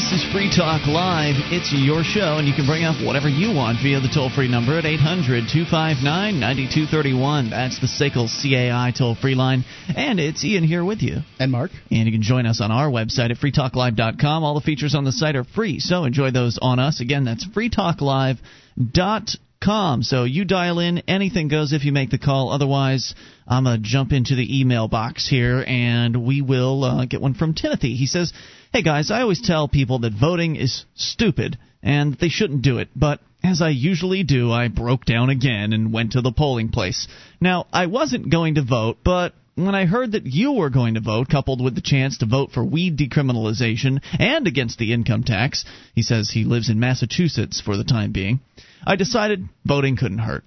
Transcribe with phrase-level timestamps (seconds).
[0.00, 1.34] This is Free Talk Live.
[1.52, 4.48] It's your show, and you can bring up whatever you want via the toll free
[4.48, 7.50] number at 800 259 9231.
[7.50, 9.62] That's the SACL CAI toll free line.
[9.94, 11.18] And it's Ian here with you.
[11.38, 11.70] And Mark.
[11.90, 14.42] And you can join us on our website at freetalklive.com.
[14.42, 17.02] All the features on the site are free, so enjoy those on us.
[17.02, 20.02] Again, that's freetalklive.com com.
[20.02, 22.50] So you dial in, anything goes if you make the call.
[22.50, 23.14] Otherwise,
[23.46, 27.34] I'm going to jump into the email box here and we will uh, get one
[27.34, 27.94] from Timothy.
[27.94, 28.32] He says,
[28.72, 32.88] Hey guys, I always tell people that voting is stupid and they shouldn't do it,
[32.94, 37.08] but as I usually do, I broke down again and went to the polling place.
[37.40, 41.00] Now, I wasn't going to vote, but when I heard that you were going to
[41.00, 45.64] vote, coupled with the chance to vote for weed decriminalization and against the income tax,
[45.96, 48.38] he says he lives in Massachusetts for the time being.
[48.86, 50.44] I decided voting couldn't hurt.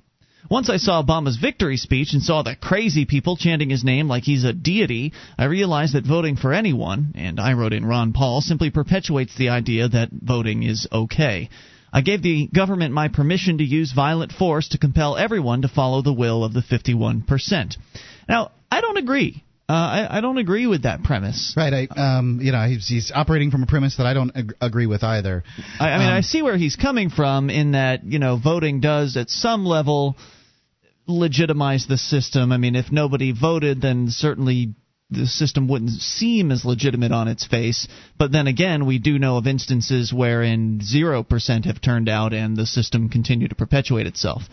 [0.49, 4.23] Once I saw Obama's victory speech and saw the crazy people chanting his name like
[4.23, 8.41] he's a deity, I realized that voting for anyone, and I wrote in Ron Paul,
[8.41, 11.49] simply perpetuates the idea that voting is okay.
[11.93, 16.01] I gave the government my permission to use violent force to compel everyone to follow
[16.01, 17.77] the will of the 51%.
[18.27, 19.43] Now, I don't agree.
[19.73, 21.55] Uh, I, I, don't agree with that premise.
[21.57, 21.89] Right.
[21.89, 24.85] I, um, you know, he's, he's, operating from a premise that I don't ag- agree
[24.85, 25.43] with either.
[25.79, 28.81] I, I mean, um, I see where he's coming from in that you know voting
[28.81, 30.15] does at some level
[31.07, 32.51] legitimize the system.
[32.51, 34.75] I mean, if nobody voted, then certainly
[35.09, 37.87] the system wouldn't seem as legitimate on its face.
[38.19, 42.55] But then again, we do know of instances wherein zero percent have turned out and
[42.55, 44.43] the system continued to perpetuate itself.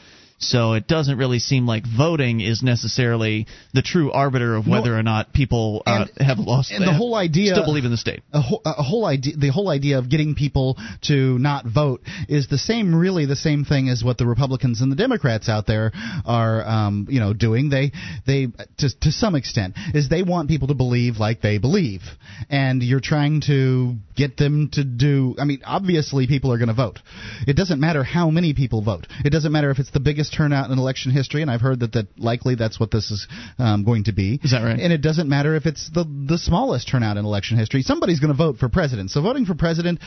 [0.41, 4.99] So it doesn't really seem like voting is necessarily the true arbiter of whether no,
[4.99, 6.73] or not people uh, and, have lost.
[6.73, 8.23] And the whole idea still believe in the state.
[8.33, 12.49] A whole, a whole idea, the whole idea of getting people to not vote is
[12.49, 15.93] the same, really the same thing as what the Republicans and the Democrats out there
[16.25, 17.69] are, um, you know, doing.
[17.69, 17.93] They,
[18.27, 18.47] they,
[18.79, 22.01] to to some extent, is they want people to believe like they believe,
[22.49, 25.37] and you're trying to get them to do.
[25.39, 26.99] I mean, obviously, people are going to vote.
[27.47, 29.07] It doesn't matter how many people vote.
[29.23, 31.93] It doesn't matter if it's the biggest turnout in election history, and I've heard that,
[31.93, 33.27] that likely that's what this is
[33.59, 34.41] um, going to be.
[34.43, 34.79] Is that right?
[34.79, 37.83] And it doesn't matter if it's the the smallest turnout in election history.
[37.83, 39.11] Somebody's going to vote for president.
[39.11, 40.01] So voting for president,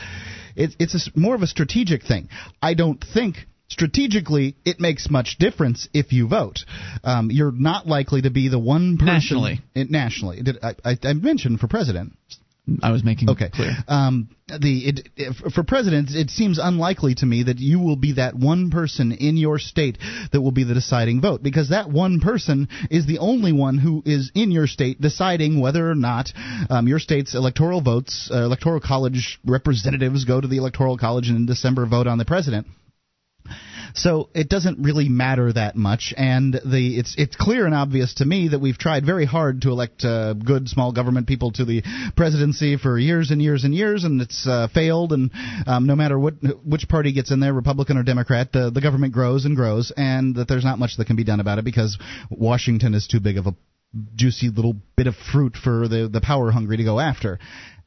[0.56, 2.28] it, it's a, more of a strategic thing.
[2.62, 3.36] I don't think
[3.68, 6.60] strategically it makes much difference if you vote.
[7.02, 9.60] Um, you're not likely to be the one person nationally.
[9.74, 12.12] It, nationally, I, I, I mentioned for president.
[12.82, 13.50] I was making okay.
[13.50, 13.72] clear.
[13.88, 18.12] Um, the it, it, for president, it seems unlikely to me that you will be
[18.14, 19.98] that one person in your state
[20.32, 24.02] that will be the deciding vote, because that one person is the only one who
[24.06, 26.32] is in your state deciding whether or not
[26.70, 31.36] um, your state's electoral votes, uh, electoral college representatives go to the electoral college and
[31.36, 32.66] in December vote on the president.
[33.96, 38.24] So it doesn't really matter that much, and the it's it's clear and obvious to
[38.24, 41.82] me that we've tried very hard to elect uh, good small government people to the
[42.16, 45.12] presidency for years and years and years, and it's uh, failed.
[45.12, 45.30] And
[45.68, 46.34] um, no matter what
[46.64, 50.34] which party gets in there, Republican or Democrat, the the government grows and grows, and
[50.34, 51.96] that there's not much that can be done about it because
[52.30, 53.54] Washington is too big of a
[54.16, 57.38] juicy little bit of fruit for the the power hungry to go after.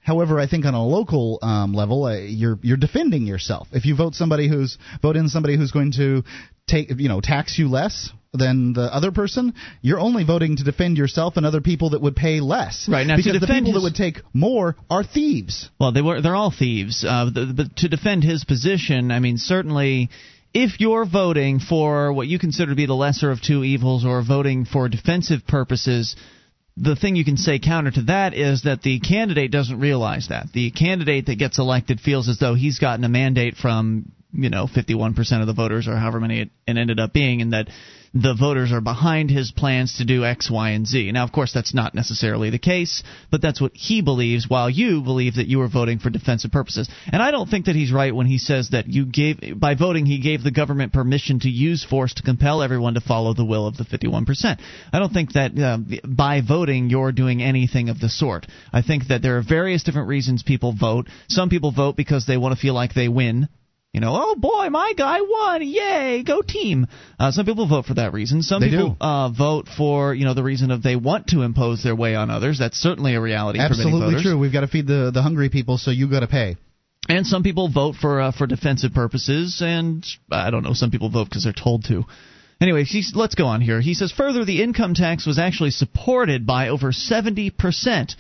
[0.08, 3.68] However, I think on a local um, level, uh, you're you're defending yourself.
[3.74, 6.24] If you vote somebody who's vote in somebody who's going to
[6.66, 10.98] take you know tax you less than the other person, you're only voting to defend
[10.98, 12.88] yourself and other people that would pay less.
[12.90, 13.74] Right now, because the people his...
[13.74, 15.70] that would take more are thieves.
[15.78, 17.04] Well, they were they're all thieves.
[17.04, 20.10] Uh, the, but to defend his position, I mean, certainly
[20.54, 24.24] if you're voting for what you consider to be the lesser of two evils or
[24.24, 26.16] voting for defensive purposes,
[26.80, 30.48] the thing you can say counter to that is that the candidate doesn't realize that.
[30.54, 34.68] The candidate that gets elected feels as though he's gotten a mandate from, you know,
[34.68, 37.70] 51% of the voters or however many it, it ended up being, and that
[38.22, 41.12] the voters are behind his plans to do X, Y, and Z.
[41.12, 45.02] Now, of course, that's not necessarily the case, but that's what he believes, while you
[45.02, 46.90] believe that you were voting for defensive purposes.
[47.12, 50.06] And I don't think that he's right when he says that you gave, by voting,
[50.06, 53.68] he gave the government permission to use force to compel everyone to follow the will
[53.68, 54.60] of the 51%.
[54.92, 55.78] I don't think that uh,
[56.08, 58.48] by voting you're doing anything of the sort.
[58.74, 61.08] I think that there are various different reasons people vote.
[61.28, 63.48] Some people vote because they want to feel like they win.
[63.94, 65.62] You know, oh boy, my guy won!
[65.64, 66.88] Yay, go team!
[67.20, 68.44] Uh, some people vote for that reason.
[68.44, 71.84] Some they people uh, vote for you know the reason of they want to impose
[71.84, 72.60] their way on others.
[72.60, 73.60] That's certainly a reality.
[73.60, 74.38] Absolutely true.
[74.38, 76.58] We've got to feed the the hungry people, so you got to pay.
[77.10, 80.74] And some people vote for uh, for defensive purposes, and I don't know.
[80.74, 82.04] Some people vote because they're told to.
[82.60, 83.80] Anyway, let's go on here.
[83.80, 88.16] He says further, the income tax was actually supported by over seventy percent.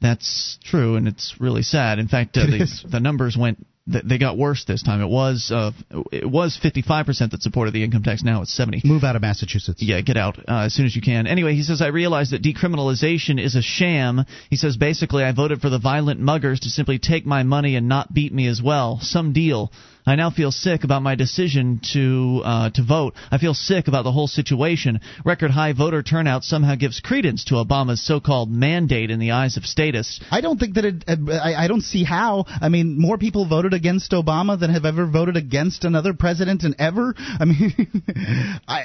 [0.00, 1.98] That's true, and it's really sad.
[1.98, 5.00] In fact, uh, the, the numbers went they got worse this time.
[5.00, 5.70] It was uh,
[6.10, 8.22] it was 55% that supported the income tax.
[8.24, 8.82] Now it's 70.
[8.84, 9.80] Move out of Massachusetts.
[9.80, 11.26] Yeah, get out uh, as soon as you can.
[11.26, 14.24] Anyway, he says I realize that decriminalization is a sham.
[14.50, 17.88] He says basically I voted for the violent muggers to simply take my money and
[17.88, 18.98] not beat me as well.
[19.00, 19.70] Some deal.
[20.06, 23.14] I now feel sick about my decision to uh, to vote.
[23.30, 25.00] I feel sick about the whole situation.
[25.24, 29.66] Record high voter turnout somehow gives credence to Obama's so-called mandate in the eyes of
[29.66, 30.20] statists.
[30.30, 31.04] I don't think that it.
[31.08, 32.44] I, I don't see how.
[32.48, 36.76] I mean, more people voted against Obama than have ever voted against another president and
[36.78, 37.14] ever.
[37.18, 37.74] I mean,
[38.68, 38.82] I,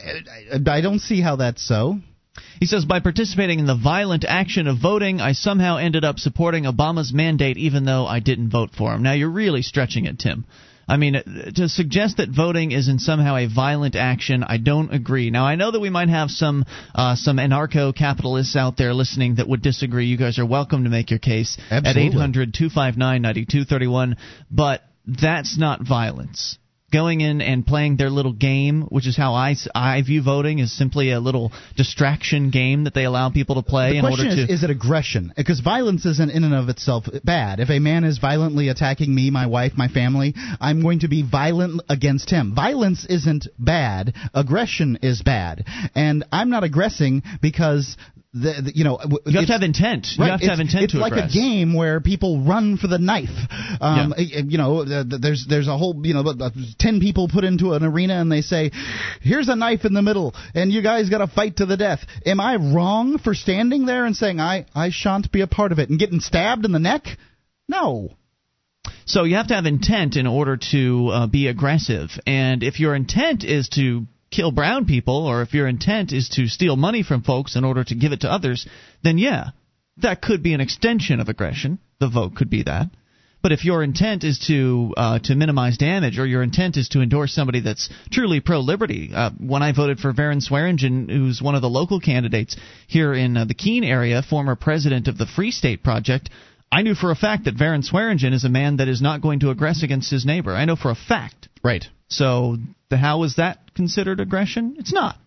[0.52, 2.00] I I don't see how that's so.
[2.60, 6.64] He says, by participating in the violent action of voting, I somehow ended up supporting
[6.64, 9.04] Obama's mandate even though I didn't vote for him.
[9.04, 10.46] Now, you're really stretching it, Tim.
[10.88, 11.14] I mean,
[11.56, 15.30] to suggest that voting is in somehow a violent action, I don't agree.
[15.30, 19.48] Now, I know that we might have some uh, some anarcho-capitalists out there listening that
[19.48, 20.08] would disagree.
[20.08, 22.08] You guys are welcome to make your case Absolutely.
[22.08, 24.18] at 800 259 9231,
[24.50, 26.58] but that's not violence
[26.92, 30.76] going in and playing their little game, which is how I, I view voting, is
[30.76, 34.36] simply a little distraction game that they allow people to play the in order is,
[34.36, 34.54] to.
[34.54, 35.34] Is it aggression?
[35.36, 37.60] Because violence isn't in and of itself bad.
[37.60, 41.24] If a man is violently attacking me, my wife, my family, I'm going to be
[41.24, 42.54] violent against him.
[42.56, 44.14] Violence isn't bad.
[44.34, 45.66] Aggression is bad.
[45.96, 47.98] And I'm not aggressing because
[48.34, 50.08] the, the, you know you have to have intent.
[50.18, 51.32] Right, you have to have intent it's like aggress.
[51.32, 53.30] a game where people run for the knife.
[53.82, 54.42] Um, Yeah.
[54.48, 56.24] You know, there's there's a whole you know,
[56.80, 58.72] ten people put into an arena and they say,
[59.22, 62.06] "Here's a knife in the middle, and you guys got to fight to the death."
[62.26, 65.80] Am I wrong for standing there and saying I I shan't be a part of
[65.80, 67.06] it and getting stabbed in the neck?
[67.68, 68.12] No.
[69.06, 72.12] So you have to have intent in order to uh, be aggressive.
[72.26, 76.48] And if your intent is to kill brown people, or if your intent is to
[76.48, 78.68] steal money from folks in order to give it to others,
[79.04, 79.50] then yeah,
[79.98, 81.80] that could be an extension of aggression.
[82.00, 82.90] The vote could be that.
[83.42, 87.02] But if your intent is to uh, to minimize damage, or your intent is to
[87.02, 91.64] endorse somebody that's truly pro-liberty, uh, when I voted for Varrin Swearingen, who's one of
[91.64, 92.56] the local candidates
[92.88, 96.30] here in uh, the Keene area, former president of the Free State Project,
[96.72, 99.40] I knew for a fact that Varrin Swearingen is a man that is not going
[99.40, 100.54] to aggress against his neighbor.
[100.54, 101.50] I know for a fact.
[101.64, 101.86] Right.
[102.12, 102.58] So
[102.90, 104.76] the, how is that considered aggression?
[104.78, 105.18] It's not.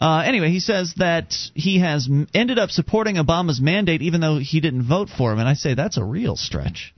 [0.00, 4.60] Uh, anyway, he says that he has ended up supporting Obama's mandate even though he
[4.60, 6.94] didn't vote for him, and I say that's a real stretch.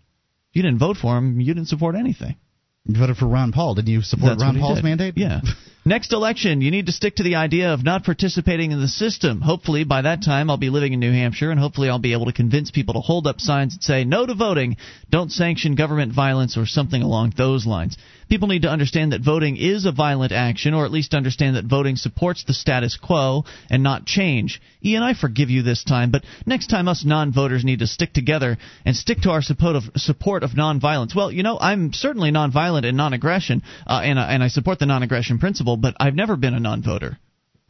[0.51, 2.37] If you didn't vote for him, you didn't support anything.
[2.85, 3.75] You voted for Ron Paul.
[3.75, 4.85] Didn't you support That's Ron Paul's did.
[4.85, 5.15] mandate?
[5.17, 5.41] Yeah.
[5.87, 9.41] Next election, you need to stick to the idea of not participating in the system.
[9.41, 12.27] Hopefully, by that time, I'll be living in New Hampshire, and hopefully, I'll be able
[12.27, 14.79] to convince people to hold up signs that say no to voting,
[15.11, 17.97] don't sanction government violence, or something along those lines.
[18.29, 21.65] People need to understand that voting is a violent action, or at least understand that
[21.65, 24.61] voting supports the status quo and not change.
[24.85, 28.12] Ian, I forgive you this time, but next time us non voters need to stick
[28.12, 31.15] together and stick to our support of, support of nonviolence.
[31.15, 34.87] Well, you know, I'm certainly nonviolent and non aggression, uh, and, and I support the
[34.87, 37.19] non aggression principle, but I've never been a non voter.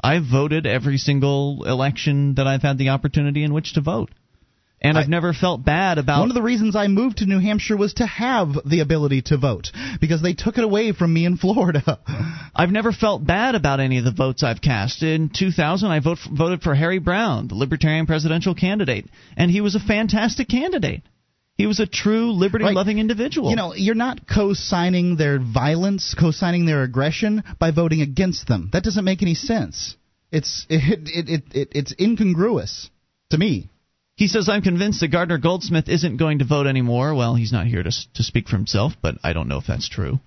[0.00, 4.10] I've voted every single election that I've had the opportunity in which to vote.
[4.82, 7.78] And I've never felt bad about One of the reasons I moved to New Hampshire
[7.78, 11.38] was to have the ability to vote because they took it away from me in
[11.38, 11.98] Florida.
[12.54, 15.02] I've never felt bad about any of the votes I've cast.
[15.02, 19.74] In 2000, I vote, voted for Harry Browne, the Libertarian presidential candidate, and he was
[19.74, 21.02] a fantastic candidate.
[21.56, 23.48] He was a true liberty-loving individual.
[23.50, 28.68] You know, you're not co-signing their violence, co-signing their aggression by voting against them.
[28.72, 29.96] That doesn't make any sense.
[30.30, 32.90] It's it, it, it, it it's incongruous
[33.30, 33.70] to me.
[34.16, 37.14] He says, I'm convinced that Gardner Goldsmith isn't going to vote anymore.
[37.14, 39.88] Well, he's not here to, to speak for himself, but I don't know if that's
[39.88, 40.20] true.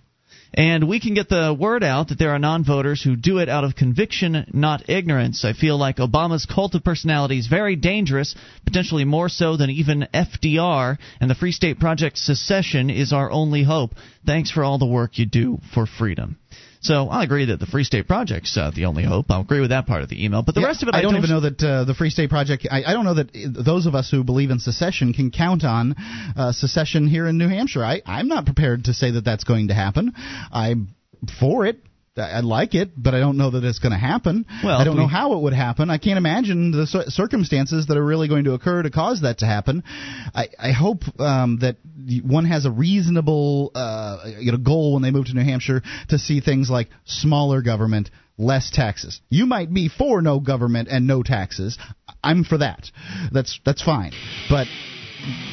[0.54, 3.50] And we can get the word out that there are non voters who do it
[3.50, 5.46] out of conviction, not ignorance.
[5.46, 10.08] I feel like Obama's cult of personality is very dangerous, potentially more so than even
[10.14, 13.92] FDR, and the Free State Project secession is our only hope.
[14.26, 16.38] Thanks for all the work you do for freedom.
[16.82, 19.26] So I agree that the Free State Project's uh, the only hope.
[19.30, 20.44] I'll agree with that part of the email.
[20.44, 22.10] But the Yeah, rest of it, I I don't even know that uh, the Free
[22.10, 22.68] State Project.
[22.72, 25.96] I, I don't know that those of us who believe in secession can count on
[26.38, 27.84] uh, secession here in New Hampshire.
[27.84, 30.14] I, I'm not prepared to say that that's going to happen.
[30.52, 30.90] I'm
[31.40, 31.80] for it.
[32.20, 34.46] I like it, but I don't know that it's going to happen.
[34.64, 35.90] Well, I don't we- know how it would happen.
[35.90, 39.46] I can't imagine the circumstances that are really going to occur to cause that to
[39.46, 39.84] happen.
[40.34, 41.78] I, I hope um, that
[42.24, 46.18] one has a reasonable uh, you know goal when they move to New Hampshire to
[46.18, 49.22] see things like smaller government, less taxes.
[49.30, 51.78] You might be for no government and no taxes.
[52.24, 52.90] I'm for that.
[53.32, 54.12] That's that's fine,
[54.50, 54.68] but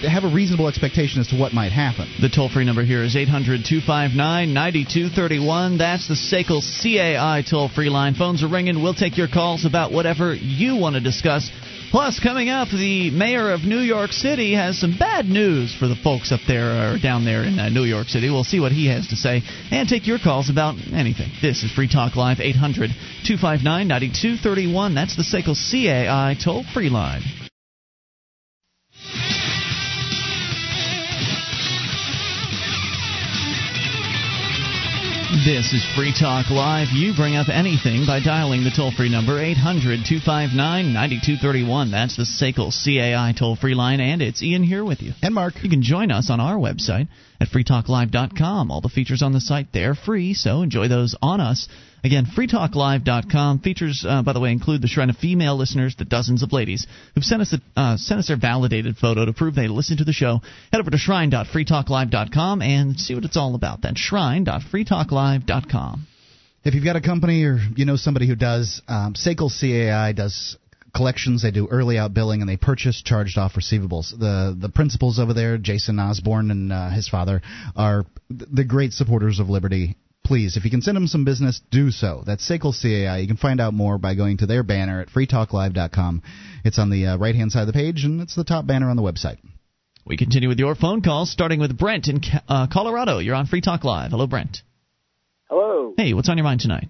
[0.08, 2.08] have a reasonable expectation as to what might happen.
[2.20, 5.78] The toll free number here is 800 259 9231.
[5.78, 8.14] That's the SACL CAI toll free line.
[8.14, 8.82] Phones are ringing.
[8.82, 11.50] We'll take your calls about whatever you want to discuss
[11.90, 15.94] Plus, coming up, the mayor of New York City has some bad news for the
[15.94, 18.28] folks up there or down there in uh, New York City.
[18.28, 21.30] We'll see what he has to say and take your calls about anything.
[21.40, 22.90] This is Free Talk Live, 800
[23.24, 24.94] 259 9231.
[24.94, 27.22] That's the SACL CAI toll free line.
[35.44, 36.88] This is Free Talk Live.
[36.94, 40.56] You bring up anything by dialing the toll free number 800 259
[40.94, 41.90] 9231.
[41.90, 45.12] That's the SACL CAI toll free line, and it's Ian here with you.
[45.20, 45.62] And Mark.
[45.62, 48.70] You can join us on our website at freetalklive.com.
[48.70, 51.68] All the features on the site, they're free, so enjoy those on us.
[52.06, 53.58] Again, freetalklive.com.
[53.58, 56.86] Features, uh, by the way, include the shrine of female listeners, the dozens of ladies
[57.16, 60.04] who've sent us, a, uh, sent us their validated photo to prove they listen to
[60.04, 60.40] the show.
[60.70, 63.82] Head over to shrine.freetalklive.com and see what it's all about.
[63.82, 66.06] That's shrine.freetalklive.com.
[66.62, 70.56] If you've got a company or you know somebody who does, um, SACL CAI does
[70.94, 71.42] collections.
[71.42, 74.16] They do early out billing and they purchase charged off receivables.
[74.16, 77.42] The the principals over there, Jason Osborne and uh, his father,
[77.74, 79.96] are the great supporters of liberty
[80.26, 82.24] please, if you can send them some business, do so.
[82.26, 83.18] That's SACL CAI.
[83.18, 86.22] You can find out more by going to their banner at freetalklive.com.
[86.64, 88.90] It's on the uh, right hand side of the page, and it's the top banner
[88.90, 89.38] on the website.
[90.04, 93.18] We continue with your phone calls, starting with Brent in uh, Colorado.
[93.18, 94.10] You're on Free Talk Live.
[94.10, 94.62] Hello, Brent.
[95.48, 95.94] Hello.
[95.96, 96.88] Hey, what's on your mind tonight?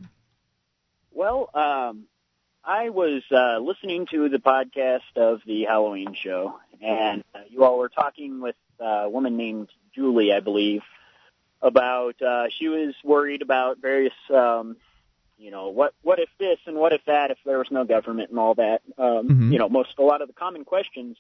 [1.13, 2.07] Well, um,
[2.65, 7.79] I was uh, listening to the podcast of the Halloween show, and uh, you all
[7.79, 10.83] were talking with a woman named Julie, I believe,
[11.63, 14.77] about uh, she was worried about various um,
[15.39, 18.31] you know what what if this and what if that if there was no government
[18.31, 19.53] and all that um, mm-hmm.
[19.53, 21.17] you know most a lot of the common questions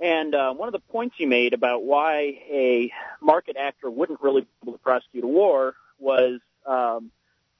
[0.00, 4.42] and uh, one of the points you made about why a market actor wouldn't really
[4.42, 7.10] be able to prosecute a war was um,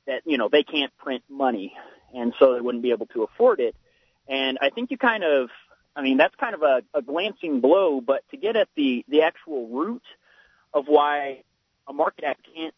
[0.06, 1.72] that you know they can't print money
[2.14, 3.74] and so they wouldn't be able to afford it
[4.28, 5.48] and I think you kind of
[5.96, 9.22] I mean that's kind of a, a glancing blow but to get at the the
[9.22, 10.02] actual root
[10.72, 11.42] of why
[11.88, 12.74] a market act can't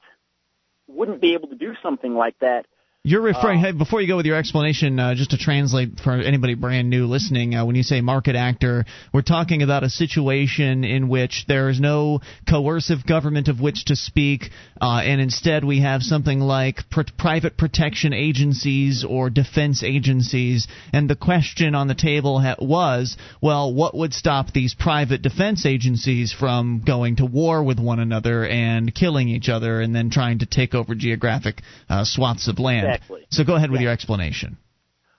[0.88, 2.66] wouldn't be able to do something like that
[3.06, 6.10] you're referring, uh, hey, before you go with your explanation, uh, just to translate for
[6.10, 8.84] anybody brand new listening, uh, when you say market actor,
[9.14, 12.20] we're talking about a situation in which there is no
[12.50, 17.56] coercive government of which to speak, uh, and instead we have something like pr- private
[17.56, 20.66] protection agencies or defense agencies.
[20.92, 25.64] And the question on the table ha- was, well, what would stop these private defense
[25.64, 30.40] agencies from going to war with one another and killing each other and then trying
[30.40, 32.95] to take over geographic uh, swaths of land?
[32.96, 33.26] Exactly.
[33.30, 33.86] So go ahead with yeah.
[33.86, 34.58] your explanation.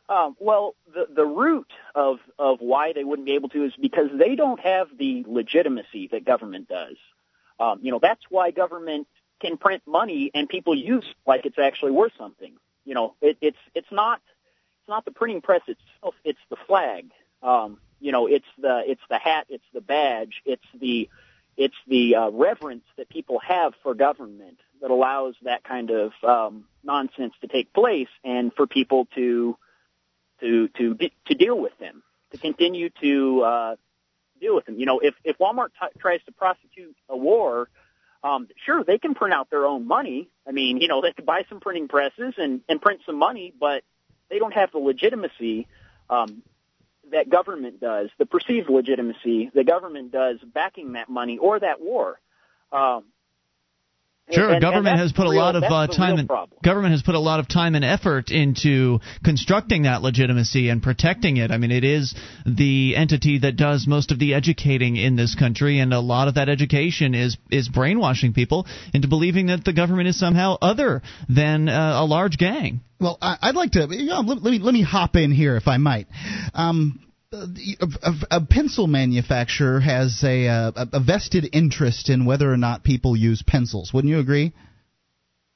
[0.10, 4.10] Um, well, the the root of of why they wouldn't be able to is because
[4.18, 6.96] they don't have the legitimacy that government does.
[7.60, 9.08] Um, you know, that's why government
[9.42, 12.54] can print money and people use like it's actually worth something.
[12.86, 14.22] You know, it, it's it's not
[14.80, 17.12] it's not the printing press itself; it's the flag.
[17.44, 21.10] Um, you know, it's the it's the hat, it's the badge, it's the
[21.58, 26.66] it's the uh, reverence that people have for government that allows that kind of um,
[26.84, 29.58] nonsense to take place, and for people to
[30.40, 30.96] to to
[31.28, 33.76] to deal with them, to continue to uh,
[34.40, 34.80] deal with them.
[34.80, 37.70] You know, if if Walmart t- tries to prosecute a war,
[38.24, 40.30] um, sure they can print out their own money.
[40.48, 43.54] I mean, you know, they could buy some printing presses and and print some money,
[43.60, 43.84] but
[44.30, 45.68] they don't have the legitimacy
[46.10, 46.44] um,
[47.12, 52.20] that government does, the perceived legitimacy the government does backing that money or that war.
[52.72, 53.06] Um,
[54.30, 56.30] Sure, and, government and has put a lot of uh, time and
[56.62, 61.38] government has put a lot of time and effort into constructing that legitimacy and protecting
[61.38, 61.50] it.
[61.50, 62.14] I mean, it is
[62.46, 66.36] the entity that does most of the educating in this country, and a lot of
[66.36, 71.70] that education is is brainwashing people into believing that the government is somehow other than
[71.70, 72.82] uh, a large gang.
[73.00, 75.56] Well, I, would like to you know, let, let, me let me hop in here
[75.56, 76.08] if I might.
[76.54, 77.00] Um,
[77.34, 83.18] a, a, pencil manufacturer has a, a, a vested interest in whether or not people
[83.18, 83.94] use pencils.
[83.94, 84.54] Wouldn't you agree?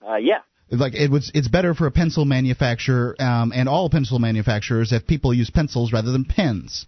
[0.06, 0.40] Uh, yeah.
[0.70, 5.08] Like it was, it's better for a pencil manufacturer um, and all pencil manufacturers if
[5.08, 6.86] people use pencils rather than pens.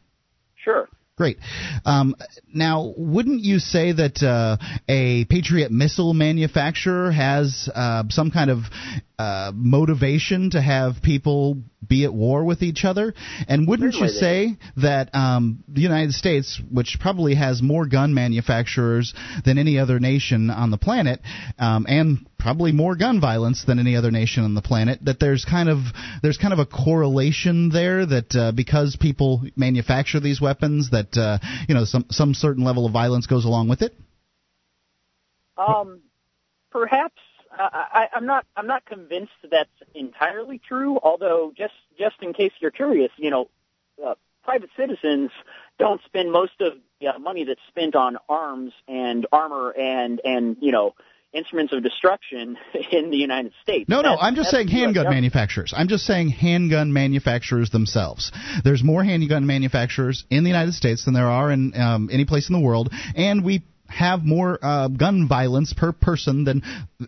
[0.56, 0.88] Sure.
[1.16, 1.38] Great.
[1.86, 2.16] Um,
[2.54, 4.58] now, wouldn't you say that uh,
[4.90, 8.64] a Patriot missile manufacturer has uh, some kind of
[9.24, 13.14] uh, motivation to have people be at war with each other?
[13.48, 19.14] And wouldn't you say that um, the United States, which probably has more gun manufacturers
[19.46, 21.22] than any other nation on the planet,
[21.58, 25.46] um, and probably more gun violence than any other nation on the planet, that there's
[25.46, 25.80] kind of
[26.22, 31.38] there's kind of a correlation there that uh, because people manufacture these weapons, that uh,
[31.70, 33.94] you know some some certain level of violence goes along with it.
[35.58, 36.02] Um,
[36.72, 37.22] perhaps
[37.58, 41.00] I, I'm not I'm not convinced that's entirely true.
[41.02, 43.50] Although just just in case you're curious, you know,
[44.04, 45.32] uh, private citizens
[45.80, 50.58] don't spend most of the uh, money that's spent on arms and armor and and
[50.62, 50.94] you know
[51.34, 52.58] instruments of destruction
[52.92, 53.90] in the United States.
[53.90, 55.74] No, no, I'm just saying handgun manufacturers.
[55.76, 58.32] I'm just saying handgun manufacturers themselves.
[58.64, 62.50] There's more handgun manufacturers in the United States than there are in um, any place
[62.50, 66.64] in the world, and we have more uh, gun violence per person than,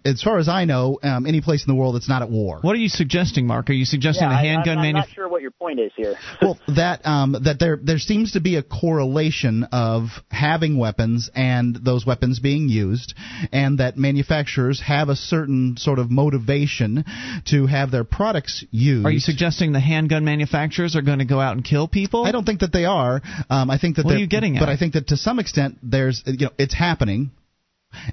[0.06, 2.60] as far as I know, um, any place in the world that's not at war.
[2.62, 3.70] What are you suggesting, Mark?
[3.70, 5.80] Are you suggesting Yeah, the I, handgun I'm, I'm manuf- not sure what your point
[5.80, 6.16] is here.
[6.42, 11.76] well, that um, that there there seems to be a correlation of having weapons and
[11.84, 13.14] those weapons being used,
[13.52, 17.04] and that manufacturers have a certain sort of motivation
[17.48, 19.06] to have their products used.
[19.06, 22.26] Are you suggesting the handgun manufacturers are going to go out and kill people?
[22.26, 23.22] I don't think that they are.
[23.50, 24.60] Um, I think that What are they're- you getting at?
[24.60, 27.32] But I think that to some extent, there's you know it's happening.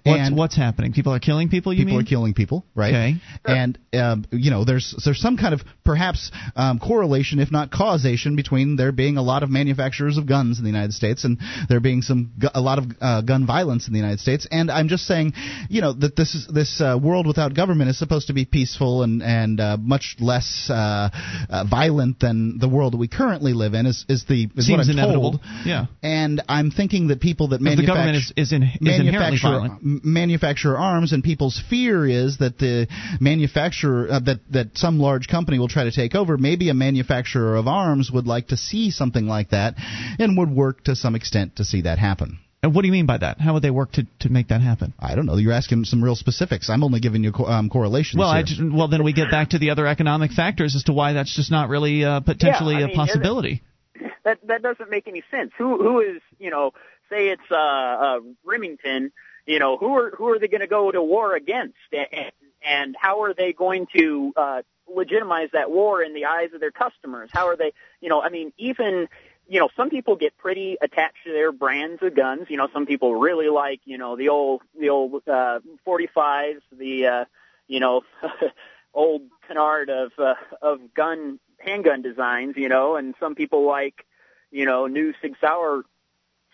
[0.04, 0.92] What's, and what's happening?
[0.92, 1.72] People are killing people.
[1.72, 2.06] You people mean?
[2.06, 2.94] are killing people, right?
[2.94, 3.14] Okay.
[3.44, 8.36] And um, you know, there's there's some kind of perhaps um, correlation, if not causation,
[8.36, 11.80] between there being a lot of manufacturers of guns in the United States and there
[11.80, 14.46] being some a lot of uh, gun violence in the United States.
[14.50, 15.32] And I'm just saying,
[15.68, 19.02] you know, that this is this uh, world without government is supposed to be peaceful
[19.02, 21.10] and and uh, much less uh,
[21.50, 23.86] uh, violent than the world that we currently live in.
[23.86, 25.32] Is is the is Seems what I'm inevitable.
[25.32, 25.40] told.
[25.64, 25.86] Yeah.
[26.02, 29.71] And I'm thinking that people that the government is, is, in, is inherently violent.
[29.76, 32.88] M- manufacture arms, and people's fear is that the
[33.20, 36.36] manufacturer uh, that that some large company will try to take over.
[36.36, 39.74] Maybe a manufacturer of arms would like to see something like that,
[40.18, 42.38] and would work to some extent to see that happen.
[42.64, 43.40] And what do you mean by that?
[43.40, 44.94] How would they work to, to make that happen?
[44.96, 45.36] I don't know.
[45.36, 46.70] You're asking some real specifics.
[46.70, 48.20] I'm only giving you co- um, correlations.
[48.20, 50.92] Well, I just, well, then we get back to the other economic factors as to
[50.92, 53.62] why that's just not really uh, potentially Yeah, I a mean, possibility.
[54.24, 55.50] that that doesn't make any sense.
[55.58, 56.72] Who who is you know
[57.10, 59.12] say it's uh, uh Remington,
[59.46, 62.32] you know who are who are they going to go to war against, and,
[62.64, 66.70] and how are they going to uh, legitimize that war in the eyes of their
[66.70, 67.30] customers?
[67.32, 69.08] How are they, you know, I mean even.
[69.48, 72.46] You know, some people get pretty attached to their brands of guns.
[72.48, 77.06] You know, some people really like, you know, the old, the old, uh, 45s, the,
[77.06, 77.24] uh,
[77.66, 78.02] you know,
[78.94, 84.06] old canard of, uh, of gun, handgun designs, you know, and some people like,
[84.52, 85.82] you know, new 6 hour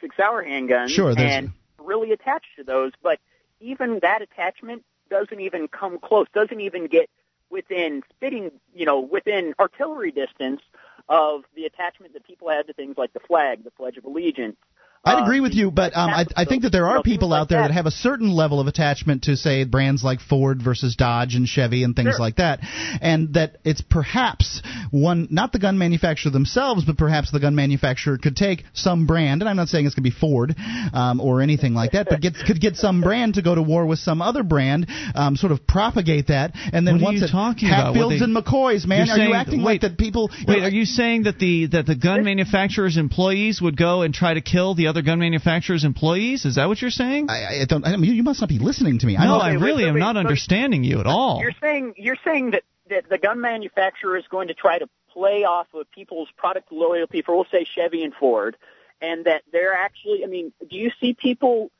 [0.00, 2.92] 6 hour handguns Sure, there's- and really attached to those.
[3.02, 3.18] But
[3.61, 7.09] even that attachment doesn't even come close, doesn't even get
[7.50, 10.61] within spitting, you know, within artillery distance
[11.09, 14.57] of the attachment that people had to things like the flag, the Pledge of Allegiance.
[15.04, 17.48] I'd uh, agree with you, but um, I, I think that there are people out
[17.48, 17.74] there that that.
[17.74, 21.84] have a certain level of attachment to, say, brands like Ford versus Dodge and Chevy
[21.84, 22.18] and things Sure.
[22.20, 22.61] like that,
[23.00, 28.18] and that it's perhaps one, not the gun manufacturer themselves, but perhaps the gun manufacturer
[28.18, 30.54] could take some brand, and I'm not saying it's going to be Ford
[30.92, 33.87] um, or anything like that, but get, could get some brand to go to war
[33.87, 37.24] with some other brand, um, sort of propagate that, and then What are once you
[37.26, 37.56] it about?
[37.58, 40.30] Hatfields they- and McCoys, man, You're are you saying- acting wait, like that people?
[40.46, 44.34] Wait, are you saying that the that the gun manufacturer's employees would go and try
[44.34, 46.44] to kill the other gun manufacturer's employees?
[46.44, 47.31] Is that what you're saying?
[47.31, 47.87] I, I don't.
[47.87, 49.16] I mean, you must not be listening to me.
[49.16, 51.40] no, I'm, I really am not understanding you at all.
[51.40, 55.44] You're saying you're saying that that the gun manufacturer is going to try to play
[55.44, 58.57] off of people's product loyalty for, we'll say Chevy and Ford,
[59.01, 60.24] and that they're actually.
[60.24, 61.70] I mean, do you see people?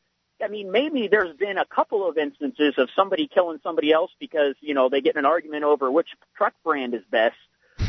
[0.43, 4.55] I mean, maybe there's been a couple of instances of somebody killing somebody else because
[4.61, 7.37] you know they get in an argument over which truck brand is best.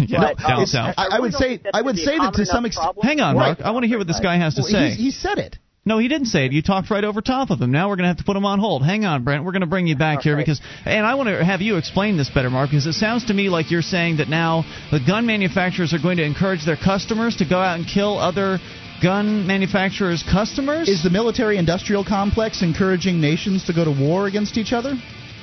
[0.08, 0.96] Yeah, But, down um, south.
[0.98, 3.36] I- I would really don't say- I would say that to some extent- Hang on,
[3.36, 3.58] Right.
[3.58, 3.62] Mark.
[3.64, 4.92] I want to hear what this guy has to Well, say.
[4.92, 5.58] he said it.
[5.86, 6.52] No, he didn't say it.
[6.52, 7.72] You talked right over top of him.
[7.72, 8.84] Now we're going to have to put him on hold.
[8.86, 9.44] Hang on, Brent.
[9.44, 10.42] We're going to bring you back here Okay.
[10.44, 13.34] because, and I want to have you explain this better, Mark, because it sounds to
[13.34, 17.38] me like you're saying that now the gun manufacturers are going to encourage their customers
[17.38, 18.60] to go out and kill other
[19.02, 20.90] gun manufacturers' customers.
[20.90, 24.96] Is the military-industrial complex encouraging nations to go to war against each other?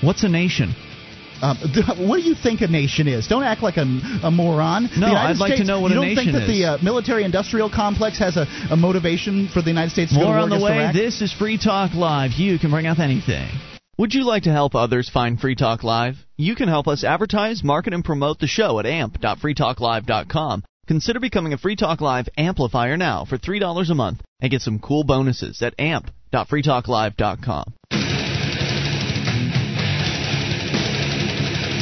[0.03, 0.75] What's a nation?
[1.43, 1.59] Um,
[2.09, 3.27] what do you think a nation is?
[3.27, 3.87] Don't act like a,
[4.23, 4.89] a moron.
[4.97, 6.79] No, I'd like to know what a you a don't think nation that the uh,
[6.83, 10.43] military-industrial complex has a, a motivation for the United States to go to More war
[10.45, 10.79] on the way.
[10.79, 10.95] Iraq?
[10.95, 12.33] This is Free Talk Live.
[12.33, 13.49] You can bring up anything.
[13.99, 16.17] Would you like to help others find Free Talk Live?
[16.37, 20.65] You can help us advertise, market, and promote the show at amp.freetalklive.com.
[20.87, 24.79] Consider becoming a Free Talk Live amplifier now for $3 a month and get some
[24.79, 27.75] cool bonuses at amp.freetalklive.com.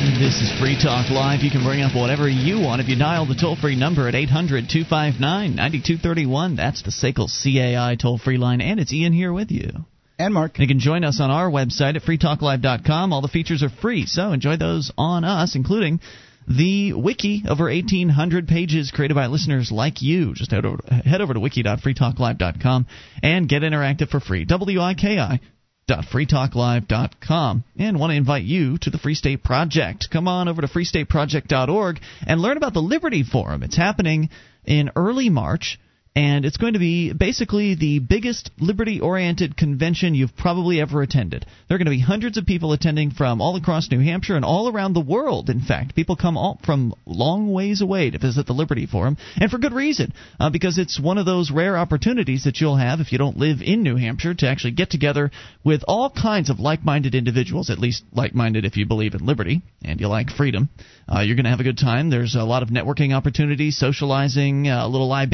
[0.05, 1.41] This is Free Talk Live.
[1.41, 4.15] You can bring up whatever you want if you dial the toll free number at
[4.15, 6.57] 800 259 9231.
[6.57, 9.71] That's the SACL CAI toll free line, and it's Ian here with you.
[10.19, 10.57] and Mark.
[10.57, 13.15] And you can join us on our website at freetalklive.com.
[13.15, 16.01] All the features are free, so enjoy those on us, including
[16.47, 20.35] the wiki, over 1,800 pages created by listeners like you.
[20.35, 22.87] Just head over, head over to wiki.freetalklive.com
[23.23, 24.45] and get interactive for free.
[24.45, 25.41] WIKI
[25.89, 30.09] freetalklive.com and want to invite you to the Free State Project.
[30.11, 33.63] Come on over to freestateproject.org and learn about the Liberty Forum.
[33.63, 34.31] It's happening
[34.65, 35.79] in early March
[36.17, 41.45] and it's going to be basically the biggest liberty oriented convention you've probably ever attended.
[41.69, 44.45] There are going to be hundreds of people attending from all across New Hampshire and
[44.45, 45.97] all around the world, in fact.
[45.97, 49.73] People come all from long ways away to visit the Liberty Forum, and for good
[49.73, 53.39] reason, uh, because it's one of those rare opportunities that you'll have if you don't
[53.39, 55.31] live in New Hampshire to actually get together
[55.65, 59.27] with all kinds of like minded individuals, at least like minded if you believe in
[59.27, 60.69] liberty and you like freedom.
[61.09, 62.09] Uh, you're going to have a good time.
[62.09, 65.05] There's a lot of networking opportunities, socializing, uh, a little.
[65.05, 65.27] Uh,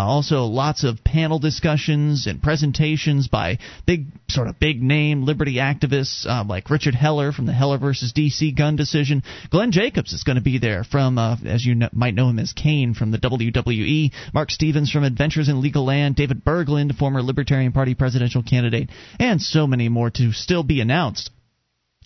[0.00, 6.26] also, lots of panel discussions and presentations by big, sort of big name liberty activists
[6.26, 9.22] uh, like Richard Heller from the Heller versus DC gun decision.
[9.50, 12.38] Glenn Jacobs is going to be there from, uh, as you know, might know him
[12.38, 14.12] as Kane from the WWE.
[14.32, 16.16] Marc Stevens from Adventures in Legal Land.
[16.16, 21.30] David Bergland, former Libertarian Party presidential candidate, and so many more to still be announced.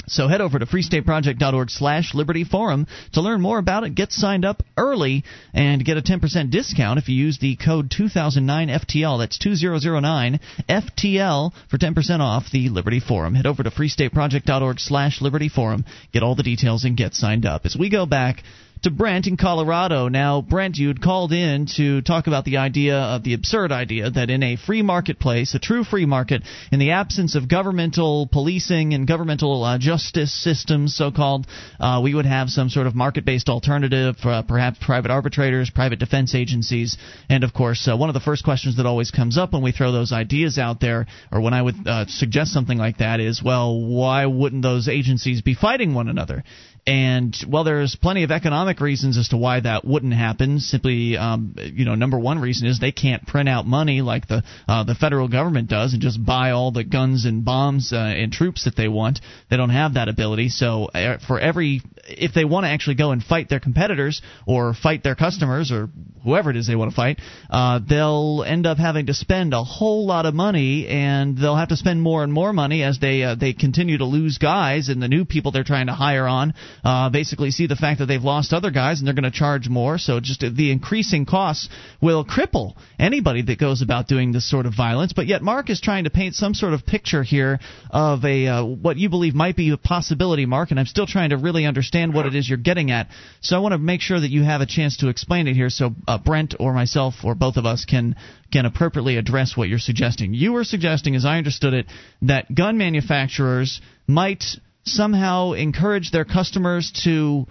[0.09, 3.95] So head over to freestateproject.org slash Liberty Forum to learn more about it.
[3.95, 9.19] Get signed up early and get a 10% discount if you use the code 2009FTL.
[9.19, 13.35] That's 2009 FTL for 10% off the Liberty Forum.
[13.35, 15.85] Head over to freestateproject.org slash Liberty Forum.
[16.13, 17.67] Get all the details and get signed up.
[17.67, 18.43] As we go back
[18.83, 20.09] to Brent in Colorado.
[20.09, 24.31] Now, Brent, you'd called in to talk about the idea of the absurd idea that
[24.31, 29.07] in a free marketplace, a true free market, in the absence of governmental policing and
[29.07, 31.47] governmental uh, justice systems, so called,
[31.81, 35.99] uh, we would have some sort of market based alternative, uh, perhaps private arbitrators, private
[35.99, 36.97] defense agencies.
[37.29, 39.73] And of course, uh, one of the first questions that always comes up when we
[39.73, 43.43] throw those ideas out there, or when I would uh, suggest something like that, is
[43.43, 46.45] well, why wouldn't those agencies be fighting one another?
[46.87, 51.57] And well, there's plenty of economic reasons as to why that wouldn't happen, simply, um,
[51.59, 54.95] you know, number one reason is they can't print out money like the uh, the
[54.95, 58.77] federal government does and just buy all the guns and bombs uh, and troops that
[58.77, 59.19] they want.
[59.51, 60.49] They don't have that ability.
[60.49, 64.75] So uh, for every, if they want to actually go and fight their competitors or
[64.75, 65.89] fight their customers or
[66.25, 69.63] whoever it is they want to fight, uh, they'll end up having to spend a
[69.63, 73.23] whole lot of money, and they'll have to spend more and more money as they
[73.23, 76.55] uh, they continue to lose guys and the new people they're trying to hire on
[76.85, 79.69] uh, basically see the fact that they've lost other guys and they're going to charge
[79.69, 79.99] more.
[79.99, 81.69] So just the increasing costs
[82.01, 85.13] will cripple anybody that goes about doing this sort of violence.
[85.13, 87.59] But yet Mark is trying to paint some sort of picture here
[87.91, 90.71] of a uh, what you believe might be a possibility, Mark.
[90.71, 93.09] And I'm still trying to really understand what it is you're getting at.
[93.41, 95.71] So I want to make sure that you have a chance to explain it here,
[95.71, 98.17] so uh, Brent or myself or both of us can
[98.53, 100.35] can appropriately address what you're suggesting.
[100.35, 101.87] You were suggesting, as I understood it,
[102.23, 104.45] that gun manufacturers might
[104.85, 107.47] somehow encourage their customers to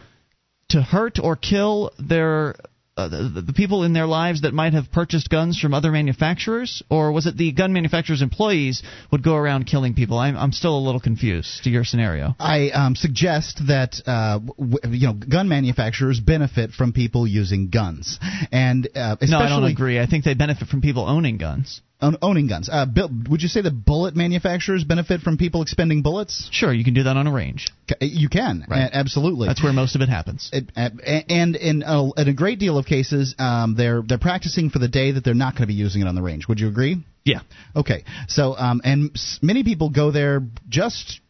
[0.69, 2.55] to hurt or kill their
[2.97, 6.81] uh, the, the, people in their lives that might have purchased guns from other manufacturers,
[6.89, 10.17] or was it the gun manufacturer's employees would go around killing people?
[10.17, 12.35] I'm, I'm still a little confused to your scenario.
[12.39, 18.17] I um, suggest that uh, w- you know gun manufacturers benefit from people using guns,
[18.53, 19.99] and uh, no, I don't agree.
[19.99, 22.69] I think they benefit from people owning guns owning guns.
[22.71, 22.85] Uh,
[23.29, 26.49] would you say that bullet manufacturers benefit from people expending bullets?
[26.51, 27.67] Sure, you can do that on a range.
[28.01, 28.89] You can, right.
[28.91, 29.47] absolutely.
[29.47, 30.49] That's where most of it happens.
[30.51, 34.79] It, and in a, in a great deal of cases, um, they're they're practicing for
[34.79, 36.47] the day that they're not going to be using it on the range.
[36.47, 37.03] Would you agree?
[37.23, 37.39] Yeah.
[37.75, 38.03] Okay.
[38.27, 41.21] So, um, and many people go there just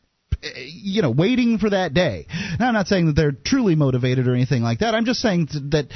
[0.55, 2.27] you know, waiting for that day.
[2.59, 4.93] Now, I'm not saying that they're truly motivated or anything like that.
[4.93, 5.87] I'm just saying that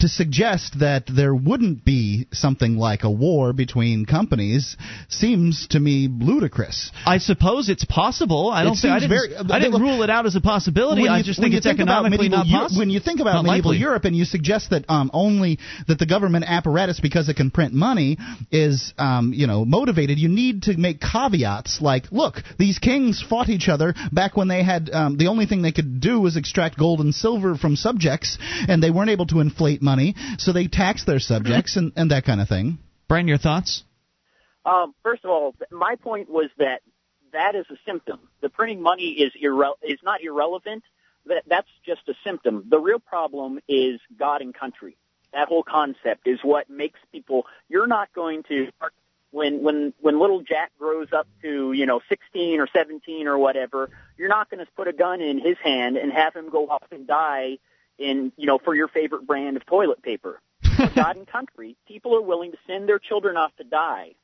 [0.00, 4.76] to suggest that there wouldn't be something like a war between companies
[5.08, 6.92] seems to me ludicrous.
[7.04, 8.50] I suppose it's possible.
[8.50, 8.76] I don't.
[8.76, 11.02] Think, I didn't, very, I didn't rule it out as a possibility.
[11.02, 12.80] You, I just think it's think economically not possible.
[12.80, 13.82] When you think about not medieval likely.
[13.82, 17.72] Europe and you suggest that um, only that the government apparatus, because it can print
[17.72, 18.18] money,
[18.50, 23.48] is um, you know motivated, you need to make caveats like, look, these kings fought
[23.48, 26.78] each other back when they had um, the only thing they could do was extract
[26.78, 31.06] gold and silver from subjects, and they weren't able to inflate money, so they taxed
[31.06, 32.78] their subjects and, and that kind of thing.
[33.08, 33.84] Brian, your thoughts?
[34.64, 36.80] Um, first of all, my point was that
[37.32, 38.18] that is a symptom.
[38.40, 40.82] The printing money is irre- is not irrelevant.
[41.26, 42.64] That that's just a symptom.
[42.68, 44.96] The real problem is God and country.
[45.32, 47.44] That whole concept is what makes people.
[47.68, 48.68] You're not going to
[49.30, 53.90] when when when little Jack grows up to you know 16 or 17 or whatever,
[54.16, 56.84] you're not going to put a gun in his hand and have him go off
[56.90, 57.58] and die
[57.98, 60.40] in you know for your favorite brand of toilet paper.
[60.94, 64.14] God and country, people are willing to send their children off to die.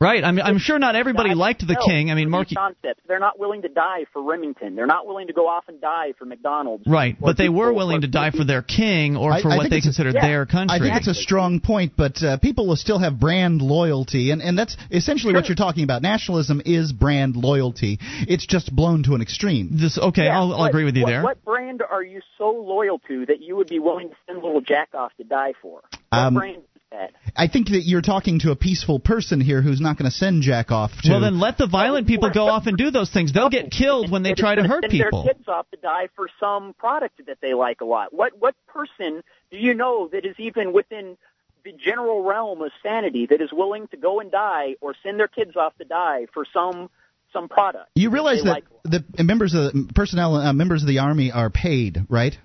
[0.00, 0.24] Right.
[0.24, 2.10] I'm, I'm sure not everybody liked the king.
[2.10, 2.48] I mean, Mark.
[2.54, 3.00] Concepts.
[3.06, 4.74] They're not willing to die for Remington.
[4.74, 6.84] They're not willing to go off and die for McDonald's.
[6.86, 7.16] Right.
[7.18, 10.14] But they were willing to die for their king or for I, what they considered
[10.14, 10.76] yeah, their country.
[10.76, 14.42] I think it's a strong point, but uh, people will still have brand loyalty, and,
[14.42, 15.40] and that's essentially sure.
[15.40, 16.02] what you're talking about.
[16.02, 17.98] Nationalism is brand loyalty.
[18.28, 19.70] It's just blown to an extreme.
[19.72, 20.24] This okay.
[20.24, 21.22] Yeah, I'll, I'll agree with you what, there.
[21.22, 24.60] What brand are you so loyal to that you would be willing to send little
[24.60, 25.82] Jackoff to die for?
[26.10, 27.12] What um, brand that.
[27.36, 30.42] I think that you're talking to a peaceful person here who's not going to send
[30.42, 31.10] Jack off to.
[31.10, 33.32] Well, then let the violent people go off and do those things.
[33.32, 35.24] They'll get killed when they try to hurt people.
[35.24, 38.12] Their kids off to die for some product that they like a lot.
[38.12, 41.16] What what person do you know that is even within
[41.64, 45.28] the general realm of sanity that is willing to go and die or send their
[45.28, 46.90] kids off to die for some
[47.32, 47.90] some product?
[47.94, 51.50] You realize that like the members of the personnel uh, members of the army are
[51.50, 52.36] paid, right?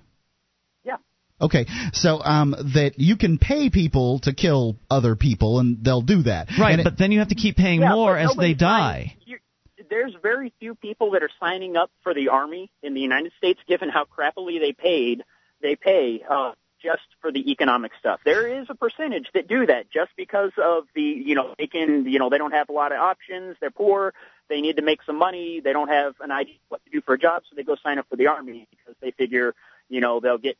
[1.40, 6.22] Okay, so um, that you can pay people to kill other people, and they'll do
[6.24, 6.48] that.
[6.58, 9.16] Right, and but it, then you have to keep paying yeah, more as they die.
[9.88, 13.60] there's very few people that are signing up for the army in the United States,
[13.66, 15.24] given how crappily they paid.
[15.62, 18.20] They pay uh, just for the economic stuff.
[18.24, 22.06] There is a percentage that do that just because of the, you know, they can,
[22.06, 23.56] you know, they don't have a lot of options.
[23.60, 24.14] They're poor.
[24.48, 25.60] They need to make some money.
[25.60, 27.98] They don't have an idea what to do for a job, so they go sign
[27.98, 29.54] up for the army because they figure,
[29.88, 30.56] you know, they'll get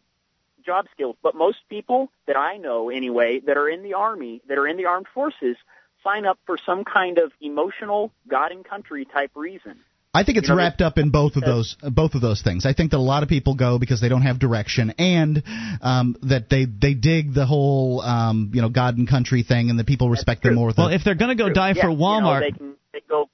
[0.64, 1.16] job skills.
[1.22, 4.76] But most people that I know anyway that are in the army, that are in
[4.76, 5.56] the armed forces,
[6.02, 9.80] sign up for some kind of emotional God and country type reason.
[10.12, 12.66] I think it's you know, wrapped up in both of those both of those things.
[12.66, 15.42] I think that a lot of people go because they don't have direction, and
[15.82, 19.78] um, that they they dig the whole um, you know God and country thing, and
[19.78, 20.72] that people respect them more.
[20.76, 21.54] Well, if they're going to go true.
[21.54, 23.30] die yeah, for Walmart, you know, they can they go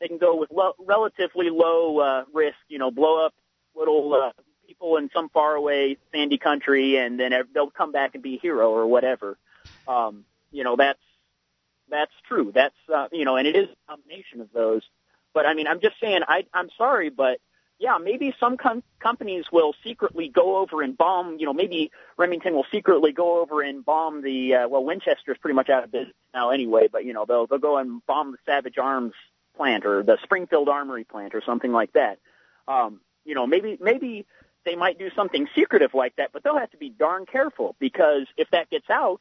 [0.00, 2.56] they can go with lo- relatively low uh, risk.
[2.68, 3.34] You know, blow up
[3.76, 4.32] little uh,
[4.74, 8.70] people in some faraway sandy country, and then they'll come back and be a hero
[8.70, 9.36] or whatever.
[9.86, 11.00] Um, you know, that's
[11.90, 12.52] that's true.
[12.54, 14.82] That's uh, you know, and it is a combination of those.
[15.32, 17.40] But I mean, I'm just saying, I, I'm sorry, but
[17.78, 21.38] yeah, maybe some com- companies will secretly go over and bomb.
[21.38, 24.54] You know, maybe Remington will secretly go over and bomb the.
[24.54, 26.88] Uh, well, Winchester is pretty much out of business now anyway.
[26.90, 29.12] But you know, they'll they'll go and bomb the Savage Arms
[29.56, 32.18] plant or the Springfield Armory plant or something like that.
[32.66, 34.26] Um, you know, maybe maybe
[34.64, 38.26] they might do something secretive like that, but they'll have to be darn careful because
[38.36, 39.20] if that gets out,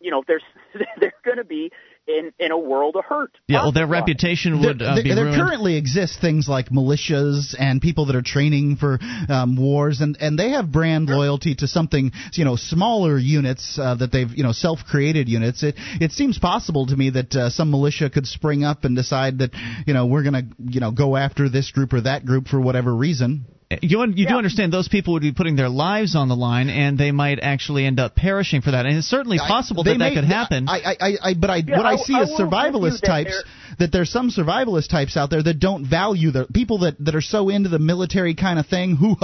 [0.00, 0.42] you know, there's
[1.00, 1.70] they're going to be
[2.06, 3.38] in in a world of hurt.
[3.46, 5.40] Yeah, well, their reputation would there, uh, be there ruined.
[5.40, 8.98] currently exist things like militias and people that are training for
[9.28, 13.94] um, wars, and and they have brand loyalty to something, you know, smaller units uh,
[13.94, 15.62] that they've you know self-created units.
[15.62, 19.38] It it seems possible to me that uh, some militia could spring up and decide
[19.38, 19.50] that
[19.86, 22.60] you know we're going to you know go after this group or that group for
[22.60, 23.46] whatever reason
[23.82, 24.28] you you yeah.
[24.30, 27.38] do understand those people would be putting their lives on the line, and they might
[27.40, 28.86] actually end up perishing for that.
[28.86, 30.68] And it's certainly possible I, that may, that could happen.
[30.68, 33.30] I, I, I, but I, yeah, what I, see is survivalist types.
[33.30, 37.14] That, that there's some survivalist types out there that don't value the people that that
[37.14, 39.16] are so into the military kind of thing, hoo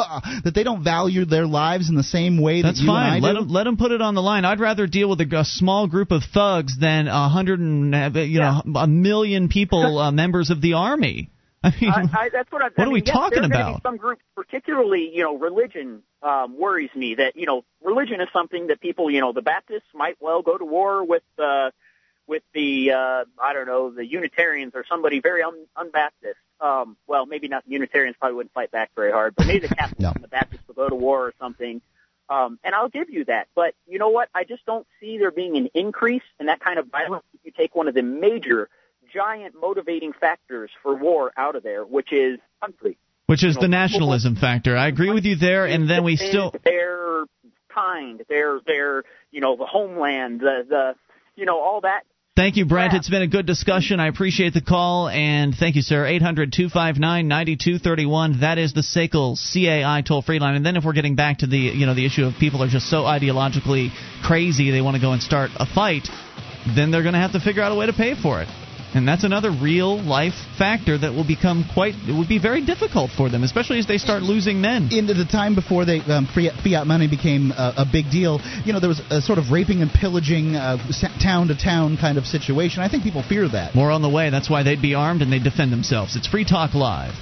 [0.44, 3.16] that they don't value their lives in the same way That's that you fine.
[3.16, 3.40] and I let do.
[3.40, 4.44] Them, let them put it on the line.
[4.44, 8.22] I'd rather deal with a, a small group of thugs than a hundred and you
[8.40, 8.60] yeah.
[8.64, 11.30] know a million people, uh, members of the army.
[11.62, 13.82] I mean, I, I, that's what, I, what I are mean, we yes, talking about?
[13.82, 17.16] some groups, particularly, you know, religion um, worries me.
[17.16, 20.56] That you know, religion is something that people, you know, the Baptists might well go
[20.56, 21.70] to war with, uh,
[22.26, 26.34] with the, uh, I don't know, the Unitarians or somebody very un- unbaptist.
[26.60, 29.74] Um, well, maybe not the Unitarians probably wouldn't fight back very hard, but maybe the
[29.74, 30.12] Catholics no.
[30.14, 31.80] and the Baptists will go to war or something.
[32.28, 33.48] Um, and I'll give you that.
[33.54, 34.28] But you know what?
[34.34, 37.52] I just don't see there being an increase in that kind of violence if you
[37.52, 38.68] take one of the major
[39.12, 42.96] giant motivating factors for war out of there, which is country.
[43.26, 44.76] Which is the nationalism factor.
[44.76, 47.24] I agree with you there, and then we still they're
[47.68, 50.94] kind, they're they're you know the homeland, the the
[51.36, 52.04] you know all that
[52.38, 52.94] Thank you, Brent.
[52.94, 53.98] It's been a good discussion.
[53.98, 56.06] I appreciate the call, and thank you, sir.
[56.06, 58.42] 800 259 9231.
[58.42, 60.54] That is the SACL CAI toll free line.
[60.54, 62.68] And then if we're getting back to the you know the issue of people are
[62.68, 63.90] just so ideologically
[64.22, 66.06] crazy they want to go and start a fight,
[66.76, 68.48] then they're going to have to figure out a way to pay for it.
[68.94, 73.10] And that's another real life factor that will become quite, it would be very difficult
[73.10, 74.88] for them, especially as they start losing men.
[74.90, 78.80] Into the time before they um, fiat money became a, a, big deal, you know,
[78.80, 80.78] there was a sort of raping and pillaging, uh,
[81.22, 82.82] town to town kind of situation.
[82.82, 83.74] I think people fear that.
[83.74, 84.30] More on the way.
[84.30, 86.16] That's why they'd be armed and they'd defend themselves.
[86.16, 87.14] It's Free Talk Live.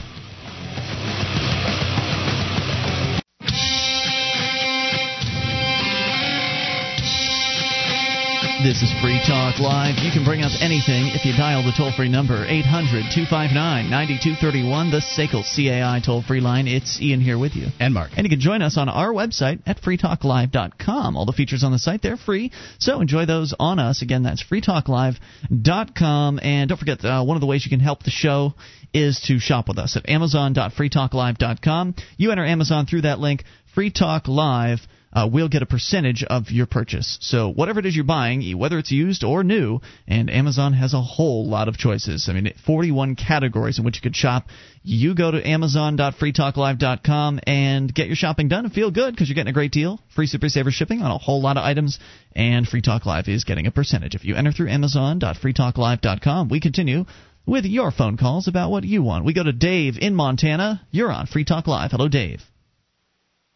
[8.62, 9.98] This is Free Talk Live.
[9.98, 14.90] You can bring up anything if you dial the toll free number 800 259 9231,
[14.90, 16.66] the SACL CAI toll free line.
[16.66, 17.66] It's Ian here with you.
[17.78, 18.12] And Mark.
[18.16, 21.16] And you can join us on our website at freetalklive.com.
[21.16, 22.50] All the features on the site, they're free.
[22.78, 24.00] So enjoy those on us.
[24.00, 26.40] Again, that's freetalklive.com.
[26.42, 28.54] And don't forget, uh, one of the ways you can help the show
[28.94, 31.94] is to shop with us at amazon.freetalklive.com.
[32.16, 34.80] You enter Amazon through that link, Free Talk Live
[35.16, 37.16] uh, we'll get a percentage of your purchase.
[37.22, 41.00] So whatever it is you're buying, whether it's used or new, and Amazon has a
[41.00, 42.28] whole lot of choices.
[42.28, 44.48] I mean, 41 categories in which you could shop.
[44.82, 49.50] You go to amazon.freetalklive.com and get your shopping done and feel good because you're getting
[49.50, 50.00] a great deal.
[50.14, 51.98] Free Super Saver shipping on a whole lot of items,
[52.34, 54.14] and Free Talk Live is getting a percentage.
[54.14, 57.06] If you enter through amazon.freetalklive.com, we continue
[57.46, 59.24] with your phone calls about what you want.
[59.24, 60.86] We go to Dave in Montana.
[60.90, 61.92] You're on Free Talk Live.
[61.92, 62.42] Hello, Dave.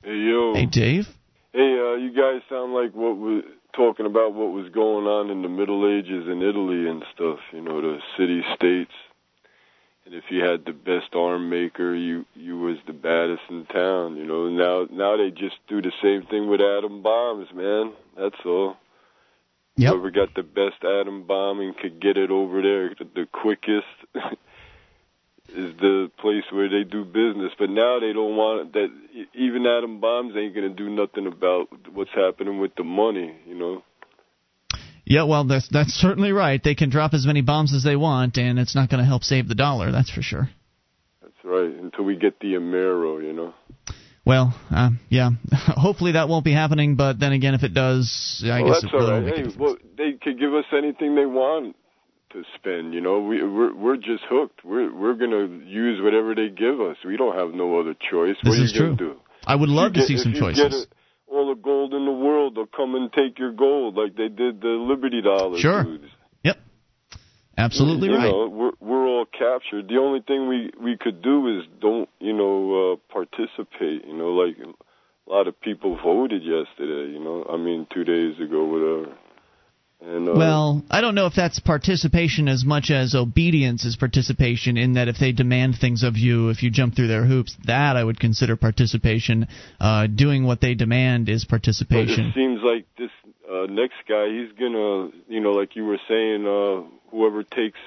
[0.03, 0.55] Hey, yo.
[0.55, 1.07] Hey, Dave.
[1.53, 3.43] Hey, uh, you guys sound like what was
[3.75, 7.41] talking about what was going on in the Middle Ages in Italy and stuff.
[7.53, 8.93] You know, the city states.
[10.07, 14.17] And if you had the best arm maker, you you was the baddest in town.
[14.17, 17.95] You know, now now they just do the same thing with atom bombs, man.
[18.17, 18.77] That's all.
[19.77, 19.93] Yep.
[19.93, 23.87] Whoever got the best atom bomb and could get it over there the quickest.
[25.55, 27.53] is the place where they do business.
[27.59, 28.89] But now they don't want that.
[29.35, 33.35] Even atom bombs ain't gonna do nothing about what's happening with the money.
[33.47, 33.83] You know.
[35.05, 36.63] Yeah, well, that's that's certainly right.
[36.63, 39.25] They can drop as many bombs as they want, and it's not going to help
[39.25, 39.91] save the dollar.
[39.91, 40.49] That's for sure.
[41.21, 41.69] That's right.
[41.69, 43.55] Until we get the Amero, you know.
[44.25, 45.31] Well, uh, yeah.
[45.53, 46.95] Hopefully that won't be happening.
[46.95, 49.37] But then again, if it does, I well, guess that's it really all right.
[49.37, 51.75] Hey, well, they could give us anything they want
[52.31, 52.95] to spend.
[52.95, 54.65] You know, we we're we're just hooked.
[54.65, 56.97] We're we're gonna use whatever they give us.
[57.05, 58.37] We don't have no other choice.
[58.43, 59.15] This what are is you gonna true.
[59.15, 59.21] do?
[59.47, 60.63] I would love to you see some you choices.
[60.63, 60.89] Get it,
[61.27, 64.61] all the gold in the world, they'll come and take your gold like they did
[64.61, 65.85] the Liberty Dollar Sure.
[65.85, 66.05] dudes.
[66.43, 66.59] Yep.
[67.57, 68.25] Absolutely you right.
[68.31, 69.89] know, we're we're all captured.
[69.89, 74.07] The only thing we we could do is don't you know uh, participate.
[74.07, 77.13] You know, like a lot of people voted yesterday.
[77.13, 79.17] You know, I mean two days ago, whatever.
[80.03, 84.77] And uh, Well, I don't know if that's participation as much as obedience is participation,
[84.77, 87.97] in that if they demand things of you, if you jump through their hoops, that
[87.97, 89.47] I would consider participation.
[89.79, 92.27] Uh, doing what they demand is participation.
[92.27, 93.11] it seems like this
[93.51, 97.79] uh, next guy, he's gonna, you know, like you were saying, uh, whoever takes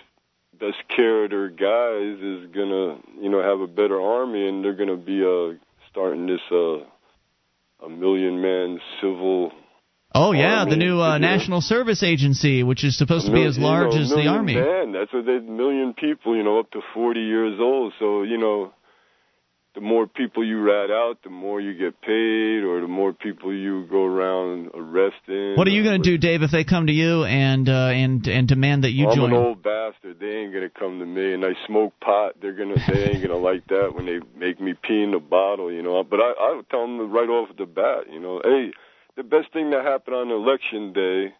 [0.60, 4.76] best care of their guys is gonna, you know, have a better army, and they're
[4.76, 5.58] gonna be uh,
[5.89, 6.78] starting this uh,
[7.86, 9.52] a million man civil.
[10.15, 13.58] Oh yeah, I the new uh, National Service Agency, which is supposed to be as
[13.58, 14.56] you large know, as the army.
[14.56, 17.93] Man, that's a million people, you know, up to forty years old.
[17.99, 18.73] So you know,
[19.73, 23.52] the more people you rat out, the more you get paid, or the more people
[23.52, 25.56] you go around arresting.
[25.58, 28.28] What are you going to do, Dave, if they come to you and uh, and
[28.28, 29.32] and demand that you I'm join?
[29.32, 30.19] an old bastard.
[30.19, 32.34] They ain't gonna come to me, and I smoke pot.
[32.39, 35.71] They're gonna, they ain't gonna like that when they make me pee in the bottle,
[35.71, 36.04] you know.
[36.04, 38.73] But I, I would tell them right off the bat, you know, hey,
[39.15, 41.34] the best thing that happened on election day,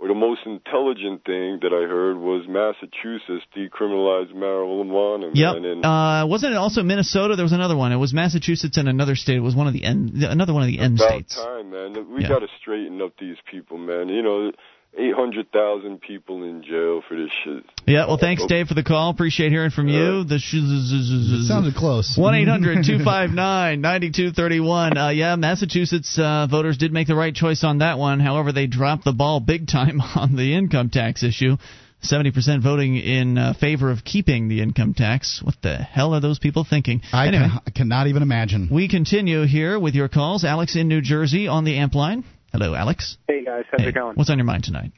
[0.00, 5.30] or the most intelligent thing that I heard was Massachusetts decriminalized marijuana.
[5.34, 5.56] Yep.
[5.56, 7.34] and Uh, wasn't it also Minnesota?
[7.34, 7.90] There was another one.
[7.92, 9.36] It was Massachusetts and another state.
[9.36, 11.36] It was one of the end, another one of the end states.
[11.36, 12.14] about time, man.
[12.14, 12.28] We Yeah.
[12.28, 14.08] got to straighten up these people, man.
[14.08, 14.52] You know,
[14.96, 17.64] eight hundred thousand people in jail for this shit.
[17.86, 18.06] Yeah.
[18.06, 19.10] Well, thanks, Dave, for the call.
[19.10, 20.24] Appreciate hearing from you.
[20.24, 22.16] The It sounded close.
[22.16, 24.96] One eight hundred two five nine ninety two thirty one.
[24.96, 28.20] Uh, yeah, Massachusetts uh, voters did make the right choice on that one.
[28.20, 31.56] However, they dropped the ball big time on the income tax issue.
[32.00, 35.42] Seventy percent voting in uh, favor of keeping the income tax.
[35.42, 37.02] What the hell are those people thinking?
[37.12, 38.68] I, anyway, can, I cannot even imagine.
[38.70, 40.44] we continue here with your calls.
[40.44, 42.24] Alex in New Jersey on the amp line.
[42.52, 43.18] Hello, Alex.
[43.28, 44.16] Hey guys, how's Hey, it going?
[44.16, 44.92] What's on your mind tonight?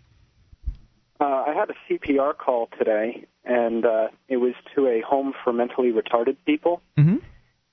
[1.20, 5.52] Uh, I had a CPR call today, and uh, it was to a home for
[5.52, 6.80] mentally retarded people.
[6.98, 7.16] Mm-hmm.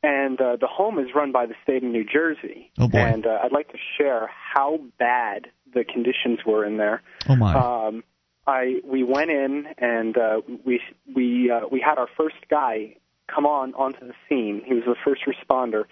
[0.03, 2.71] And uh, the home is run by the state of New Jersey.
[2.77, 2.99] Oh, boy.
[2.99, 7.01] And uh, I'd like to share how bad the conditions were in there.
[7.29, 7.53] Oh my.
[7.87, 8.03] Um,
[8.45, 10.79] I we went in and uh, we
[11.13, 12.95] we uh, we had our first guy
[13.33, 14.61] come on onto the scene.
[14.65, 15.83] He was the first responder,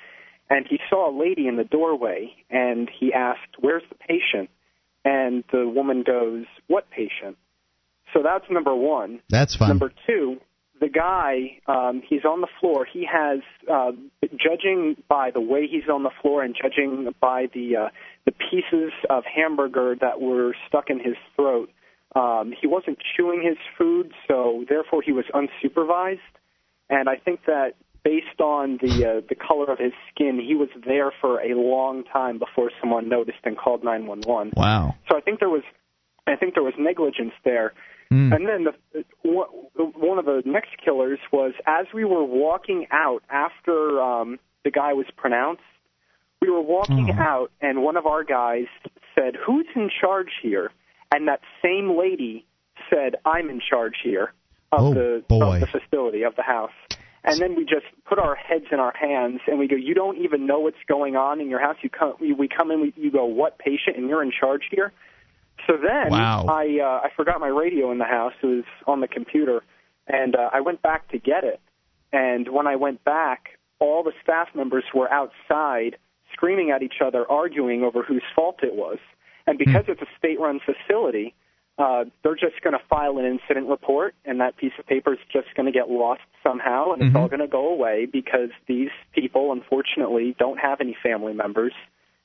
[0.49, 4.49] and he saw a lady in the doorway, and he asked, "Where's the patient?"
[5.03, 7.37] And the woman goes, "What patient?"
[8.13, 9.21] So that's number one.
[9.29, 9.69] That's fun.
[9.69, 10.39] Number two,
[10.79, 12.85] the guy, um, he's on the floor.
[12.85, 13.39] He has,
[13.71, 13.91] uh,
[14.37, 17.89] judging by the way he's on the floor and judging by the uh,
[18.25, 21.69] the pieces of hamburger that were stuck in his throat,
[22.15, 26.19] um, he wasn't chewing his food, so therefore he was unsupervised.
[26.89, 27.73] And I think that
[28.37, 32.03] based on the uh, the color of his skin, he was there for a long
[32.03, 34.53] time before someone noticed and called 911.
[34.55, 34.95] wow.
[35.09, 35.63] So I think there was
[36.27, 37.73] I think there was negligence there.
[38.11, 38.35] Mm.
[38.35, 43.99] And then the, one of the next killers was as we were walking out after
[44.01, 45.63] um, the guy was pronounced,
[46.41, 47.21] we were walking Oh.
[47.21, 48.65] out, and one of our guys
[49.15, 50.71] said, "Who's in charge here?"
[51.13, 52.45] And that same lady
[52.89, 54.33] said, "I'm in charge here
[54.71, 55.55] of Oh, the boy.
[55.55, 56.71] of the facility of the house."
[57.25, 60.17] And then we just put our heads in our hands and we go, "You don't
[60.17, 61.77] even know what's going on in your house.
[61.81, 64.93] You come, we, come in, we, you go, what patient, and you're in charge here."
[65.67, 66.45] So then Wow.
[66.47, 68.33] I uh, I forgot my radio in the house.
[68.43, 69.63] It was on the computer,
[70.07, 71.59] and uh, I went back to get it.
[72.13, 75.97] And when I went back, all the staff members were outside
[76.31, 78.99] screaming at each other, arguing over whose fault it was.
[79.47, 81.33] And because it's a state-run facility,
[81.77, 85.19] uh, they're just going to file an incident report, and that piece of paper is
[85.31, 88.91] just going to get lost somehow, and it's all going to go away because these
[89.13, 91.73] people, unfortunately, don't have any family members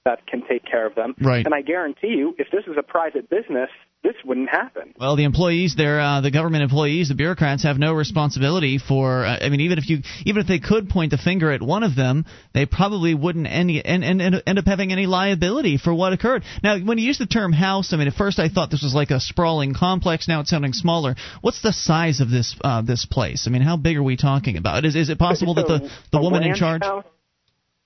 [0.04, 1.14] that can take care of them.
[1.20, 1.44] Right.
[1.44, 3.70] And I guarantee you, if this was a private business,
[4.02, 4.94] this wouldn't happen.
[4.98, 9.26] Well, the employees there, uh, the government employees, the bureaucrats have no responsibility for.
[9.26, 11.82] Uh, I mean, even if you, even if they could point the finger at one
[11.82, 12.24] of them,
[12.54, 16.44] they probably wouldn't any, end, end, end end up having any liability for what occurred.
[16.62, 18.94] Now, when you use the term house, I mean, at first I thought this was
[18.94, 20.28] like a sprawling complex.
[20.28, 21.14] Now it's sounding smaller.
[21.42, 23.46] What's the size of this uh, this place?
[23.46, 24.86] I mean, how big are we talking about?
[24.86, 26.82] Is is it possible that the the woman in charge?
[26.82, 27.04] House,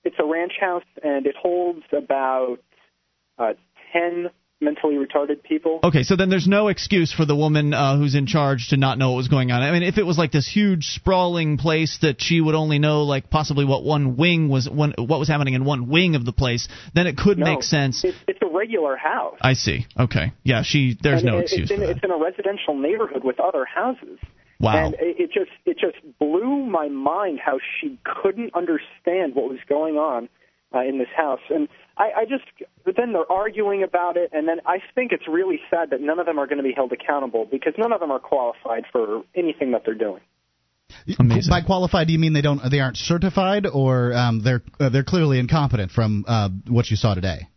[0.05, 2.59] it's a ranch house, and it holds about
[3.37, 3.53] uh,
[3.91, 4.29] ten
[4.61, 5.79] mentally retarded people.
[5.83, 8.97] Okay, so then there's no excuse for the woman uh, who's in charge to not
[8.97, 9.61] know what was going on.
[9.61, 13.03] I mean, if it was like this huge sprawling place that she would only know
[13.03, 16.33] like possibly what one wing was, one, what was happening in one wing of the
[16.33, 18.03] place, then it could No, make sense.
[18.03, 19.37] It's, it's a regular house.
[19.41, 19.85] I see.
[19.99, 20.97] Okay, yeah, she.
[21.01, 21.89] There's and no it- excuse it's in.
[21.89, 24.19] It's in a residential neighborhood with other houses.
[24.59, 24.85] Wow.
[24.85, 29.59] And it, it just it just blew my mind how she couldn't understand what was
[29.67, 30.29] going on
[30.75, 31.39] uh, in this house.
[31.49, 31.67] And
[31.97, 32.43] I, I just
[32.83, 36.19] but then they're arguing about it, and then I think it's really sad that none
[36.19, 39.23] of them are going to be held accountable because none of them are qualified for
[39.35, 40.21] anything that they're doing.
[41.19, 41.49] Amazing.
[41.49, 45.03] By qualified, do you mean they don't they aren't certified, or um, they're uh, they're
[45.03, 47.47] clearly incompetent from uh, what you saw today?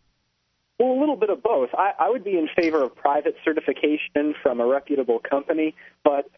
[0.79, 1.71] Well, a little bit of both.
[1.75, 6.31] I, I would be in favor of private certification from a reputable company, but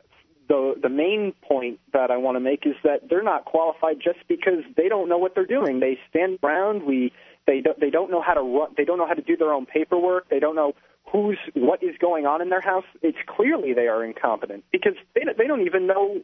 [0.51, 4.19] the the main point that I want to make is that they're not qualified just
[4.29, 5.79] because they don't know what they're doing.
[5.79, 6.83] They stand around.
[6.83, 7.13] We
[7.47, 8.75] they don't they don't know how to run.
[8.77, 10.29] They don't know how to do their own paperwork.
[10.29, 10.73] They don't know
[11.13, 12.85] who's what is going on in their house.
[13.01, 16.21] It's clearly they are incompetent because they they don't even know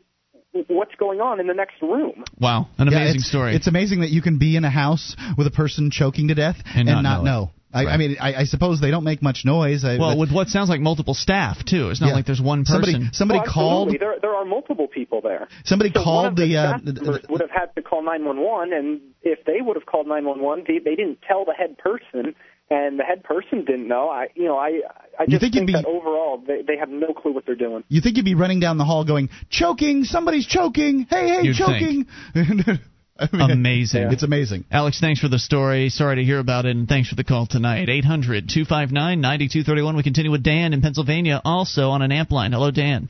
[0.66, 2.24] what's going on in the next room.
[2.40, 3.54] wow, an Yeah, amazing it's, story.
[3.54, 6.56] It's amazing that you can be in a house with a person choking to death
[6.74, 7.50] And not know know.
[7.72, 9.84] I, I mean, I, I suppose they don't make much noise.
[9.84, 11.90] I, well, but- with what sounds like multiple staff too.
[11.90, 12.14] It's not yeah.
[12.14, 12.84] like there's one person.
[12.84, 13.88] Somebody, somebody Well, called.
[13.88, 13.98] absolutely.
[13.98, 15.48] There, there are multiple people there.
[15.64, 16.56] Somebody So one called of the, the.
[16.56, 20.06] Uh, staff members would have had to call 911, and if they would have called
[20.06, 22.34] 911, they, they didn't tell the head person,
[22.70, 24.08] and the head person didn't know.
[24.08, 24.80] I, you know, I,
[25.18, 27.54] I just think you'd think be- that overall they, they have no clue what they're
[27.54, 27.84] doing.
[27.88, 31.56] you think you'd be running down the hall going, choking, somebody's choking, hey, hey, You'd
[31.56, 32.06] choking.
[33.18, 34.12] I mean, Amazing.
[34.12, 34.64] It's amazing.
[34.70, 35.88] Alex, thanks for the story.
[35.88, 37.88] Sorry to hear about it, and thanks for the call tonight.
[37.88, 39.96] 800 259 9231.
[39.96, 42.52] We continue with Dan in Pennsylvania, also on an amp line.
[42.52, 43.08] Hello, Dan.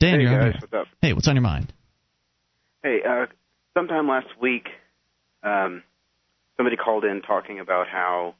[0.00, 0.60] Dan, Hey you're on guys, here.
[0.60, 0.86] what's up?
[1.00, 1.72] Hey, what's on your mind?
[2.82, 3.26] Hey, uh,
[3.74, 4.66] sometime last week,
[5.42, 5.82] um,
[6.56, 8.34] somebody called in talking about how,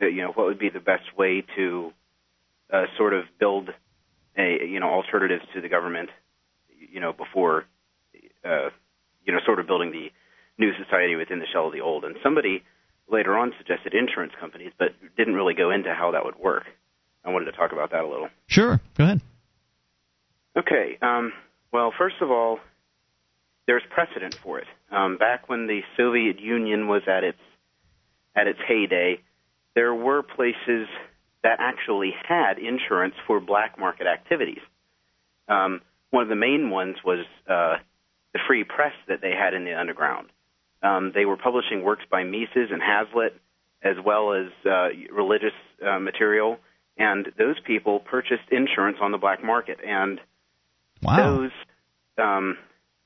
[0.00, 1.92] that, you know, what would be the best way to
[2.72, 3.68] uh, sort of build
[4.36, 6.08] a, you know, alternatives to the government,
[6.90, 7.66] you know, before,
[8.44, 8.70] uh,
[9.24, 10.10] you know, sort of building the
[10.58, 12.04] new society within the shell of the old.
[12.04, 12.62] And somebody
[13.10, 16.64] later on suggested insurance companies, but didn't really go into how that would work.
[17.24, 18.28] I wanted to talk about that a little.
[18.46, 19.20] Sure, go ahead.
[20.56, 20.98] Okay.
[21.00, 21.32] Um,
[21.72, 22.58] well, first of all,
[23.66, 24.66] there's precedent for it.
[24.90, 27.38] Um, back when the Soviet Union was at its
[28.34, 29.20] at its heyday,
[29.74, 30.88] there were places
[31.42, 34.60] that actually had insurance for black market activities.
[35.48, 37.76] Um, one of the main ones was uh,
[38.32, 40.28] the free press that they had in the underground.
[40.82, 43.34] Um, they were publishing works by Mises and Hazlitt,
[43.82, 45.52] as well as uh, religious
[45.84, 46.58] uh, material,
[46.96, 49.78] and those people purchased insurance on the black market.
[49.84, 50.20] And
[51.02, 51.16] Wow.
[51.16, 51.50] those
[52.16, 52.58] um,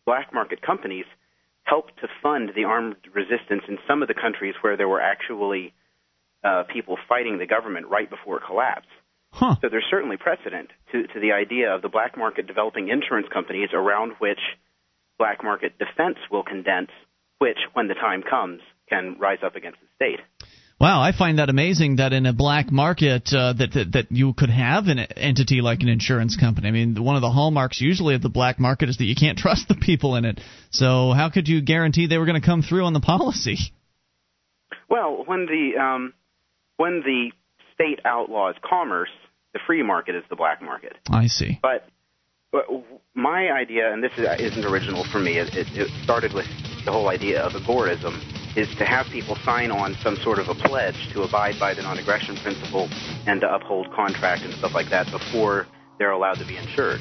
[0.04, 1.06] black market companies
[1.62, 5.72] helped to fund the armed resistance in some of the countries where there were actually
[6.44, 8.88] uh, people fighting the government right before it collapsed.
[9.32, 9.56] Huh.
[9.60, 13.70] So there's certainly precedent to, to the idea of the black market developing insurance companies
[13.72, 14.38] around which
[15.18, 16.90] black market defense will condense,
[17.38, 20.20] which, when the time comes, can rise up against the state.
[20.78, 24.34] Wow, I find that amazing that in a black market uh, that, that that you
[24.34, 26.68] could have an entity like an insurance company.
[26.68, 29.38] I mean, one of the hallmarks usually of the black market is that you can't
[29.44, 30.38] trust the people in it.
[30.70, 33.56] So how could you guarantee they were going to come through on the policy?
[34.90, 36.12] Well, when the um,
[36.76, 37.30] when the
[37.72, 39.10] state outlaws commerce,
[39.54, 40.96] the free market is the black market.
[41.10, 41.58] I see.
[41.62, 41.90] But, but
[43.14, 46.46] my idea, and this is, uh, isn't original for me, it, it, started with
[46.84, 48.20] the whole idea of agorism,
[48.56, 51.82] is to have people sign on some sort of a pledge to abide by the
[51.82, 52.88] non-aggression principle
[53.26, 55.66] and to uphold contract and stuff like that before
[55.98, 57.00] they're allowed to be insured.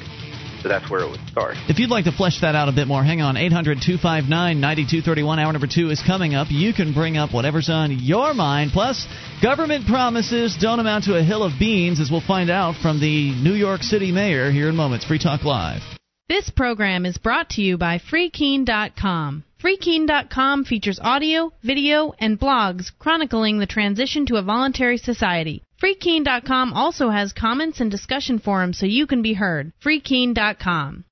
[0.66, 1.54] So that's where it would start.
[1.68, 3.36] If you'd like to flesh that out a bit more, hang on.
[3.36, 5.38] 800 259 9231.
[5.38, 6.48] Hour number two is coming up.
[6.50, 8.72] You can bring up whatever's on your mind.
[8.72, 9.06] Plus,
[9.40, 13.30] government promises don't amount to a hill of beans, as we'll find out from the
[13.40, 15.04] New York City mayor here in moments.
[15.04, 15.82] Free Talk Live.
[16.28, 19.44] This program is brought to you by FreeKeene.com.
[19.62, 25.62] FreeKeene.com features audio, video, and blogs chronicling the transition to a voluntary society.
[25.82, 29.72] FreeKeene.com also has comments and discussion forums so you can be heard.
[29.82, 31.05] FreeKeene.com.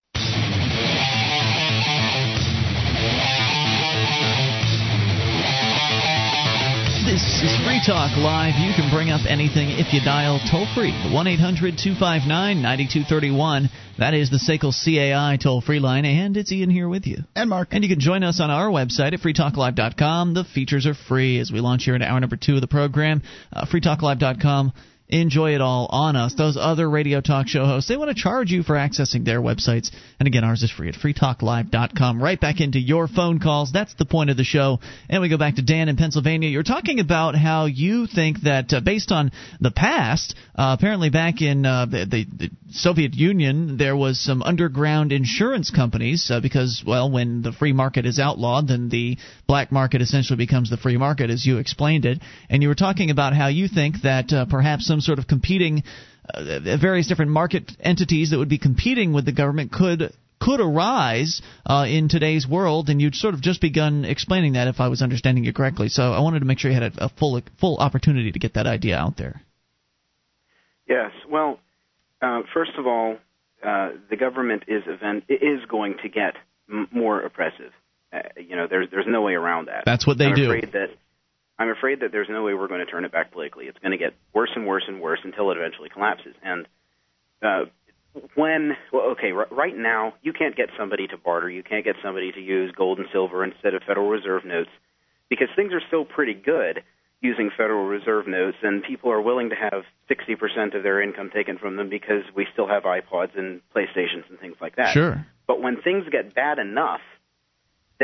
[7.15, 8.55] This is Free Talk Live.
[8.59, 10.91] You can bring up anything if you dial toll free.
[11.15, 12.27] 1 800 259
[12.61, 13.71] 9231.
[14.01, 16.05] That is the SACL CAI toll free line.
[16.07, 17.19] And it's Ian here with you.
[17.37, 17.69] And Mark.
[17.71, 20.35] And you can join us on our website at freetalklive.com.
[20.35, 23.23] The features are free as we launch here in hour number two of the program.
[23.53, 24.73] Uh, freetalklive.com
[25.09, 26.35] enjoy it all on us.
[26.35, 29.91] Those other radio talk show hosts, they want to charge you for accessing their websites.
[30.19, 32.23] And again, ours is free at freetalklive.com.
[32.23, 33.71] Right back into your phone calls.
[33.73, 34.81] That's the point of the show.
[35.11, 36.49] And we go back to Dan in Pennsylvania.
[36.49, 39.31] You're talking about how you think that uh, based on
[39.61, 44.43] the past, uh, apparently back in uh, the, the, the, Soviet Union, there was some
[44.43, 49.71] underground insurance companies uh, because, well, when the free market is outlawed, then the black
[49.71, 52.19] market essentially becomes the free market, as you explained it.
[52.51, 55.83] And you were talking about how you think that uh, perhaps some sort of competing
[56.33, 61.41] uh, various different market entities that would be competing with the government could could arise
[61.67, 65.01] uh, in today's world, and you'd sort of just begun explaining that, if I was
[65.01, 65.89] understanding you correctly.
[65.89, 68.55] So I wanted to make sure you had a, a full full opportunity to get
[68.55, 69.43] that idea out there.
[70.89, 71.13] Yes.
[71.29, 71.59] Well,
[72.21, 73.17] uh, first of all,
[73.67, 76.35] uh, the government is event is going to get
[76.71, 77.73] m- more oppressive.
[78.13, 79.85] Uh, you know, there's there's no way around that.
[79.87, 80.45] That's what they I'm do.
[80.45, 80.91] Afraid that
[81.59, 83.67] I'm afraid that there's no way we're going to turn it back politically.
[83.67, 86.35] It's going to get worse and worse and worse until it eventually collapses.
[86.43, 86.67] And
[87.43, 87.65] uh,
[88.35, 91.49] when, well, okay, r- right now you can't get somebody to barter.
[91.49, 94.71] You can't get somebody to use gold and silver instead of Federal Reserve notes
[95.29, 96.83] because things are still pretty good
[97.21, 101.57] using Federal Reserve notes, and people are willing to have 60% of their income taken
[101.57, 104.93] from them because we still have iPods and PlayStations and things like that.
[104.93, 105.27] Sure.
[105.47, 107.01] But when things get bad enough,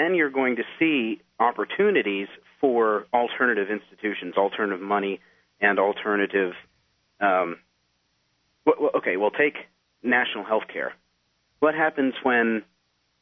[0.01, 2.29] then you're going to see opportunities
[2.61, 5.21] for alternative institutions, alternative money,
[5.61, 6.53] and alternative.
[7.21, 7.59] Um,
[8.97, 9.55] okay, well, take
[10.03, 10.93] national health care.
[11.59, 12.63] What happens when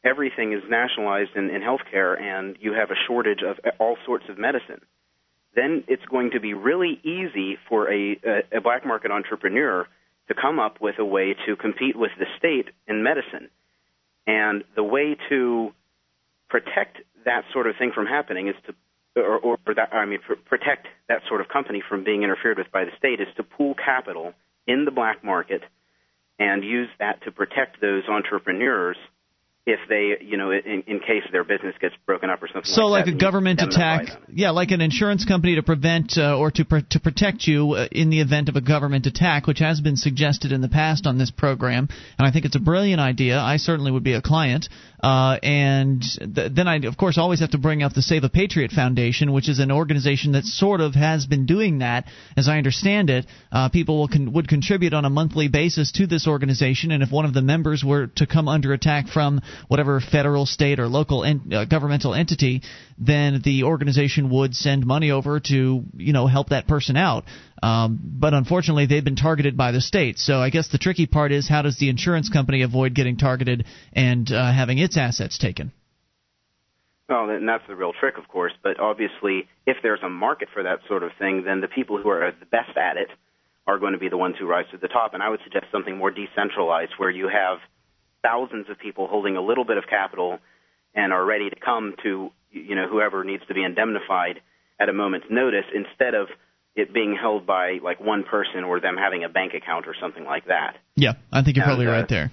[0.05, 4.25] everything is nationalized in, in health care and you have a shortage of all sorts
[4.29, 4.81] of medicine?
[5.55, 9.87] Then it's going to be really easy for a, a, a black market entrepreneur
[10.29, 13.49] to come up with a way to compete with the state in medicine.
[14.27, 15.73] And the way to
[16.49, 18.75] protect that sort of thing from happening is to
[19.17, 22.71] or, or, that I mean, pr- protect that sort of company from being interfered with
[22.71, 24.33] by the state is to pool capital
[24.67, 25.63] in the black market
[26.39, 28.97] and use that to protect those entrepreneurs
[29.69, 32.61] if they, you know, in, in case their business gets broken up or something.
[32.61, 32.71] Like that.
[32.71, 36.51] So, like, like, a government attack, yeah, like an insurance company to prevent uh, or
[36.53, 39.83] to pr- to protect you uh, in the event of a government attack, which has
[39.83, 41.89] been suggested in the past on this program,
[42.19, 43.39] and I think it's a brilliant idea.
[43.39, 44.71] I certainly would be a client.
[45.01, 46.03] Uh, and
[46.35, 49.33] th- then I, of course, always have to bring up the Save a Patriot Foundation,
[49.33, 52.07] which is an organization that sort of has been doing that,
[52.37, 53.27] as I understand it.
[53.53, 57.13] Uh, people will con- would contribute on a monthly basis to this organization, and if
[57.13, 61.25] one of the members were to come under attack from whatever federal, state, or local
[61.25, 62.63] en- uh, governmental entity,
[62.99, 67.25] then the organization would send money over to you know help that person out.
[67.63, 70.19] Um, but unfortunately, they've been targeted by the state.
[70.19, 73.65] So I guess the tricky part is how does the insurance company avoid getting targeted
[73.93, 75.73] and uh, having its assets taken?
[77.09, 78.53] Well, and that's the real trick, of course.
[78.63, 82.11] But obviously, if there's a market for that sort of thing, then the people who
[82.11, 83.09] are the best at it
[83.67, 85.15] are going to be the ones who rise to the top.
[85.15, 87.59] And I would suggest something more decentralized, where you have
[88.23, 90.39] thousands of people holding a little bit of capital
[90.95, 94.41] and are ready to come to you know whoever needs to be indemnified
[94.81, 96.29] at a moment's notice, instead of
[96.77, 100.25] it being held by like one person or them having a bank account or something
[100.25, 100.77] like that.
[100.95, 102.31] Yeah, I think you're And, probably uh, right there.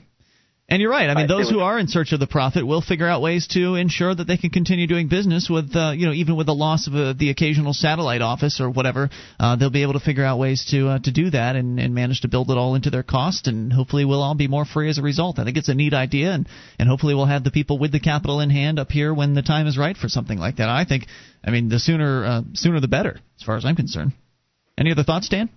[0.68, 1.08] And you're right.
[1.08, 3.76] I mean, those who are in search of the profit will figure out ways to
[3.76, 6.88] ensure that they can continue doing business with, uh, you know, even with the loss
[6.88, 9.12] of uh the occasional satellite office or whatever.
[9.40, 11.94] Uh, they'll be able to figure out ways to uh, to do that and, and
[11.94, 13.46] manage to build it all into their cost.
[13.46, 15.38] And hopefully, we'll all be more free as a result.
[15.38, 16.50] I think it's a neat idea, and
[16.80, 19.44] and hopefully, we'll have the people with the capital in hand up here when the
[19.44, 20.68] time is right for something like that.
[20.68, 21.06] I think,
[21.44, 24.14] I mean, the sooner uh, sooner the better, as far as I'm concerned.
[24.80, 25.50] Any other thoughts, Dan?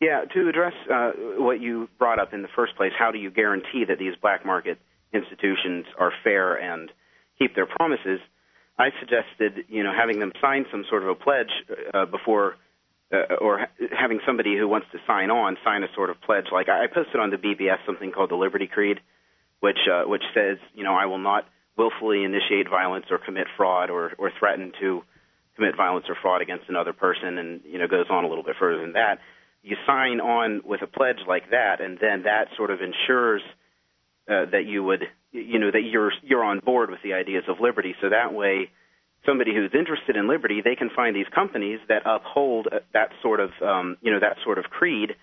[0.00, 3.30] Yeah, to address uh, what you brought up in the first place, how do you
[3.30, 4.78] guarantee that these black market
[5.12, 6.90] institutions are fair and
[7.38, 8.20] keep their promises?
[8.78, 11.48] I suggested, you know, having them sign some sort of a pledge
[11.94, 12.56] uh, before,
[13.10, 16.46] uh, or ha- having somebody who wants to sign on sign a sort of pledge.
[16.52, 19.00] Like I posted on the BBS something called the Liberty Creed,
[19.60, 23.88] which uh, which says, you know, I will not willfully initiate violence or commit fraud
[23.88, 25.00] or or threaten to
[25.54, 28.56] commit violence or fraud against another person, and you know goes on a little bit
[28.60, 29.20] further than that
[29.66, 33.42] you sign on with a pledge like that, and then that sort of ensures
[34.30, 35.02] uh, that you would,
[35.32, 37.92] you know, that you're you're on board with the ideas of liberty.
[38.00, 38.70] So that way,
[39.26, 43.40] somebody who's interested in liberty, they can find these companies that uphold uh, that sort
[43.40, 45.16] of, um, you know, that sort of creed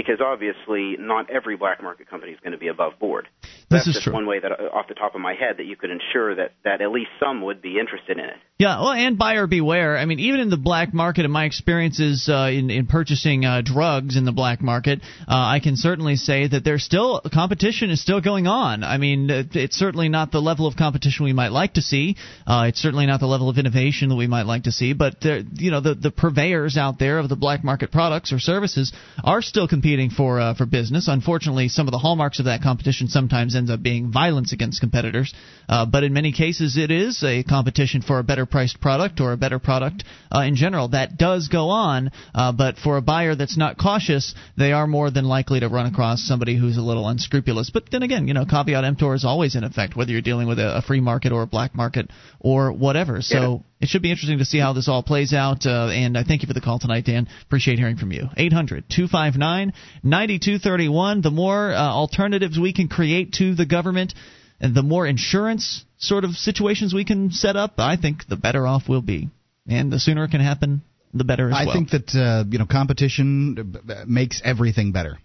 [0.00, 3.28] because obviously not every black market company is going to be above board.
[3.42, 4.12] This That's is just true.
[4.14, 6.52] one way that, uh, off the top of my head, that you could ensure that
[6.64, 8.36] that at least some would be interested in it.
[8.58, 9.96] Yeah, well, and buyer beware.
[9.96, 13.62] I mean, even in the black market, in my experiences uh, in in purchasing uh,
[13.62, 18.00] drugs in the black market, uh, I can certainly say that there's still competition is
[18.00, 18.82] still going on.
[18.84, 22.16] I mean, it- it's certainly not the level of competition we might like to see.
[22.46, 24.92] Uh, it's certainly not the level of innovation that we might like to see.
[24.94, 28.38] But there, you know, the the purveyors out there of the black market products or
[28.38, 28.92] services
[29.24, 31.08] are still competing for uh, for business.
[31.08, 35.34] Unfortunately, some of the hallmarks of that competition sometimes ends up being violence against competitors.
[35.68, 39.32] Uh, but in many cases, it is a competition for a better priced product or
[39.32, 40.88] a better product uh, in general.
[40.88, 45.10] That does go on, uh, but for a buyer that's not cautious, they are more
[45.10, 47.70] than likely to run across somebody who's a little unscrupulous.
[47.70, 50.58] But then again, you know, caveat emptor is always in effect, whether you're dealing with
[50.58, 53.20] a, a free market or a black market or whatever.
[53.22, 55.64] So it should be interesting to see how this all plays out.
[55.64, 57.28] Uh, and I thank you for the call tonight, Dan.
[57.46, 58.28] Appreciate hearing from you.
[58.36, 59.72] 800 259
[60.02, 61.22] 9231.
[61.22, 64.12] The more uh, alternatives we can create to the government,
[64.60, 68.66] and the more insurance sort of situations we can set up, I think the better
[68.66, 69.30] off we'll be.
[69.66, 70.82] And the sooner it can happen,
[71.14, 71.74] the better as I well.
[71.74, 75.18] think that uh, you know competition uh, makes everything better.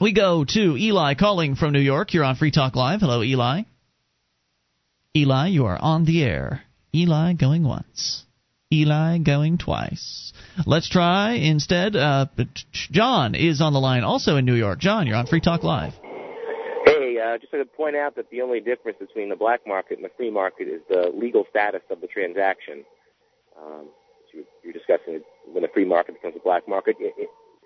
[0.00, 2.12] We go to Eli calling from New York.
[2.12, 3.00] You're on Free Talk Live.
[3.00, 3.62] Hello, Eli.
[5.14, 6.62] Eli, you are on the air.
[6.94, 8.24] Eli going once.
[8.72, 10.32] Eli going twice.
[10.66, 11.96] Let's try instead.
[11.96, 12.26] Uh,
[12.72, 14.78] John is on the line, also in New York.
[14.78, 15.92] John, you're on Free Talk Live.
[16.84, 20.04] Hey, uh, just to point out that the only difference between the black market and
[20.04, 22.84] the free market is the legal status of the transaction.
[23.60, 23.88] Um,
[24.32, 26.96] you- you're discussing it when the free market becomes a black market.
[27.00, 27.14] It,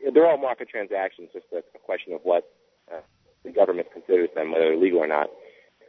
[0.02, 2.50] it, they're all market transactions, just a, a question of what
[2.92, 3.00] uh,
[3.44, 5.28] the government considers them, whether they're legal or not.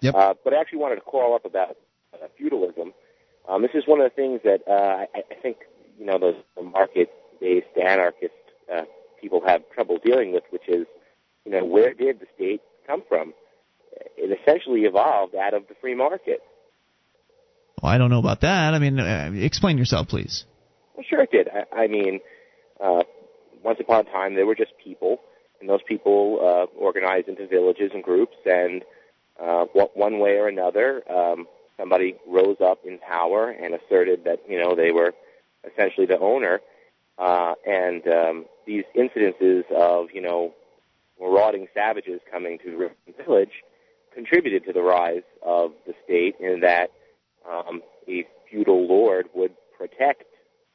[0.01, 0.13] Yep.
[0.15, 1.77] Uh, but I actually wanted to call up about
[2.13, 2.93] uh, feudalism.
[3.47, 5.57] Um, this is one of the things that uh, I, I think
[5.99, 8.33] you know those the market-based anarchist
[8.73, 8.81] uh,
[9.21, 10.85] people have trouble dealing with, which is
[11.45, 13.33] you know where did the state come from?
[14.17, 16.41] It essentially evolved out of the free market.
[17.81, 18.73] Well, I don't know about that.
[18.73, 20.45] I mean, uh, explain yourself, please.
[20.95, 21.47] Well, sure it did.
[21.49, 22.19] I, I mean,
[22.83, 23.03] uh,
[23.63, 25.19] once upon a time there were just people,
[25.59, 28.83] and those people uh, organized into villages and groups, and
[29.41, 31.47] uh, what, one way or another, um,
[31.77, 35.13] somebody rose up in power and asserted that you know they were
[35.69, 36.61] essentially the owner,
[37.17, 40.53] uh, and um, these incidences of you know
[41.19, 43.63] marauding savages coming to the village
[44.13, 46.89] contributed to the rise of the state in that
[47.49, 50.23] um, a feudal lord would protect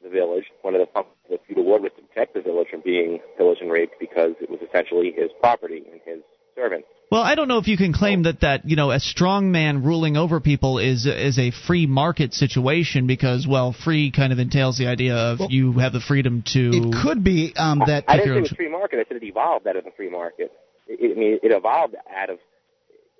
[0.03, 0.45] the village.
[0.61, 3.19] One of the functions of the feudal lord was to protect the village from being
[3.37, 6.23] pillaged and raped because it was essentially his property and his
[6.55, 6.87] servants.
[7.11, 9.83] Well, I don't know if you can claim that that you know a strong man
[9.83, 14.77] ruling over people is is a free market situation because well, free kind of entails
[14.77, 16.69] the idea of Well, you have the freedom to.
[16.71, 18.99] It could be um, that I if didn't say it was free market.
[18.99, 20.53] I said it evolved out of the free market.
[20.87, 22.39] It, I mean, it evolved out of.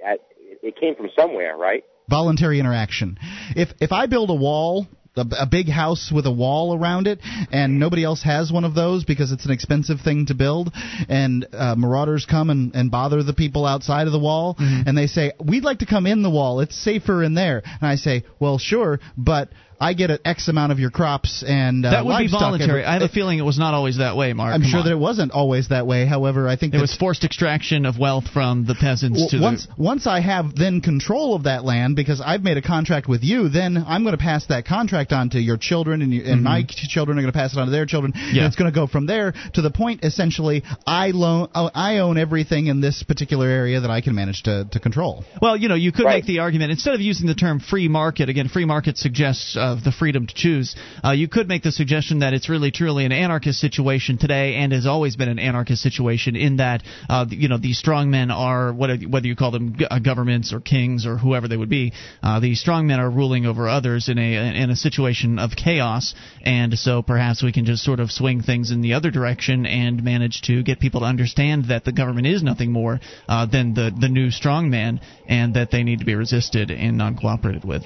[0.06, 0.20] At,
[0.64, 1.84] it came from somewhere, right?
[2.12, 3.18] voluntary interaction.
[3.56, 7.20] If if I build a wall, a, a big house with a wall around it,
[7.51, 10.72] and nobody else has one of those because it's an expensive thing to build,
[11.09, 15.07] and uh, marauders come and, and bother the people outside of the wall, and they
[15.07, 18.24] say we'd like to come in the wall, it's safer in there, and I say,
[18.39, 19.49] well, sure, but
[19.82, 22.86] I get an X amount of your crops and uh, that would be voluntary.
[22.86, 24.54] I have a feeling it was not always that way, Mark.
[24.54, 24.86] I'm Come sure on.
[24.86, 26.06] that it wasn't always that way.
[26.06, 29.66] However, I think It was forced extraction of wealth from the peasants Well, to once
[29.66, 29.74] the.
[29.82, 33.50] once I have then control of that land because I've made a contract with you,
[33.50, 36.64] then I'm going to pass that contract on to your children, and, you, and my
[36.68, 38.14] children are going to pass it on to their children.
[38.14, 38.36] Mm-hmm.
[38.36, 38.44] Yeah.
[38.44, 41.98] And it's going to go from there to the point essentially I loan uh, I
[41.98, 45.24] own everything in this particular area that I can manage to, to control.
[45.42, 46.18] Well, you know, you could Right.
[46.18, 48.30] make the argument instead of using the term free market.
[48.30, 50.76] Again, free market suggests uh, the freedom to choose.
[51.04, 54.72] Uh, you could make the suggestion that it's really truly an anarchist situation today, and
[54.72, 59.28] has always been an anarchist situation in that uh, you know these strongmen are whether
[59.28, 61.94] you call them uh, governments or kings or whoever they would be.
[62.22, 66.14] Uh, these strongmen are ruling over others in a in a situation of chaos,
[66.44, 70.04] and so perhaps we can just sort of swing things in the other direction and
[70.04, 73.92] manage to get people to understand that the government is nothing more uh, than the
[74.00, 77.84] the new strongman, and that they need to be resisted and non cooperated with.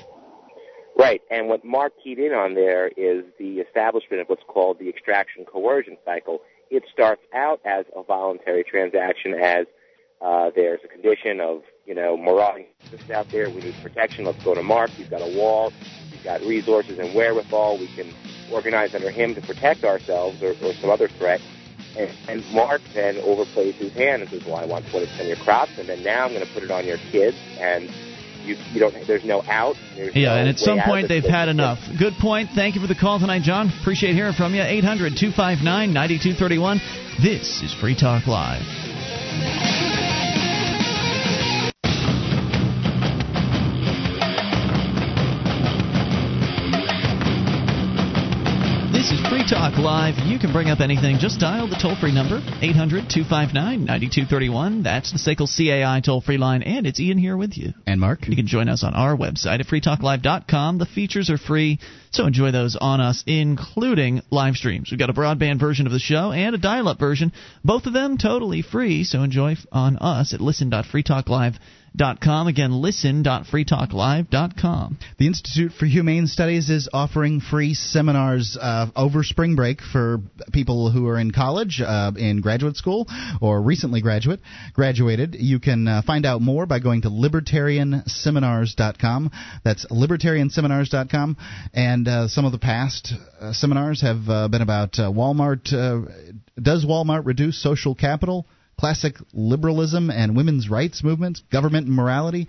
[1.05, 4.89] Right, and what Mark keyed in on there is the establishment of what's called the
[4.89, 6.39] extraction coercion cycle.
[6.71, 9.67] It starts out as a voluntary transaction, as
[10.19, 12.65] uh, there's a condition of, you know, marauding
[13.13, 13.51] out there.
[13.51, 14.25] We need protection.
[14.25, 14.89] Let's go to Mark.
[14.89, 15.71] He's got a wall.
[16.09, 17.77] He's got resources and wherewithal.
[17.77, 18.11] We can
[18.51, 21.39] organize under him to protect ourselves or, or some other threat.
[21.95, 25.37] And, and Mark then overplays his hand and says, "Well, I want 20% of your
[25.37, 27.91] crops, and then now I'm going to put it on your kids." And
[28.45, 28.95] you, you don't.
[29.07, 29.75] There's no out.
[29.95, 31.79] There's yeah, no and at some point they've had enough.
[31.97, 32.49] Good point.
[32.55, 33.71] Thank you for the call tonight, John.
[33.81, 34.61] Appreciate hearing from you.
[34.61, 36.79] 800 259 9231.
[37.21, 39.94] This is Free Talk Live.
[49.45, 50.15] Free Talk Live.
[50.25, 51.17] You can bring up anything.
[51.19, 54.81] Just dial the toll free number, 800 259 9231.
[54.81, 56.63] That's the SACL CAI toll free line.
[56.63, 57.73] And it's Ian here with you.
[57.85, 58.27] And Mark.
[58.27, 60.79] You can join us on our website at freetalklive.com.
[60.79, 61.79] The features are free,
[62.11, 64.89] so enjoy those on us, including live streams.
[64.89, 67.31] We've got a broadband version of the show and a dial up version.
[67.63, 71.59] Both of them totally free, so enjoy on us at listen.freetalklive.com
[72.21, 72.47] com.
[72.47, 74.97] Again, listen.freetalklive.com.
[75.17, 80.19] The Institute for Humane Studies is offering free seminars uh, over spring break for
[80.51, 83.05] people who are in college, uh, in graduate school,
[83.41, 84.39] or recently graduate
[84.73, 85.35] graduated.
[85.39, 89.31] You can uh, find out more by going to libertarianseminars.com.
[89.63, 91.37] That's libertarianseminars.com.
[91.73, 95.63] And uh, some of the past uh, seminars have uh, been about Walmart.
[96.61, 98.45] does Walmart reduce social capital?
[98.79, 102.47] Classic liberalism and women's rights movements, government and morality.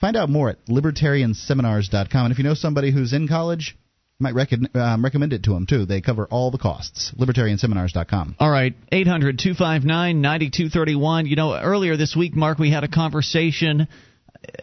[0.00, 2.24] Find out more at libertarianseminars.com.
[2.26, 3.76] And if you know somebody who's in college,
[4.18, 5.86] you might rec- um, recommend it to them too.
[5.86, 7.12] They cover all the costs.
[7.18, 8.36] Libertarianseminars.com.
[8.38, 11.26] All right, 800 259 9231.
[11.26, 13.88] You know, earlier this week, Mark, we had a conversation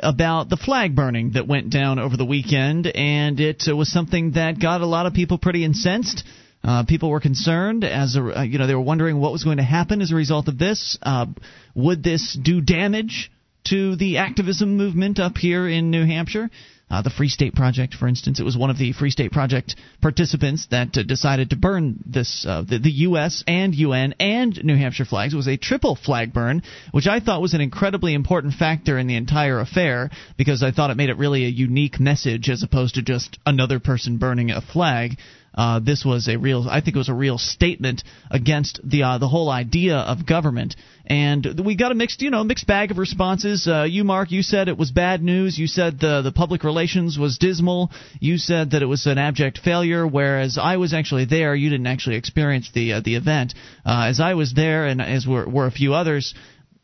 [0.01, 4.59] about the flag burning that went down over the weekend, and it was something that
[4.59, 6.23] got a lot of people pretty incensed.
[6.63, 9.57] Uh, people were concerned as a, uh, you know they were wondering what was going
[9.57, 10.97] to happen as a result of this.
[11.01, 11.25] Uh,
[11.73, 13.31] would this do damage
[13.63, 16.49] to the activism movement up here in New Hampshire?
[16.91, 19.77] Uh, the Free State Project, for instance, it was one of the Free State Project
[20.01, 23.45] participants that uh, decided to burn this uh, the, the U.S.
[23.47, 25.33] and UN and New Hampshire flags.
[25.33, 29.07] It was a triple flag burn, which I thought was an incredibly important factor in
[29.07, 32.95] the entire affair because I thought it made it really a unique message as opposed
[32.95, 35.17] to just another person burning a flag.
[35.53, 39.17] Uh, this was a real, I think it was a real statement against the uh,
[39.17, 40.75] the whole idea of government.
[41.05, 43.67] And we got a mixed, you know, mixed bag of responses.
[43.67, 45.59] Uh, you, Mark, you said it was bad news.
[45.59, 47.91] You said the the public relations was dismal.
[48.21, 50.07] You said that it was an abject failure.
[50.07, 53.53] Whereas I was actually there, you didn't actually experience the uh, the event.
[53.85, 56.33] Uh, as I was there, and as were, were a few others,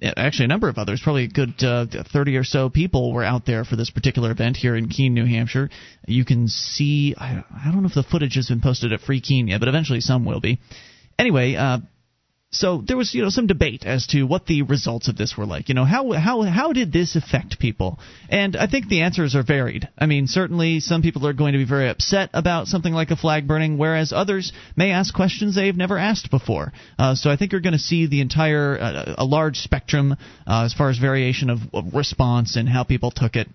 [0.02, 3.46] actually a number of others, probably a good uh, 30 or so people were out
[3.46, 5.70] there for this particular event here in Keene, New Hampshire.
[6.08, 9.22] You can see, I, I don't know if the footage has been posted at Free
[9.22, 10.60] Keene yet, but eventually some will be.
[11.18, 11.80] Anyway, uh,
[12.58, 15.46] so there was you know some debate as to what the results of this were
[15.46, 15.70] like.
[15.70, 18.00] You know how how how did this affect people?
[18.30, 19.88] And I think the answers are varied.
[19.98, 23.16] I mean, certainly some people are going to be very upset about something like a
[23.16, 26.74] flag burning, whereas others may ask questions they've never asked before.
[26.98, 30.14] Uh, so I think you're going to see the entire uh, a large spectrum
[30.46, 33.48] uh, as far as variation of, of response and how people took it.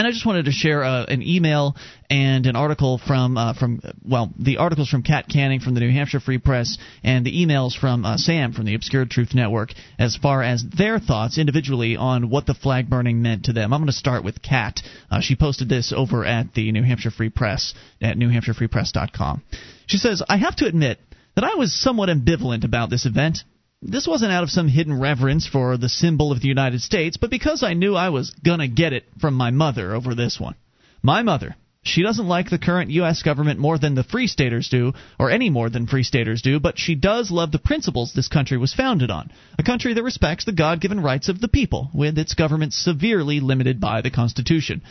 [0.00, 1.76] And I just wanted to share uh, an email
[2.08, 5.92] and an article from uh, from well, the articles from Kat Kanning from the New
[5.92, 10.16] Hampshire Free Press and the emails from uh, Sam from the Obscured Truth Network as
[10.16, 13.74] far as their thoughts individually on what the flag burning meant to them.
[13.74, 14.80] I'm going to start with Kat.
[15.10, 19.42] Uh, she posted this over at the New Hampshire Free Press at newhampshirefreepress.com.
[19.84, 20.98] She says, "I have to admit."
[21.36, 23.44] That I was somewhat ambivalent about this event.
[23.82, 27.30] This wasn't out of some hidden reverence for the symbol of the United States, but
[27.30, 30.54] because I knew I was gonna get it from my mother over this one.
[31.02, 33.22] My mother, she doesn't like the current U.S.
[33.22, 36.78] government more than the Free Staters do, or any more than Free Staters do, but
[36.78, 39.30] she does love the principles this country was founded on.
[39.58, 43.40] A country that respects the God given rights of the people, with its government severely
[43.40, 44.82] limited by the Constitution.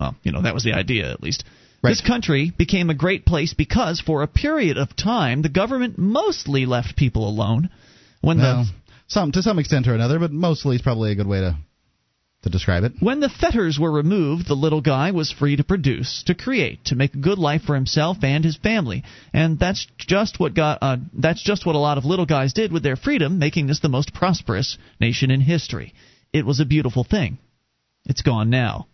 [0.00, 1.44] Well, you know, that was the idea, at least.
[1.82, 1.90] Right.
[1.90, 6.64] This country became a great place because, for a period of time, the government mostly
[6.64, 7.68] left people alone.
[8.20, 8.70] When well, the
[9.06, 11.56] some to some extent or another, but mostly is probably a good way to
[12.42, 12.92] to describe it.
[13.00, 16.94] When the fetters were removed, the little guy was free to produce, to create, to
[16.94, 19.02] make a good life for himself and his family.
[19.32, 22.72] And that's just what got uh, that's just what a lot of little guys did
[22.72, 25.94] with their freedom, making this the most prosperous nation in history.
[26.32, 27.38] It was a beautiful thing.
[28.04, 28.87] It's gone now.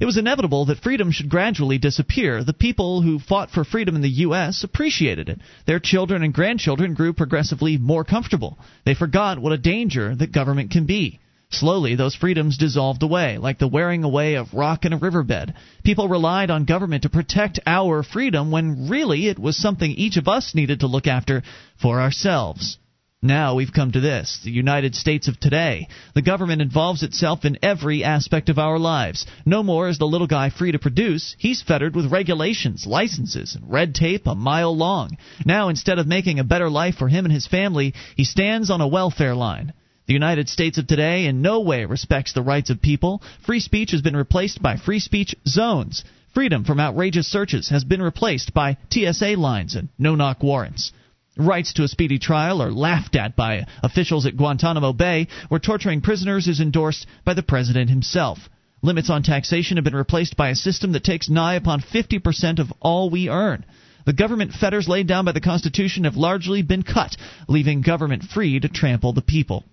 [0.00, 2.44] It was inevitable that freedom should gradually disappear.
[2.44, 4.62] The people who fought for freedom in the U.S.
[4.62, 5.40] appreciated it.
[5.66, 8.58] Their children and grandchildren grew progressively more comfortable.
[8.84, 11.20] They forgot what a danger that government can be.
[11.50, 15.54] Slowly, those freedoms dissolved away, like the wearing away of rock in a riverbed.
[15.84, 20.28] People relied on government to protect our freedom when really it was something each of
[20.28, 21.42] us needed to look after
[21.80, 22.78] for ourselves.
[23.22, 25.88] Now we've come to this the United States of today.
[26.14, 29.26] The government involves itself in every aspect of our lives.
[29.44, 33.68] No more is the little guy free to produce, he's fettered with regulations, licenses, and
[33.68, 35.18] red tape a mile long.
[35.44, 38.80] Now, instead of making a better life for him and his family, he stands on
[38.80, 39.72] a welfare line.
[40.06, 43.20] The United States of today in no way respects the rights of people.
[43.44, 46.04] Free speech has been replaced by free speech zones.
[46.34, 50.92] Freedom from outrageous searches has been replaced by TSA lines and no knock warrants.
[51.38, 56.00] Rights to a speedy trial are laughed at by officials at Guantanamo Bay, where torturing
[56.00, 58.48] prisoners is endorsed by the president himself.
[58.82, 62.72] Limits on taxation have been replaced by a system that takes nigh upon 50% of
[62.80, 63.64] all we earn.
[64.04, 67.16] The government fetters laid down by the Constitution have largely been cut,
[67.46, 69.64] leaving government free to trample the people.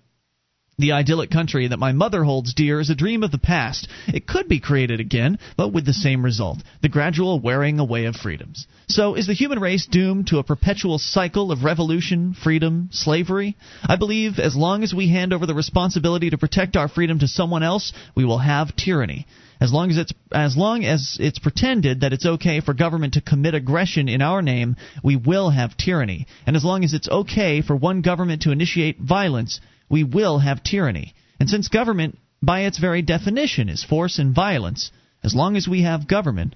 [0.78, 3.88] The idyllic country that my mother holds dear is a dream of the past.
[4.08, 8.14] It could be created again, but with the same result the gradual wearing away of
[8.14, 8.66] freedoms.
[8.86, 13.56] So, is the human race doomed to a perpetual cycle of revolution, freedom, slavery?
[13.84, 17.26] I believe as long as we hand over the responsibility to protect our freedom to
[17.26, 19.26] someone else, we will have tyranny.
[19.58, 23.22] As long as it's as long as it's pretended that it's okay for government to
[23.22, 26.26] commit aggression in our name, we will have tyranny.
[26.46, 29.58] And as long as it's okay for one government to initiate violence,
[29.88, 31.14] we will have tyranny.
[31.38, 34.90] And since government, by its very definition, is force and violence,
[35.22, 36.54] as long as we have government,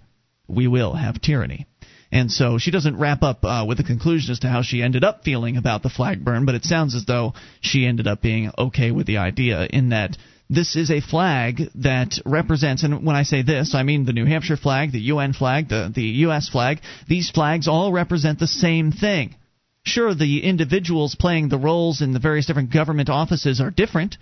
[0.49, 1.67] we will have tyranny.
[2.13, 5.05] And so she doesn't wrap up uh, with a conclusion as to how she ended
[5.05, 8.51] up feeling about the flag burn, but it sounds as though she ended up being
[8.59, 10.17] okay with the idea in that
[10.49, 14.25] this is a flag that represents, and when I say this, I mean the New
[14.25, 16.49] Hampshire flag, the UN flag, the, the U.S.
[16.49, 16.81] flag.
[17.07, 19.37] These flags all represent the same thing.
[19.85, 24.17] Sure, the individuals playing the roles in the various different government offices are different,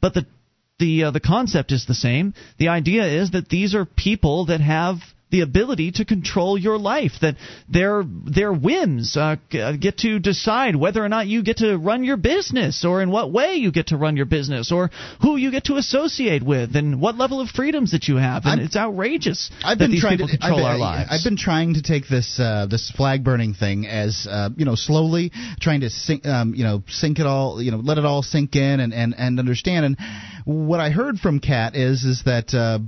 [0.00, 0.26] but the
[0.78, 2.34] the uh, the concept is the same.
[2.58, 4.98] The idea is that these are people that have
[5.30, 7.12] the ability to control your life.
[7.20, 7.36] That
[7.68, 12.04] their their whims uh, uh, get to decide whether or not you get to run
[12.04, 15.50] your business, or in what way you get to run your business, or who you
[15.50, 18.44] get to associate with, and what level of freedoms that you have.
[18.44, 21.10] And I'm, it's outrageous I've that been these trying people to, control our lives.
[21.10, 24.74] I've been trying to take this uh, this flag burning thing as uh, you know
[24.74, 28.22] slowly trying to sink um, you know sink it all you know let it all
[28.22, 29.86] sink in and and and understand.
[29.86, 29.98] And
[30.44, 32.78] what I heard from Kat is is that uh,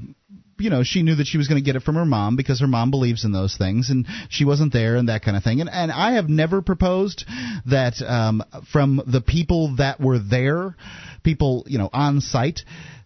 [0.59, 2.61] you know she knew that she was going to get it from her mom because
[2.61, 5.61] her mom believes in those things and she wasn't there and that kind of thing.
[5.61, 7.25] And and I have never proposed
[7.67, 8.43] that um
[8.73, 10.77] from the people that were there
[11.23, 12.61] people you know on site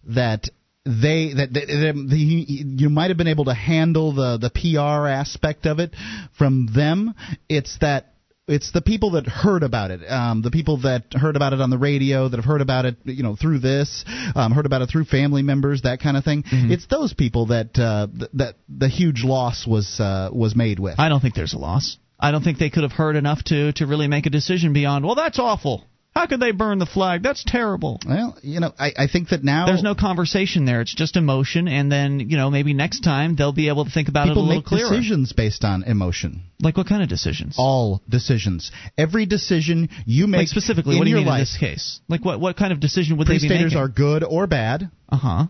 [0.05, 0.49] that
[0.83, 5.07] they that, that, that the, you might have been able to handle the the PR
[5.07, 5.95] aspect of it
[6.37, 7.13] from them.
[7.47, 8.10] It's that
[8.47, 11.69] it's the people that heard about it, um, the people that heard about it on
[11.69, 14.03] the radio, that have heard about it, you know, through this,
[14.35, 16.43] um, heard about it through family members, that kind of thing.
[16.43, 16.71] Mm-hmm.
[16.71, 20.99] It's those people that uh, th- that the huge loss was uh, was made with.
[20.99, 21.97] I don't think there's a loss.
[22.19, 25.05] I don't think they could have heard enough to to really make a decision beyond.
[25.05, 25.85] Well, that's awful.
[26.13, 27.23] How could they burn the flag?
[27.23, 27.99] That's terrible.
[28.05, 30.81] Well, you know, I, I think that now there's no conversation there.
[30.81, 34.09] It's just emotion, and then you know maybe next time they'll be able to think
[34.09, 34.83] about it a little clearer.
[34.83, 36.43] People make decisions based on emotion.
[36.59, 37.55] Like what kind of decisions?
[37.57, 38.71] All decisions.
[38.97, 41.57] Every decision you make like specifically, in what do you your mean life, in this
[41.57, 42.01] case?
[42.09, 43.77] Like what what kind of decision would they be making?
[43.77, 44.91] are good or bad.
[45.07, 45.45] Uh huh.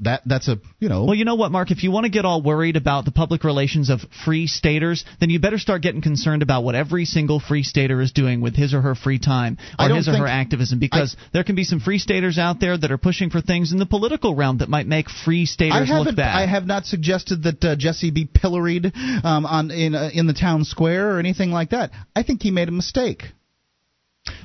[0.00, 1.04] That that's a you know.
[1.04, 1.70] Well, you know what, Mark?
[1.70, 5.30] If you want to get all worried about the public relations of free staters, then
[5.30, 8.74] you better start getting concerned about what every single free stater is doing with his
[8.74, 11.98] or her free time or his or her activism, because there can be some free
[11.98, 15.08] staters out there that are pushing for things in the political realm that might make
[15.08, 16.36] free I staters look bad.
[16.36, 18.92] I have not suggested that uh, Jesse be pilloried
[19.24, 21.90] um, on in uh, in the town square or anything like that.
[22.14, 23.24] I think he made a mistake.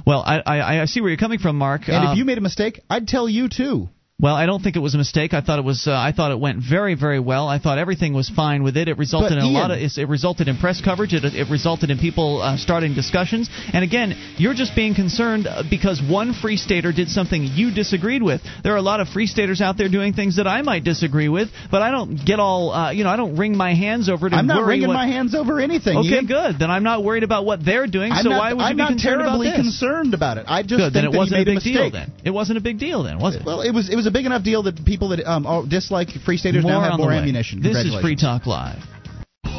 [0.05, 1.87] Well, I, I I see where you're coming from, Mark.
[1.87, 3.89] And Um, if you made a mistake, I'd tell you too.
[4.21, 5.33] Well, I don't think it was a mistake.
[5.33, 5.87] I thought it was.
[5.87, 7.47] Uh, I thought it went very, very well.
[7.47, 8.87] I thought everything was fine with it.
[8.87, 9.79] It resulted But in a lot of.
[9.79, 11.13] It resulted in press coverage.
[11.13, 13.49] It, it resulted in people uh, starting discussions.
[13.73, 18.21] And again, you're just being concerned uh, because one free stater did something you disagreed
[18.21, 18.41] with.
[18.63, 21.27] There are a lot of free staters out there doing things that I might disagree
[21.27, 22.71] with, but I don't get all.
[22.71, 24.33] Uh, you know, I don't wring my hands over it.
[24.33, 25.97] I'm not wringing what, my hands over anything.
[25.97, 26.27] Okay, Ian.
[26.27, 26.59] good.
[26.59, 28.11] Then I'm not worried about what they're doing.
[28.11, 29.65] I'm so not, why would I'm you be concerned terribly about this?
[29.65, 30.45] concerned about it.
[30.47, 30.93] I just Good.
[30.93, 31.89] think Then it wasn't a big a deal.
[31.89, 33.01] Then it wasn't a big deal.
[33.01, 33.41] Then was it?
[33.43, 36.37] Well, it was it was a big enough deal that people that um, dislike free
[36.37, 37.61] staters more now have more ammunition.
[37.61, 38.83] This is Free Talk Live.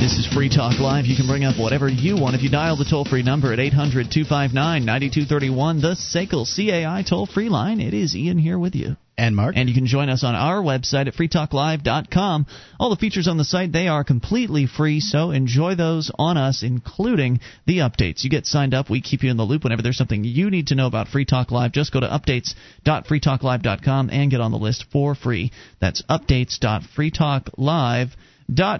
[0.00, 1.06] This is Free Talk Live.
[1.06, 3.58] You can bring up whatever you want if you dial the toll free number at
[3.58, 7.80] 800 259 9231, the SACL CAI toll free line.
[7.80, 8.94] It is Ian here with you.
[9.16, 9.56] And Mark.
[9.56, 12.46] And you can join us on our website at freetalklive.com.
[12.78, 16.62] All the features on the site, they are completely free, so enjoy those on us,
[16.62, 18.22] including the updates.
[18.22, 20.68] You get signed up, we keep you in the loop whenever there's something you need
[20.68, 21.72] to know about Free Talk Live.
[21.72, 25.50] Just go to updates.freetalklive.com and get on the list for free.
[25.80, 28.12] That's updates.freetalklive.com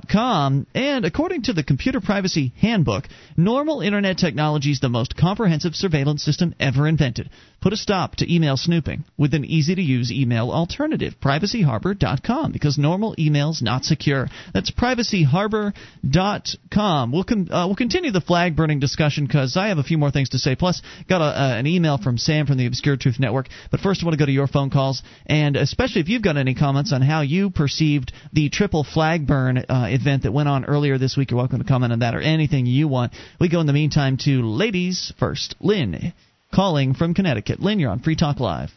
[0.09, 3.07] com, and according to the Computer Privacy Handbook,
[3.37, 7.29] normal Internet technology is the most comprehensive surveillance system ever invented.
[7.61, 12.79] Put a stop to email snooping with an easy to use email alternative, privacyharbor.com, because
[12.79, 14.29] normal email's not secure.
[14.55, 17.13] That's privacyharbor.com.
[17.13, 20.29] We'll, uh, we'll continue the flag burning discussion because I have a few more things
[20.31, 20.55] to say.
[20.55, 23.49] Plus, got a, uh, an email from Sam from the Obscure Truth Network.
[23.73, 26.37] But first, I want to go to your phone calls, and especially if you've got
[26.37, 30.65] any comments on how you perceived the triple flag burn uh, event that went on
[30.65, 31.31] earlier this week.
[31.31, 33.13] You're welcome to comment on that or anything you want.
[33.41, 35.55] We go in the meantime to ladies first.
[35.61, 36.13] Lynn
[36.55, 37.61] calling from Connecticut.
[37.61, 38.71] Lynn, you're on Free Talk Live.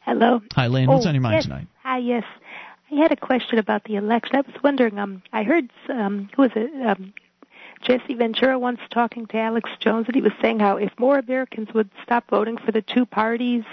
[0.00, 0.40] Hello.
[0.54, 0.88] Hi, Lynn.
[0.88, 1.44] What's oh, on your mind yes.
[1.44, 1.66] tonight?
[1.82, 2.24] Hi, yes.
[2.90, 4.36] I had a question about the election.
[4.36, 4.98] I was wondering.
[4.98, 6.70] Um, I heard um, who was it?
[6.86, 7.14] Um,
[7.82, 11.68] Jesse Ventura once talking to Alex Jones, and he was saying how if more Americans
[11.74, 13.64] would stop voting for the two parties,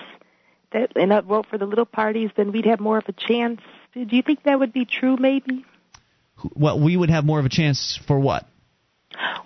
[0.72, 3.62] that and not vote for the little parties, then we'd have more of a chance.
[3.94, 5.18] Do you think that would be true?
[5.18, 5.66] Maybe.
[6.56, 8.46] Well, we would have more of a chance for what?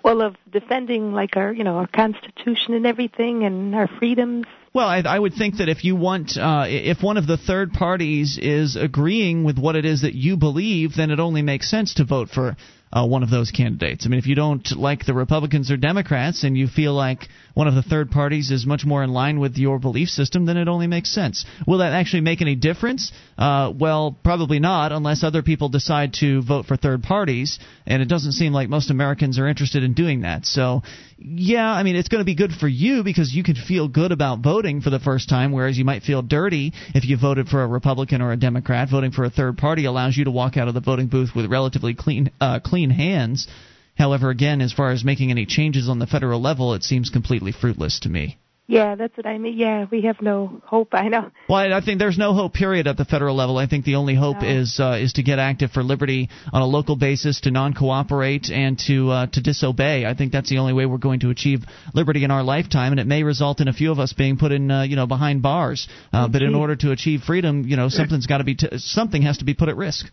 [0.02, 4.46] Well, of defending like our, you know, our Constitution and everything, and our freedoms.
[4.74, 7.72] Well, I, I would think that if you want, uh, if one of the third
[7.72, 11.94] parties is agreeing with what it is that you believe, then it only makes sense
[11.94, 12.56] to vote for
[12.94, 14.06] uh, one of those candidates.
[14.06, 17.66] I mean, if you don't like the Republicans or Democrats and you feel like one
[17.66, 20.68] of the third parties is much more in line with your belief system, then it
[20.68, 21.44] only makes sense.
[21.66, 23.12] Will that actually make any difference?
[23.36, 28.08] Uh, well, probably not, unless other people decide to vote for third parties, and it
[28.08, 30.46] doesn't seem like most Americans are interested in doing that.
[30.46, 30.82] So,
[31.18, 34.12] yeah, I mean, it's going to be good for you because you can feel good
[34.12, 37.62] about voting for the first time, whereas you might feel dirty if you voted for
[37.62, 38.88] a Republican or a Democrat.
[38.90, 41.50] Voting for a third party allows you to walk out of the voting booth with
[41.50, 43.48] relatively clean, uh, clean hands.
[43.96, 47.52] However, again, as far as making any changes on the federal level, it seems completely
[47.52, 48.38] fruitless to me.
[48.66, 49.58] Yeah, that's what I mean.
[49.58, 50.88] Yeah, we have no hope.
[50.92, 51.30] I know.
[51.50, 52.54] Well, I think there's no hope.
[52.54, 53.58] Period at the federal level.
[53.58, 54.48] I think the only hope No.
[54.48, 58.78] is uh, is to get active for liberty on a local basis, to non-cooperate, and
[58.86, 60.06] to uh, to disobey.
[60.06, 61.62] I think that's the only way we're going to achieve
[61.92, 64.50] liberty in our lifetime, and it may result in a few of us being put
[64.50, 65.86] in uh, you know behind bars.
[66.10, 69.20] Uh, but in order to achieve freedom, you know something's got to be t- something
[69.20, 70.06] has to be put at risk.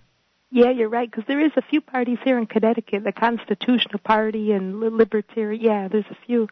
[0.52, 1.10] Yeah, you're right.
[1.10, 5.64] Because there is a few parties here in Connecticut, the Constitutional Party and Li- Libertarian.
[5.64, 6.48] Yeah, there's a few.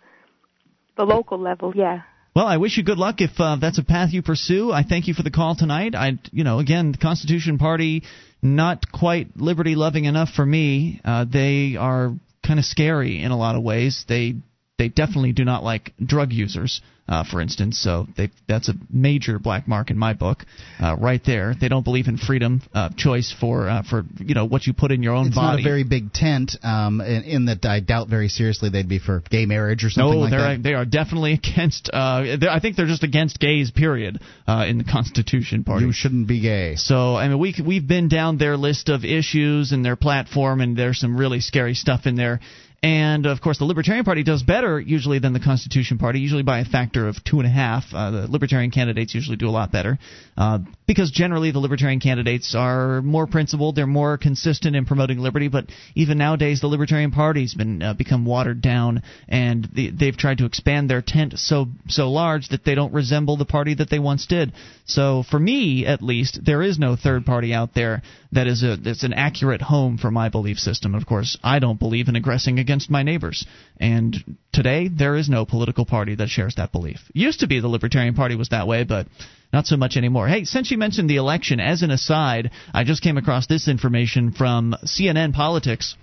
[0.97, 2.02] The local level, yeah.
[2.36, 4.72] Well, I wish you good luck if uh, that's a path you pursue.
[4.72, 5.95] I thank you for the call tonight.
[5.95, 8.04] I, you know, again, the Constitution Party
[8.41, 11.02] not quite liberty loving enough for me.
[11.04, 12.14] Uh, they are
[12.45, 14.06] kind of scary in a lot of ways.
[14.08, 14.36] They
[14.78, 17.80] they definitely do not like drug users, uh, for instance.
[17.80, 20.45] So they, that's a major black mark in my book,
[20.80, 21.55] uh, right there.
[21.60, 24.91] They don't believe in freedom of choice for uh, for you know what you put
[24.91, 25.57] in your own It's body.
[25.57, 28.88] It's not a very big tent, um, in, in that I doubt very seriously they'd
[28.88, 31.89] be for gay marriage or something no, like they're they are definitely against.
[31.91, 33.72] Uh, I think they're just against gays.
[33.72, 34.22] Period.
[34.47, 35.86] Uh, in the Constitution Party.
[35.86, 36.76] You shouldn't be gay.
[36.76, 40.78] So I mean, we we've been down their list of issues and their platform, and
[40.78, 42.39] there's some really scary stuff in there.
[42.82, 46.60] And of course, the Libertarian Party does better usually than the Constitution Party, usually by
[46.60, 47.84] a factor of two and a half.
[47.94, 50.00] Uh, the Libertarian candidates usually do a lot better
[50.38, 50.60] uh,
[50.90, 55.48] because generally the Libertarian candidates are more principled, they're more consistent in promoting liberty.
[55.48, 60.40] But even nowadays, the Libertarian Party's been uh, become watered down, and the, they've tried
[60.40, 64.00] to expand their tent so so large that they don't resemble the party that they
[64.00, 64.52] once did.
[64.86, 68.76] So for me, at least, there is no third party out there that is a
[68.76, 70.96] that's an accurate home for my belief system.
[70.96, 73.46] Of course, I don't believe in aggressing against my neighbors,
[73.80, 74.16] and
[74.52, 76.98] today there is no political party that shares that belief.
[77.14, 79.06] Used to be the Libertarian Party was that way, but
[79.52, 80.28] not so much anymore.
[80.28, 84.32] Hey, since you mentioned the election, as an aside, I just came across this information
[84.32, 85.95] from CNN Politics.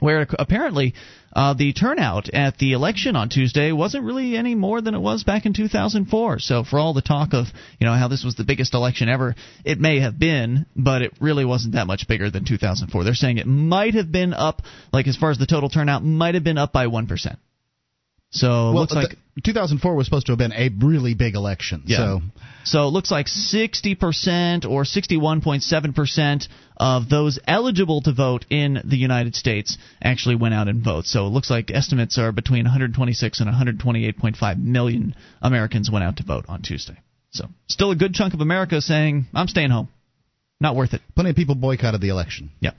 [0.00, 0.94] where apparently
[1.34, 5.24] uh, the turnout at the election on Tuesday wasn't really any more than it was
[5.24, 6.38] back in 2004.
[6.38, 7.46] So for all the talk of
[7.78, 11.12] you know how this was the biggest election ever, it may have been, but it
[11.20, 13.04] really wasn't that much bigger than 2004.
[13.04, 14.62] They're saying it might have been up,
[14.92, 17.38] like as far as the total turnout, might have been up by one percent.
[18.36, 21.82] So well, looks like the, 2004 was supposed to have been a really big election.
[21.86, 21.96] Yeah.
[21.96, 22.20] So
[22.64, 29.36] so it looks like 60% or 61.7% of those eligible to vote in the United
[29.36, 31.06] States actually went out and voted.
[31.06, 36.24] So it looks like estimates are between 126 and 128.5 million Americans went out to
[36.24, 36.96] vote on Tuesday.
[37.30, 39.88] So still a good chunk of America saying, I'm staying home.
[40.58, 41.02] Not worth it.
[41.14, 42.50] Plenty of people boycotted the election.
[42.60, 42.70] Yeah.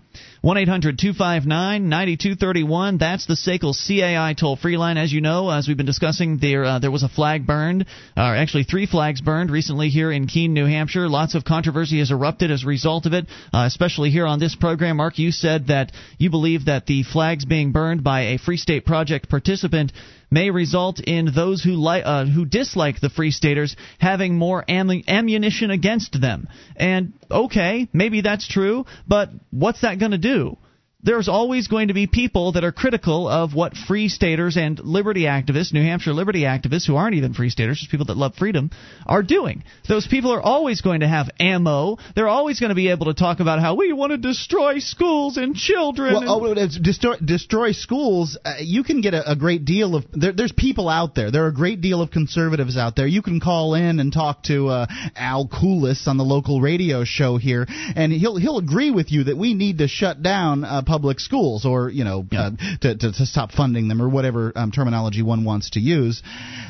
[0.41, 2.97] 1 800 259 9231.
[2.97, 4.97] That's the SACL CAI toll free line.
[4.97, 8.23] As you know, as we've been discussing, there uh, there was a flag burned, or
[8.23, 11.07] uh, actually three flags burned recently here in Keene, New Hampshire.
[11.07, 14.55] Lots of controversy has erupted as a result of it, uh, especially here on this
[14.55, 14.97] program.
[14.97, 18.87] Mark, you said that you believe that the flags being burned by a Free State
[18.87, 19.91] Project participant
[20.29, 25.03] may result in those who li- uh, who dislike the Free Staters having more am-
[25.07, 26.47] ammunition against them.
[26.75, 30.57] And okay, maybe that's true, but what's that going to do?
[31.03, 35.21] There's always going to be people that are critical of what free staters and liberty
[35.21, 38.71] activists, New Hampshire liberty activists, who aren't even free staters, just people that love freedom,
[39.05, 39.63] are doing.
[39.87, 41.97] Those people are always going to have ammo.
[42.15, 45.37] They're always going to be able to talk about how we want to destroy schools
[45.37, 46.13] and children.
[46.13, 48.37] Well, and oh, destroy, destroy schools.
[48.43, 50.05] Uh, you can get a, a great deal of.
[50.13, 51.29] There, there's people out there.
[51.29, 53.05] There are a great deal of conservatives out there.
[53.05, 57.37] You can call in and talk to uh, Al Coolis on the local radio show
[57.37, 60.63] here, and he'll he'll agree with you that we need to shut down.
[60.63, 62.47] Uh, public schools or you know yeah.
[62.47, 66.23] uh, to, to, to stop funding them or whatever um, terminology one wants to use.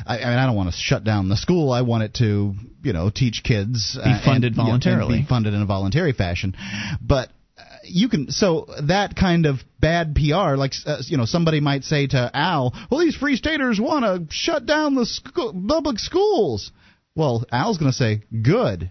[0.06, 1.72] I, I mean I don't want to shut down the school.
[1.72, 5.54] I want it to you know teach kids be funded and, voluntarily, yeah, be funded
[5.54, 6.56] in a voluntary fashion,
[7.00, 11.60] but uh, you can so that kind of bad PR, like uh, you know, somebody
[11.60, 15.98] might say to Al, "Well, these free staters want to shut down the school, public
[15.98, 16.72] schools."
[17.14, 18.90] Well, Al's going to say, "Good."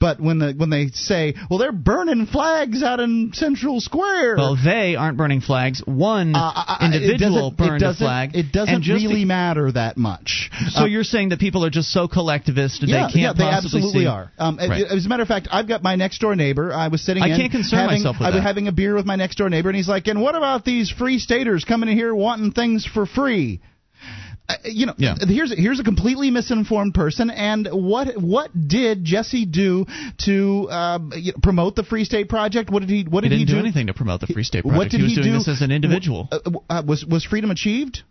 [0.00, 4.36] But when the when they say, well, they're burning flags out in Central Square.
[4.38, 5.82] Well, they aren't burning flags.
[5.84, 8.34] One uh, individual burned a flag.
[8.34, 10.50] It doesn't really matter that much.
[10.70, 13.44] So uh, you're saying that people are just so collectivist yeah, they can't yeah, they
[13.44, 14.06] absolutely see.
[14.06, 14.32] are.
[14.38, 14.86] Um, right.
[14.86, 16.72] As a matter of fact, I've got my next door neighbor.
[16.72, 17.22] I was sitting.
[17.22, 18.42] I in, can't concern having, myself with I was that.
[18.42, 20.90] having a beer with my next door neighbor, and he's like, "And what about these
[20.90, 23.60] free staters coming in here wanting things for free?"
[24.50, 25.14] Uh, you know, yeah.
[25.18, 27.30] here's here's a completely misinformed person.
[27.30, 29.86] And what what did Jesse do
[30.24, 30.98] to uh,
[31.42, 32.70] promote the Free State Project?
[32.70, 33.60] What did he What did he, didn't he do?
[33.60, 34.78] anything to promote the Free State Project.
[34.78, 35.38] What did he was he doing do?
[35.38, 36.28] this as an individual.
[36.30, 38.02] Uh, was was freedom achieved?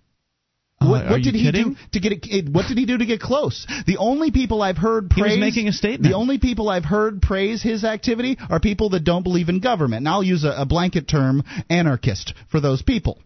[0.82, 1.74] What, what did he kidding?
[1.74, 3.68] do to get it, what did he do to get close?
[3.86, 6.10] The only people I've heard praise he was making a statement.
[6.10, 10.00] The only people I've heard praise his activity are people that don't believe in government.
[10.00, 13.20] And I'll use a, a blanket term, anarchist, for those people.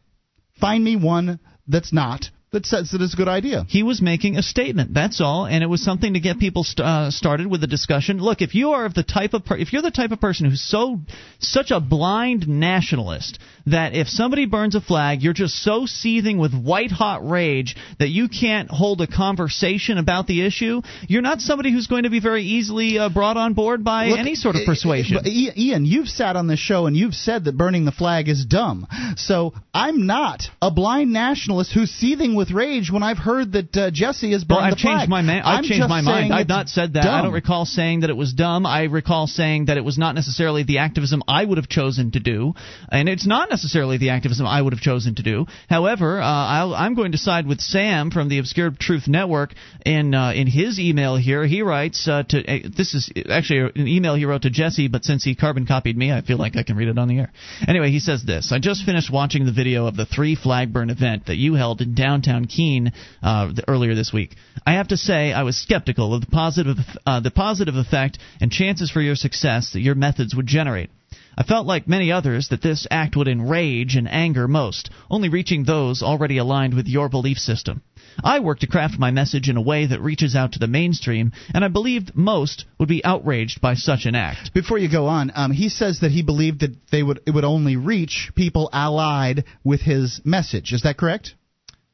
[0.59, 3.65] Find me one that's not that says that it's a good idea.
[3.67, 4.93] He was making a statement.
[4.93, 8.19] That's all, and it was something to get people st- uh, started with the discussion.
[8.19, 10.49] Look, if you are of the type of per- if you're the type of person
[10.49, 10.99] who's so
[11.39, 16.53] such a blind nationalist that if somebody burns a flag, you're just so seething with
[16.53, 21.71] white hot rage that you can't hold a conversation about the issue, you're not somebody
[21.71, 24.63] who's going to be very easily uh, brought on board by Look, any sort of
[24.65, 25.19] persuasion.
[25.25, 28.87] Ian, you've sat on this show and you've said that burning the flag is dumb.
[29.15, 33.91] So I'm not a blind nationalist who's seething with rage when I've heard that uh,
[33.91, 34.97] Jesse has burned well, I've the flag.
[34.99, 36.33] changed my I've I'm changed my mind.
[36.33, 37.03] I've not said that.
[37.03, 37.13] dumb.
[37.13, 38.65] I don't recall saying that it was dumb.
[38.65, 42.19] I recall saying that it was not necessarily the activism I would have chosen to
[42.19, 42.53] do,
[42.91, 45.45] and it's not necessarily the activism I would have chosen to do.
[45.69, 49.53] However, uh, I'll, I'm going to side with Sam from the Obscure Truth Network.
[49.85, 53.87] In uh, in his email here, he writes uh, to uh, this is actually an
[53.87, 56.63] email he wrote to Jesse, but since he carbon copied me, I feel like I
[56.63, 57.31] can read it on the air.
[57.67, 60.89] Anyway, he says this: I just finished watching the video of the three flag burn
[60.89, 62.91] event that you held in downtown Keene
[63.21, 64.35] uh, the, earlier this week.
[64.65, 68.89] I have to say, I was skeptical of the positive the positive effect and chances
[68.89, 70.89] for your success that your methods would generate.
[71.37, 75.63] I felt like many others that this act would enrage and anger most, only reaching
[75.63, 77.81] those already aligned with your belief system.
[78.23, 81.31] I work to craft my message in a way that reaches out to the mainstream,
[81.53, 84.53] and I believed most would be outraged by such an act.
[84.53, 87.43] Before you go on, um, he says that he believed that they would it would
[87.43, 90.73] only reach people allied with his message.
[90.73, 91.33] Is that correct?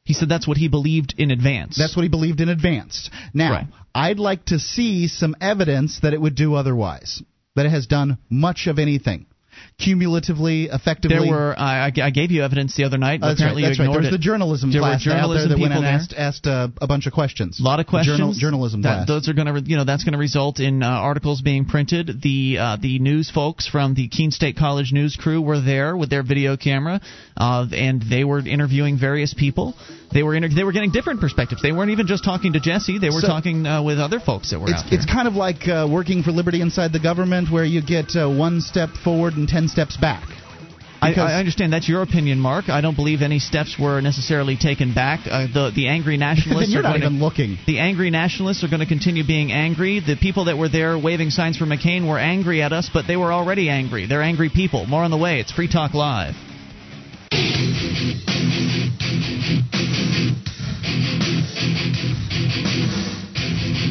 [0.04, 1.78] He said that's what he believed in advance.
[1.78, 3.10] That's what he believed in advance.
[3.32, 3.66] Now, right.
[3.94, 7.22] I'd like to see some evidence that it would do otherwise,
[7.54, 9.26] that it has done much of anything.
[9.78, 11.18] Cumulatively, effectively?
[11.18, 11.54] There were.
[11.58, 13.22] I, I gave you evidence the other night.
[13.22, 13.68] Uh, that's apparently right.
[13.70, 13.88] That's you right.
[13.90, 14.18] ignored There was it.
[14.18, 15.92] the journalism There class journalism out there that went and there.
[15.92, 17.60] asked, asked uh, a bunch of questions.
[17.60, 18.18] A lot of questions.
[18.18, 19.08] Journal, journalism that, class.
[19.08, 22.22] Those are going to, you know, that's going to result in uh, articles being printed.
[22.22, 26.10] The uh, the news folks from the Keene State College news crew were there with
[26.10, 27.00] their video camera,
[27.36, 29.74] uh, and they were interviewing various people.
[30.12, 31.62] They were inter- they were getting different perspectives.
[31.62, 32.98] They weren't even just talking to Jesse.
[32.98, 34.98] They were So- talking uh, with other folks that were it's, out there.
[34.98, 38.28] it's kind of like uh, working for liberty inside the government, where you get uh,
[38.28, 40.24] one step forward and ten steps back.
[41.02, 42.68] I, I understand that's your opinion, Mark.
[42.68, 45.20] I don't believe any steps were necessarily taken back.
[45.24, 47.56] Uh, the the angry nationalists are not going even to, looking.
[47.66, 50.00] The angry nationalists are going to continue being angry.
[50.00, 53.16] The people that were there waving signs for McCain were angry at us, but they
[53.16, 54.06] were already angry.
[54.06, 54.84] They're angry people.
[54.86, 55.40] More on the way.
[55.40, 56.34] It's Free Talk Live.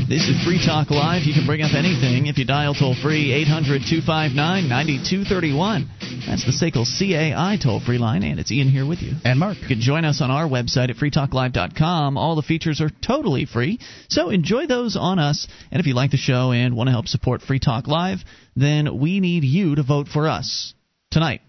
[0.10, 1.22] This is Free Talk Live.
[1.24, 5.88] You can bring up anything if you dial toll free 800 259 9231.
[6.26, 9.14] That's the SACL CAI toll free line, and it's Ian here with you.
[9.24, 9.58] And Mark.
[9.62, 12.18] You can join us on our website at freetalklive.com.
[12.18, 13.80] All the features are totally free,
[14.10, 15.48] so enjoy those on us.
[15.72, 18.20] And if you like the show and want to help support Free Talk Live,
[18.56, 20.74] then we need you to vote for us
[21.12, 21.42] tonight,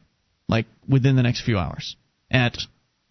[0.48, 1.96] like within the next few hours,
[2.30, 2.58] at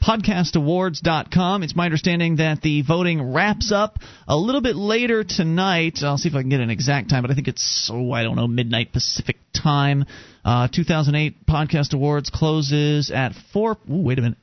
[0.01, 1.63] podcastawards.com.
[1.63, 5.99] It's my understanding that the voting wraps up a little bit later tonight.
[6.01, 8.23] I'll see if I can get an exact time, but I think it's, oh, I
[8.23, 10.05] don't know, midnight Pacific time.
[10.43, 13.77] Uh, 2008 Podcast Awards closes at 4.
[13.91, 14.38] Ooh, wait a minute.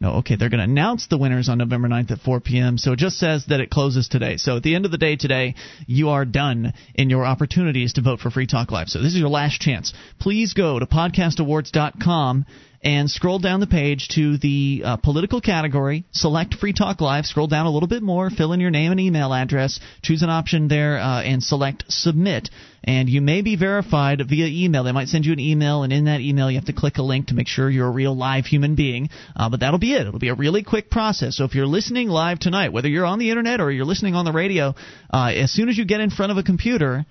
[0.00, 2.78] No, okay, they're going to announce the winners on November 9th at 4 p.m.
[2.78, 4.38] So it just says that it closes today.
[4.38, 5.54] So at the end of the day today,
[5.86, 8.88] you are done in your opportunities to vote for Free Talk Live.
[8.88, 9.92] So this is your last chance.
[10.18, 12.46] Please go to podcastawards.com
[12.82, 17.46] and scroll down the page to the uh, political category, select Free Talk Live, scroll
[17.46, 20.68] down a little bit more, fill in your name and email address, choose an option
[20.68, 22.48] there, uh, and select Submit.
[22.82, 24.84] And you may be verified via email.
[24.84, 27.02] They might send you an email, and in that email, you have to click a
[27.02, 29.10] link to make sure you're a real live human being.
[29.36, 30.06] Uh, but that'll be it.
[30.06, 31.36] It'll be a really quick process.
[31.36, 34.24] So if you're listening live tonight, whether you're on the internet or you're listening on
[34.24, 34.74] the radio,
[35.12, 37.04] uh, as soon as you get in front of a computer,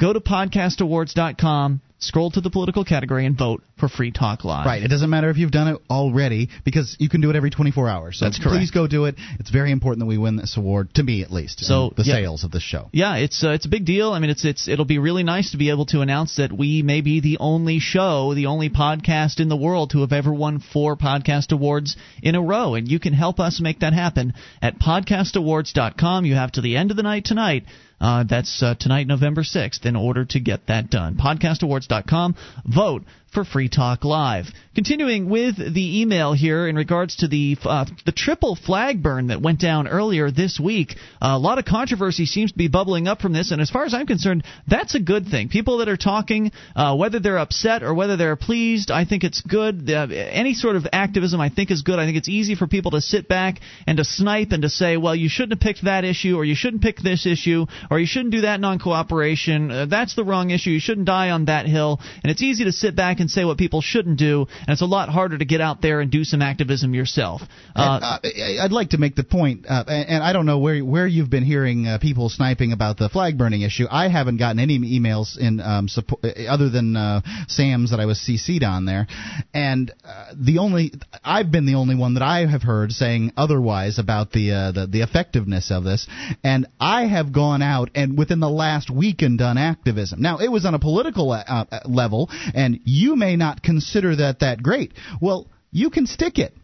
[0.00, 4.66] go to podcastawards.com, scroll to the political category, and vote for Free Talk Live.
[4.66, 4.82] Right.
[4.82, 7.88] It doesn't matter if you've done it already because you can do it every 24
[7.88, 8.18] hours.
[8.18, 8.56] So That's correct.
[8.56, 9.14] Please go do it.
[9.38, 11.64] It's very important that we win this award, to me at least.
[11.64, 12.14] So, the yeah.
[12.14, 12.90] sales of this show.
[12.92, 14.12] Yeah, it's uh, it's a big deal.
[14.12, 16.82] I mean, it's it's it'll be really nice to be able to announce that we
[16.82, 20.60] may be the only show, the only podcast in the world to have ever won
[20.60, 24.78] four podcast awards in a row, and you can help us make that happen at
[24.78, 26.24] podcastawards.com.
[26.24, 27.64] You have to the end of the night tonight.
[28.04, 31.16] Uh, that's uh, tonight, November 6th, in order to get that done.
[31.16, 32.34] Podcastawards.com.
[32.66, 33.02] Vote
[33.34, 34.46] for Free Talk Live.
[34.74, 39.40] Continuing with the email here in regards to the uh, the triple flag burn that
[39.40, 40.96] went down earlier this week.
[41.20, 43.94] A lot of controversy seems to be bubbling up from this, and as far as
[43.94, 45.48] I'm concerned, that's a good thing.
[45.48, 49.40] People that are talking, uh, whether they're upset or whether they're pleased, I think it's
[49.42, 49.88] good.
[49.88, 52.00] Uh, any sort of activism, I think, is good.
[52.00, 54.96] I think it's easy for people to sit back and to snipe and to say,
[54.96, 58.06] well, you shouldn't have picked that issue, or you shouldn't pick this issue, or you
[58.06, 59.70] shouldn't do that non-cooperation.
[59.70, 60.70] Uh, that's the wrong issue.
[60.70, 62.00] You shouldn't die on that hill.
[62.24, 64.86] And it's easy to sit back and say what people shouldn't do, and it's a
[64.86, 67.42] lot harder to get out there and do some activism yourself.
[67.74, 70.58] Uh, Uh, I- I'd like to make the point, uh, and and I don't know
[70.58, 73.86] where where you've been hearing uh, people sniping about the flag burning issue.
[73.90, 78.18] I haven't gotten any emails in um, support, other than uh, Sam's that I was
[78.18, 79.06] CC'd on there,
[79.52, 80.92] and uh, the only
[81.24, 84.86] I've been the only one that I have heard saying otherwise about the uh, the,
[84.86, 86.06] the effectiveness of this,
[86.42, 90.20] and I have gone out and within the last week and done activism.
[90.20, 94.40] Now it was on a political uh, uh, level, and you may not consider that
[94.40, 94.92] that great.
[95.20, 96.54] Well, you can stick it.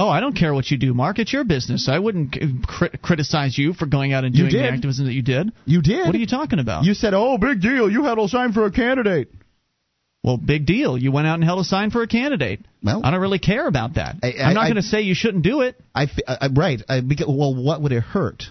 [0.00, 1.18] Oh, I don't care what you do, Mark.
[1.18, 1.88] It's your business.
[1.88, 2.36] I wouldn't
[2.66, 5.50] cri- criticize you for going out and doing the activism that you did.
[5.64, 6.06] You did.
[6.06, 6.84] What are you talking about?
[6.84, 7.90] You said, "Oh, big deal!
[7.90, 9.28] You had a sign for a candidate."
[10.22, 10.98] well, big deal.
[10.98, 12.60] You went out and held a sign for a candidate.
[12.82, 14.16] Well, I don't really care about that.
[14.22, 15.80] I- am not going to say you shouldn't do it.
[15.94, 16.82] I, I- I- right.
[16.88, 18.44] I, well, what would it hurt?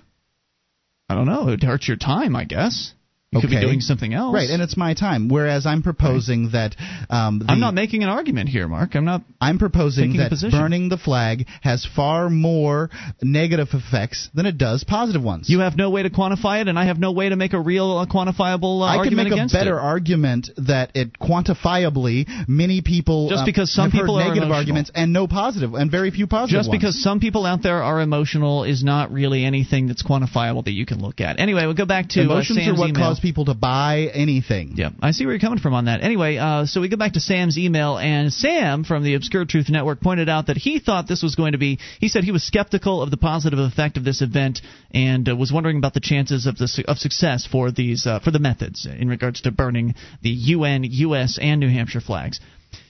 [1.10, 1.50] I don't know.
[1.50, 2.94] It hurts your time, I guess.
[3.32, 4.34] You could be doing something else.
[4.34, 5.28] Right, and it's my time.
[5.28, 6.78] Whereas I'm proposing that
[7.10, 8.96] um, the, I'm not making an argument here, Mark.
[8.96, 9.24] I'm not.
[9.42, 12.90] I'm proposing that burning the flag has far more
[13.22, 15.50] negative effects than it does positive ones.
[15.50, 17.60] You have no way to quantify it, and I have no way to make a
[17.60, 19.82] real uh, quantifiable uh, I can argument make a better it.
[19.82, 24.58] argument that it quantifiably many people Just um, because some people are negative emotional.
[24.58, 26.80] arguments and no positive and very few positive Just ones.
[26.80, 30.86] because some people out there are emotional is not really anything that's quantifiable that you
[30.86, 31.42] can look at.
[31.42, 33.17] Anyway, we'll go back to emotions uh, Sam's are what email.
[33.20, 34.74] People to buy anything.
[34.76, 36.02] Yeah, I see where you're coming from on that.
[36.02, 39.70] Anyway, uh, so we go back to Sam's email, and Sam from the Obscure Truth
[39.70, 41.80] Network pointed out that he thought this was going to be.
[42.00, 44.62] He said he was skeptical of the positive effect of this event,
[44.92, 48.32] and uh, was wondering about the chances of the of success for these uh, for
[48.32, 52.40] the methods in regards to burning the UN, U.S., and New Hampshire flags.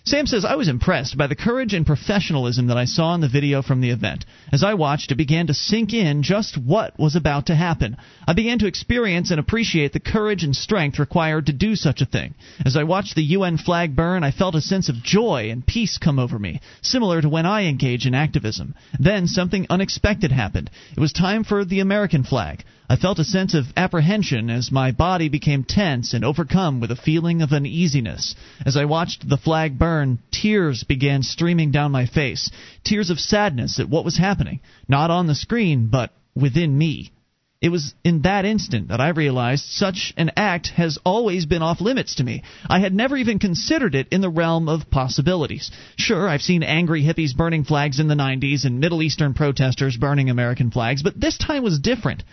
[0.08, 3.28] Sam says, I was impressed by the courage and professionalism that I saw in the
[3.28, 4.26] video from the event.
[4.54, 7.98] As I watched, it began to sink in just what was about to happen.
[8.26, 12.06] I began to experience and appreciate the courage and strength required to do such a
[12.06, 12.36] thing.
[12.66, 15.98] As I watched the UN flag burn, I felt a sense of joy and peace
[15.98, 18.76] come over me, similar to when I engage in activism.
[18.98, 20.70] Then something unexpected happened.
[20.96, 22.64] It was time for the American flag.
[22.90, 26.96] I felt a sense of apprehension as my body became tense and overcome with a
[26.96, 28.34] feeling of uneasiness.
[28.66, 32.50] As I watched the flag burn, tears began streaming down my face,
[32.86, 37.12] tears of sadness at what was happening, not on the screen, but within me.
[37.60, 41.82] It was in that instant that I realized such an act has always been off
[41.82, 42.44] limits to me.
[42.70, 45.72] I had never even considered it in the realm of possibilities.
[45.98, 50.30] Sure, I've seen angry hippies burning flags in the 90s and Middle Eastern protesters burning
[50.30, 52.24] American flags, but this time was different.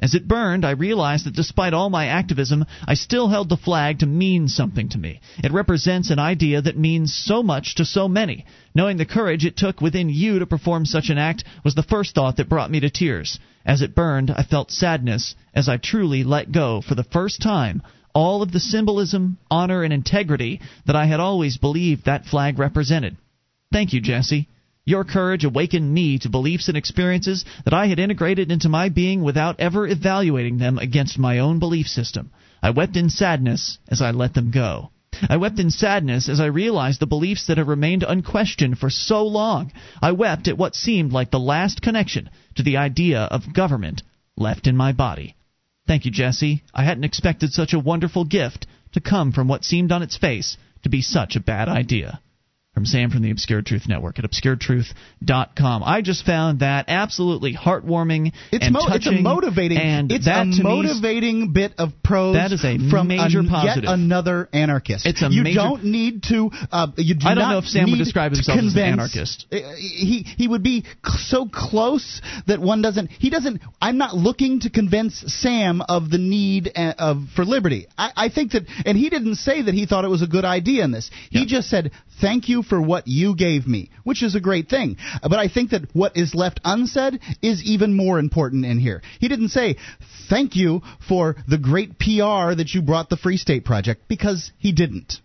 [0.00, 3.98] As it burned, I realized that despite all my activism, I still held the flag
[3.98, 5.20] to mean something to me.
[5.44, 8.46] It represents an idea that means so much to so many.
[8.74, 12.14] Knowing the courage it took within you to perform such an act was the first
[12.14, 13.38] thought that brought me to tears.
[13.66, 17.82] As it burned, I felt sadness as I truly let go, for the first time,
[18.14, 23.18] all of the symbolism, honor, and integrity that I had always believed that flag represented.
[23.70, 24.48] Thank you, Jesse.
[24.86, 29.22] Your courage awakened me to beliefs and experiences that I had integrated into my being
[29.22, 32.30] without ever evaluating them against my own belief system.
[32.62, 34.90] I wept in sadness as I let them go.
[35.28, 39.26] I wept in sadness as I realized the beliefs that had remained unquestioned for so
[39.26, 39.70] long.
[40.00, 44.02] I wept at what seemed like the last connection to the idea of government
[44.34, 45.36] left in my body.
[45.86, 46.62] Thank you, Jesse.
[46.72, 50.56] I hadn't expected such a wonderful gift to come from what seemed on its face
[50.84, 52.20] to be such a bad idea
[52.74, 55.82] from Sam from the Obscure Truth Network at obscuretruth.com.
[55.84, 59.12] I just found that absolutely heartwarming it's and mo- touching.
[59.14, 59.78] It's a motivating.
[59.78, 62.36] And it's that a motivating bit of prose.
[62.36, 63.84] That is a from major an, positive.
[63.84, 65.04] Yet another anarchist.
[65.04, 66.50] It's a you major- don't need to.
[66.70, 69.46] Uh, you do I don't know if Sam would describe himself as an anarchist.
[69.50, 73.10] Uh, He he would be so close that one doesn't.
[73.10, 73.62] He doesn't.
[73.82, 77.88] I'm not looking to convince Sam of the need uh, of for liberty.
[77.98, 80.44] I, I think that, and he didn't say that he thought it was a good
[80.44, 81.10] idea in this.
[81.30, 81.90] He just said
[82.20, 84.96] thank you for what you gave me, which is a great thing.
[85.22, 89.02] But I think that what is left unsaid is even more important in here.
[89.20, 89.76] He didn't say
[90.28, 94.72] thank you for the great PR that you brought the Free State Project because he
[94.72, 95.20] didn't.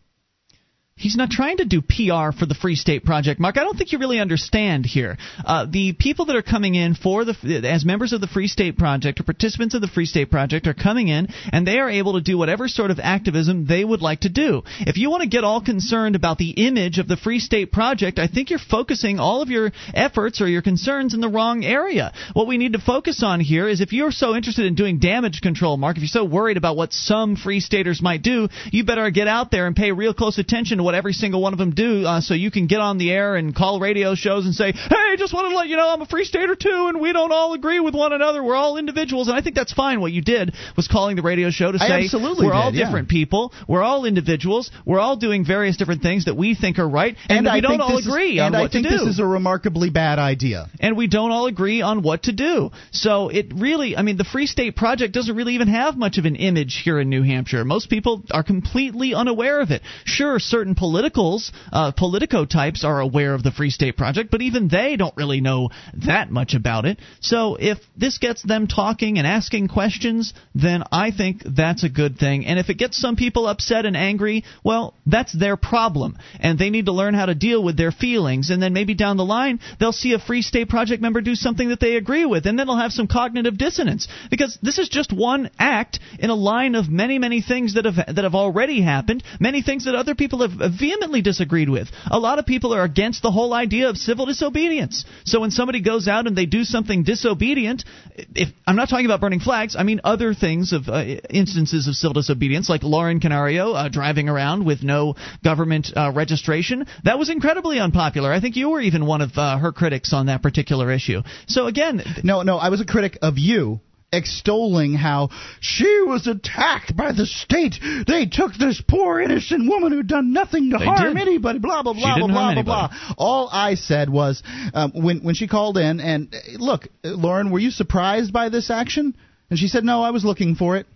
[0.97, 3.57] He's not trying to do PR for the Free State Project, Mark.
[3.57, 5.17] I don't think you really understand here.
[5.43, 7.35] Uh, the people that are coming in for the
[7.67, 10.73] as members of the Free State Project or participants of the Free State Project are
[10.73, 14.21] coming in, and they are able to do whatever sort of activism they would like
[14.21, 14.63] to do.
[14.79, 18.17] If you want to get all concerned about the image of the Free State Project,
[18.17, 22.13] I think you're focusing all of your efforts or your concerns in the wrong area.
[22.31, 25.41] What we need to focus on here is if you're so interested in doing damage
[25.41, 29.09] control, Mark, if you're so worried about what some Free Staters might do, you better
[29.09, 32.05] get out there and pay real close attention what every single one of them do,
[32.05, 35.15] uh, so you can get on the air and call radio shows and say, "Hey,
[35.17, 37.53] just wanted to let you know I'm a free stater too, and we don't all
[37.53, 38.43] agree with one another.
[38.43, 39.99] We're all individuals." And I think that's fine.
[39.99, 42.85] What you did was calling the radio show to say, absolutely "We're all did, yeah.
[42.85, 43.51] different people.
[43.67, 44.71] We're all individuals.
[44.85, 47.81] We're all doing various different things that we think are right, and, we I don't
[47.81, 49.89] all this is- agree on and what I think to do." this is a remarkably
[49.89, 50.69] bad idea.
[50.79, 52.71] and we don't all agree on what to do.
[52.91, 56.25] So it really, I mean, the Free State Project doesn't really even have much of
[56.25, 57.63] an image here in New Hampshire.
[57.65, 59.81] Most people are completely unaware of it.
[60.03, 64.67] Sure, certain politicals, uh, politico types are aware of the Free State Project, but even
[64.67, 65.69] they don't really know
[66.05, 66.99] that much about it.
[67.21, 72.17] So if this gets them talking and asking questions, then I think that's a good
[72.17, 72.45] thing.
[72.45, 76.17] And if it gets some people upset and angry, well, that's their problem.
[76.39, 78.49] And they need to learn how to deal with their feelings.
[78.49, 81.69] And then maybe down the line, they'll see a Free State Project member do something
[81.69, 82.45] that they agree with.
[82.45, 84.07] And then they'll have some cognitive dissonance.
[84.29, 87.95] Because this is just one act in a line of many, many things that have,
[88.15, 91.89] that have already happened, many things that other people have vehemently disagreed with.
[92.09, 95.05] A lot of people are against the whole idea of civil disobedience.
[95.25, 97.85] So when somebody goes out and they do something disobedient,
[98.33, 101.95] if I'm not talking about burning flags, I mean other things of uh, instances of
[101.95, 106.85] civil disobedience, like Lauren Canario uh, driving around with no government uh, registration.
[107.03, 108.31] That was incredibly unpopular.
[108.31, 111.21] I think you were even one of uh, her critics on that particular issue.
[111.47, 113.79] So again, No, no, I was a critic of you
[114.13, 115.29] extolling how
[115.59, 117.75] she was attacked by the state.
[118.07, 121.21] They took this poor innocent woman who'd done nothing to They harm did.
[121.21, 121.59] anybody.
[121.59, 122.89] Blah blah blah blah blah blah blah.
[123.17, 124.41] All I said was
[124.73, 129.15] um, when when she called in and look, Lauren, were you surprised by this action?
[129.49, 130.87] And she said, "No, I was looking for it."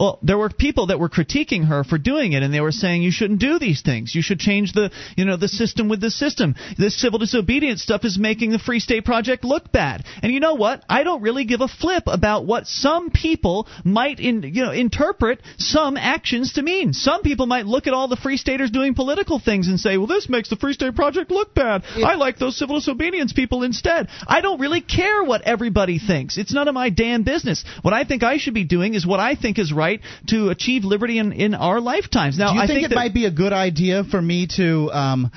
[0.00, 0.06] Yeah.
[0.06, 3.02] Well, there were people that were critiquing her for doing it, and they were saying
[3.02, 4.14] you shouldn't do these things.
[4.14, 6.54] You should change the, you know, the system with the system.
[6.78, 10.04] This civil disobedience stuff is making the Free State Project look bad.
[10.22, 10.82] And you know what?
[10.88, 15.40] I don't really give a flip about what some people might, in, you know, interpret
[15.58, 16.92] some actions to mean.
[16.92, 20.06] Some people might look at all the Free Staters doing political things and say, well,
[20.06, 21.84] this makes the Free State Project look bad.
[21.96, 24.08] I like those civil disobedience people instead.
[24.26, 26.38] I don't really care what everybody thinks.
[26.38, 27.64] It's none of my damn business.
[27.82, 30.50] What I think I should be doing is what I think is right right to
[30.50, 32.38] achieve liberty in, in our lifetimes.
[32.38, 34.90] Now, do you I think, think it might be a good idea for me to?
[34.92, 35.32] Um,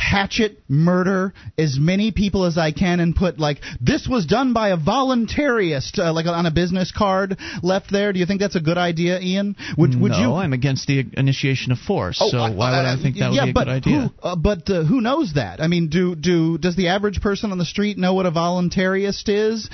[0.00, 4.68] hatchet murder as many people as I can and put like this was done by
[4.68, 8.12] a voluntarist uh, like on a business card left there.
[8.12, 9.56] Do you think that's a good idea, Ian?
[9.76, 10.34] Would would no, you?
[10.34, 12.18] I'm against the initiation of force.
[12.22, 14.00] Oh, so uh, why would I think that yeah, would be a good idea?
[14.00, 15.60] Who, uh, but uh, who knows that?
[15.60, 19.24] I mean, do do does the average person on the street know what a voluntarist
[19.26, 19.68] is?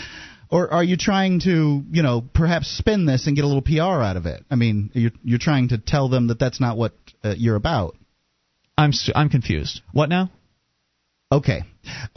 [0.55, 4.01] Or are you trying to, you know, perhaps spin this and get a little PR
[4.01, 4.44] out of it?
[4.48, 6.93] I mean, you're you're trying to tell them that that's not what
[7.24, 7.97] uh, you're about.
[8.78, 9.81] I'm I'm confused.
[9.90, 10.31] What now?
[11.32, 11.62] Okay.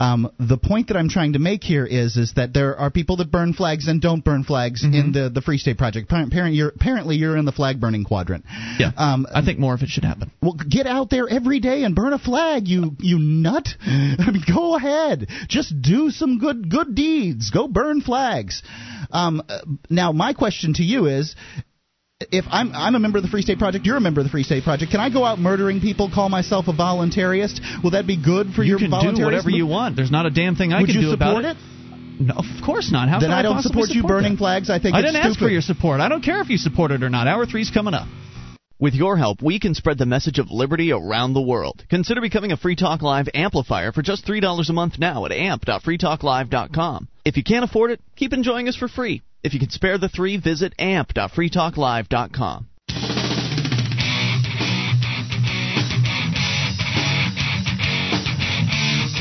[0.00, 3.16] Um, the point that I'm trying to make here is is that there are people
[3.16, 4.94] that burn flags and don't burn flags mm-hmm.
[4.94, 6.06] in the, the Free State Project.
[6.10, 8.44] Apparently you're, apparently, you're in the flag burning quadrant.
[8.78, 8.92] Yeah.
[8.96, 10.30] Um, I think more of it should happen.
[10.42, 13.66] Well, get out there every day and burn a flag, you you nut.
[13.80, 15.28] I mean, go ahead.
[15.48, 17.50] Just do some good good deeds.
[17.50, 18.62] Go burn flags.
[19.10, 19.60] Um, uh,
[19.90, 21.34] now, my question to you is
[22.20, 24.30] if I'm I'm a member of the Free State Project, you're a member of the
[24.30, 24.90] Free State Project.
[24.90, 27.60] Can I go out murdering people, call myself a voluntarist?
[27.82, 29.94] Will that be good for you your can do whatever you want.
[29.94, 31.56] There's not a damn thing I Would can do about it.
[32.20, 33.08] No, of course not.
[33.08, 34.38] How then I, I don't support, support you burning that?
[34.38, 34.70] flags.
[34.70, 35.30] I think I didn't stupid.
[35.30, 36.00] ask for your support.
[36.00, 37.28] I don't care if you support it or not.
[37.28, 38.08] Hour three's coming up.
[38.80, 41.84] With your help, we can spread the message of liberty around the world.
[41.88, 47.08] Consider becoming a Free Talk Live amplifier for just $3 a month now at amp.freetalklive.com.
[47.28, 49.20] If you can't afford it, keep enjoying us for free.
[49.42, 52.67] If you can spare the three, visit amp.freetalklive.com.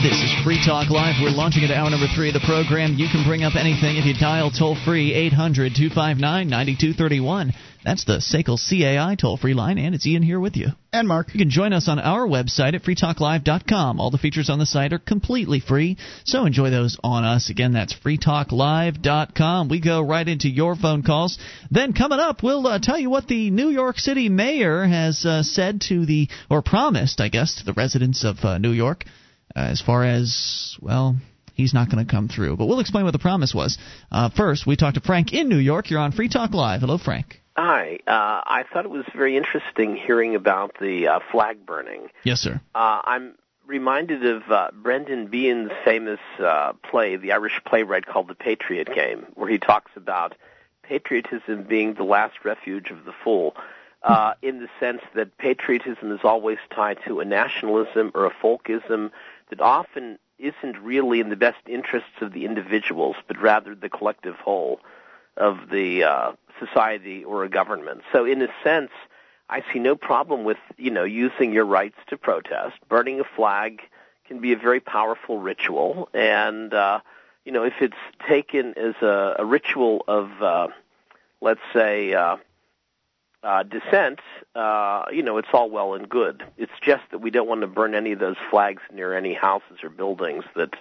[0.03, 1.15] This is Free Talk Live.
[1.19, 2.93] We're launching into hour number three of the program.
[2.97, 7.51] You can bring up anything if you dial toll free 800 259 9231.
[7.83, 10.67] That's the SACL CAI toll free line, and it's Ian here with you.
[10.93, 11.33] And Mark.
[11.33, 13.99] You can join us on our website at freetalklive.com.
[13.99, 17.49] All the features on the site are completely free, so enjoy those on us.
[17.49, 19.67] Again, that's freetalklive.com.
[19.67, 21.39] We go right into your phone calls.
[21.71, 25.41] Then coming up, we'll uh, tell you what the New York City mayor has uh,
[25.41, 29.03] said to the, or promised, I guess, to the residents of uh, New York
[29.55, 31.15] as far as, well,
[31.57, 32.55] he's not going to come through.
[32.55, 33.77] But we'll explain what the promise was.
[34.11, 35.89] Uh, first, we talked to Frank in New York.
[35.89, 36.81] You're on Free Talk Live.
[36.81, 37.41] Hello, Frank.
[37.57, 37.99] Hi.
[38.05, 42.09] Uh, I thought it was very interesting hearing about the uh, flag burning.
[42.23, 42.61] Yes, sir.
[42.75, 43.33] Uh, I'm
[43.65, 49.25] reminded of uh, Brendan Behan's famous uh, play, the Irish playwright called The Patriot Game,
[49.33, 50.35] where he talks about
[50.83, 53.55] patriotism being the last refuge of the fool.
[54.03, 59.09] Uh, in the sense that patriotism is always tied to a nationalism or a folkism
[59.49, 64.35] that often isn't really in the best interests of the individuals, but rather the collective
[64.35, 64.79] whole
[65.35, 68.01] of the uh, society or a government.
[68.11, 68.91] So, in a sense,
[69.49, 72.75] I see no problem with you know using your rights to protest.
[72.89, 73.81] Burning a flag
[74.27, 76.99] can be a very powerful ritual, and uh,
[77.45, 77.95] you know if it's
[78.27, 80.67] taken as a, a ritual of, uh,
[81.41, 82.37] let's say, uh,
[83.43, 84.19] uh, dissent,
[84.55, 86.43] uh, you know, it's all well and good.
[86.57, 89.79] It's just that we don't want to burn any of those flags near any houses
[89.83, 90.73] or buildings that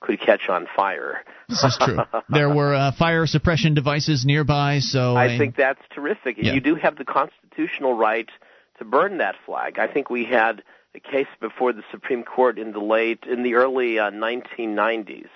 [0.00, 1.24] could catch on fire.
[1.48, 1.98] This is true.
[2.28, 6.36] there were uh, fire suppression devices nearby, so I, I think that's terrific.
[6.38, 6.52] Yeah.
[6.52, 8.28] You do have the constitutional right
[8.78, 9.78] to burn that flag.
[9.78, 10.62] I think we had
[10.94, 15.28] a case before the Supreme Court in the late in the early uh, 1990s.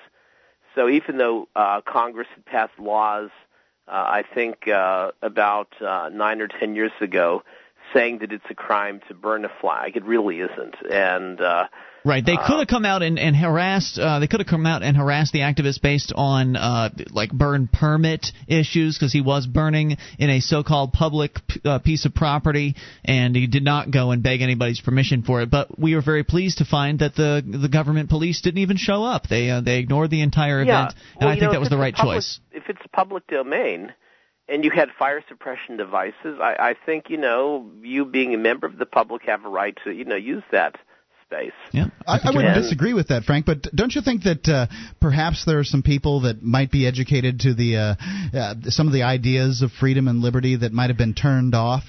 [0.74, 3.30] So even though uh, Congress had passed laws
[3.88, 7.42] I think uh, about uh, nine or ten years ago,
[7.94, 9.96] saying that it's a crime to burn a flag.
[9.96, 11.68] It really isn't, and uh,
[12.06, 12.24] Right.
[12.24, 13.98] They could have come out and, and harassed.
[13.98, 17.68] Uh, they could have come out and harassed the activist based on uh, like burn
[17.70, 23.34] permit issues because he was burning in a so-called public uh, piece of property, and
[23.34, 25.50] he did not go and beg anybody's permission for it.
[25.50, 29.02] But we were very pleased to find that the the government police didn't even show
[29.02, 29.26] up.
[29.28, 30.84] They uh, they ignored the entire yeah.
[30.84, 32.38] event, and I think know, that was the right public, choice.
[32.52, 33.92] If it's public domain
[34.48, 38.66] and you had fire suppression devices, I, I think you know you being a member
[38.66, 40.76] of the public have a right to you know use that
[41.26, 41.52] space.
[41.72, 43.46] Yeah, I, I wouldn't disagree with that, Frank.
[43.46, 44.66] But don't you think that uh,
[45.00, 48.92] perhaps there are some people that might be educated to the uh, uh, some of
[48.92, 51.84] the ideas of freedom and liberty that might have been turned off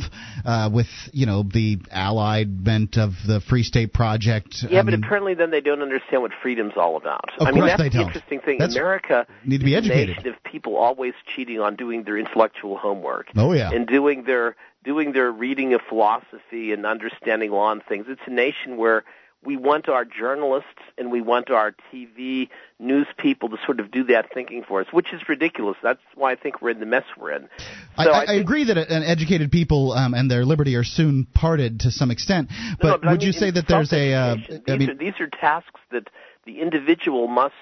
[0.45, 4.55] uh, with you know the alliedment of the Free State Project?
[4.69, 7.29] Yeah, I but mean, apparently then they don't understand what freedom's all about.
[7.39, 8.07] Of I mean, course that's they the don't.
[8.07, 8.57] interesting thing.
[8.59, 10.17] That's- America need to be is a educated.
[10.17, 13.27] nation of people always cheating on doing their intellectual homework.
[13.35, 13.71] Oh, yeah.
[13.71, 14.55] and doing their
[14.87, 18.05] doing their reading of philosophy and understanding law and things.
[18.07, 19.03] It's a nation where
[19.43, 22.47] we want our journalists and we want our TV
[22.79, 25.75] news people to sort of do that thinking for us, which is ridiculous.
[25.83, 27.49] That's why I think we're in the mess we're in.
[27.97, 30.85] I, So I, I think- agree that an educated people um, and their liberty are
[30.85, 32.47] soon parted to some extent.
[32.79, 34.13] But, No, but I would mean, you say that there's a?
[34.13, 36.09] Uh, self-education, I mean, are, these are tasks that
[36.45, 37.53] the individual must,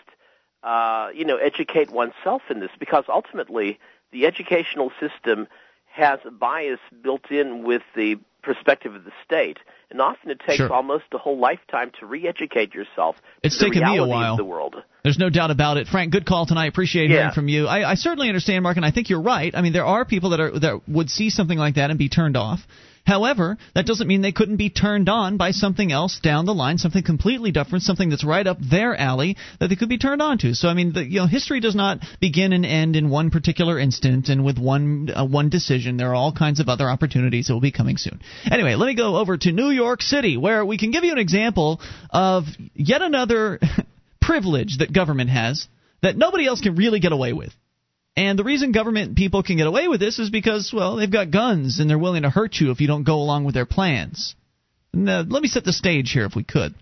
[0.63, 3.79] uh, you know, educate oneself in this because ultimately
[4.11, 5.47] the educational system
[5.95, 9.57] has a bias built in with the perspective of the state,
[9.89, 10.71] and often it takes Sure.
[10.71, 13.15] almost a whole lifetime to re-educate yourself.
[13.41, 14.37] It's to the taken me a while.
[14.37, 14.75] The world.
[15.03, 15.87] There's no doubt about it.
[15.87, 16.67] Frank, good call tonight.
[16.67, 17.17] Appreciate Yeah.
[17.17, 17.67] hearing from you.
[17.67, 19.53] I, I certainly understand, Mark, and I think you're right.
[19.55, 22.09] I mean, there are people that are that would see something like that and be
[22.09, 22.59] turned off.
[23.05, 26.79] However, that doesn't mean they couldn't be turned on by something else down the line,
[26.79, 30.39] something completely different, something that's right up their alley that they could be turned on
[30.39, 30.55] to.
[30.55, 33.77] So, I mean, the, you know, history does not begin and end in one particular
[33.77, 35.97] instant and with one uh, one decision.
[35.97, 38.21] There are all kinds of other opportunities that will be coming soon.
[38.49, 41.19] Anyway, let me go over to New York City, where we can give you an
[41.19, 41.79] example
[42.09, 43.59] of yet another
[44.21, 45.67] privilege that government has
[46.01, 47.53] that nobody else can really get away with.
[48.17, 51.31] And the reason government people can get away with this is because, well, they've got
[51.31, 54.35] guns and they're willing to hurt you if you don't go along with their plans.
[54.95, 56.73] Uh, let me set the stage here if we could.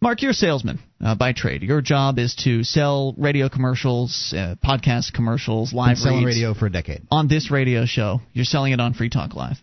[0.00, 1.62] Mark, you're a salesman uh, by trade.
[1.62, 6.54] Your job is to sell radio commercials, uh, podcast commercials, been live selling reads radio
[6.54, 7.02] for a decade.
[7.10, 8.20] on this radio show.
[8.32, 9.56] You're selling it on Free Talk Live.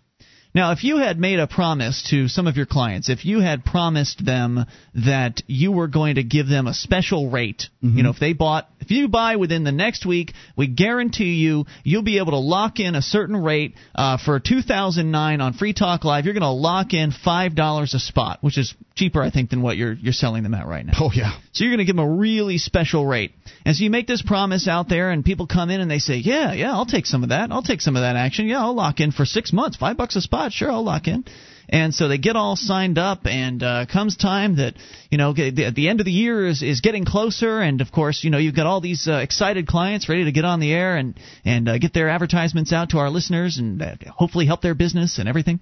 [0.58, 3.64] Now, if you had made a promise to some of your clients, if you had
[3.64, 4.66] promised them
[4.96, 8.68] that you were going to give them a special rate, you know, if they bought,
[8.80, 12.80] if you buy within the next week, we guarantee you you'll be able to lock
[12.80, 16.26] in a certain rate uh, for 2009 on Free Talk Live.
[16.26, 19.62] You're going to lock in five dollars a spot, which is cheaper, I think, than
[19.62, 20.94] what you're you're selling them at right now.
[21.00, 21.38] Oh yeah.
[21.52, 23.34] So you're going to give them a really special rate.
[23.64, 26.16] And so you make this promise out there, and people come in and they say,
[26.16, 27.52] "Yeah, yeah, I'll take some of that.
[27.52, 28.48] I'll take some of that action.
[28.48, 30.47] Yeah, I'll lock in for six months, five bucks a spot.
[30.52, 31.26] Sure, I'll lock in."
[31.70, 34.76] And so they get all signed up, and uh, comes time that
[35.12, 38.24] you know at the end of the year is is getting closer, and of course
[38.24, 40.96] you know you've got all these uh, excited clients ready to get on the air
[40.96, 44.76] and and uh, get their advertisements out to our listeners, and uh, hopefully help their
[44.76, 45.60] business and everything.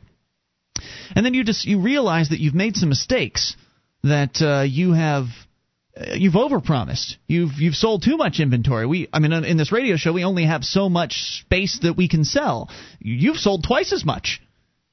[1.16, 3.56] And then you just you realize that you've made some mistakes,
[4.04, 5.26] that uh, you have
[5.98, 7.16] uh, you've overpromised.
[7.28, 8.86] You've you've sold too much inventory.
[8.86, 12.08] We I mean in this radio show we only have so much space that we
[12.08, 12.70] can sell.
[13.00, 14.42] You've sold twice as much.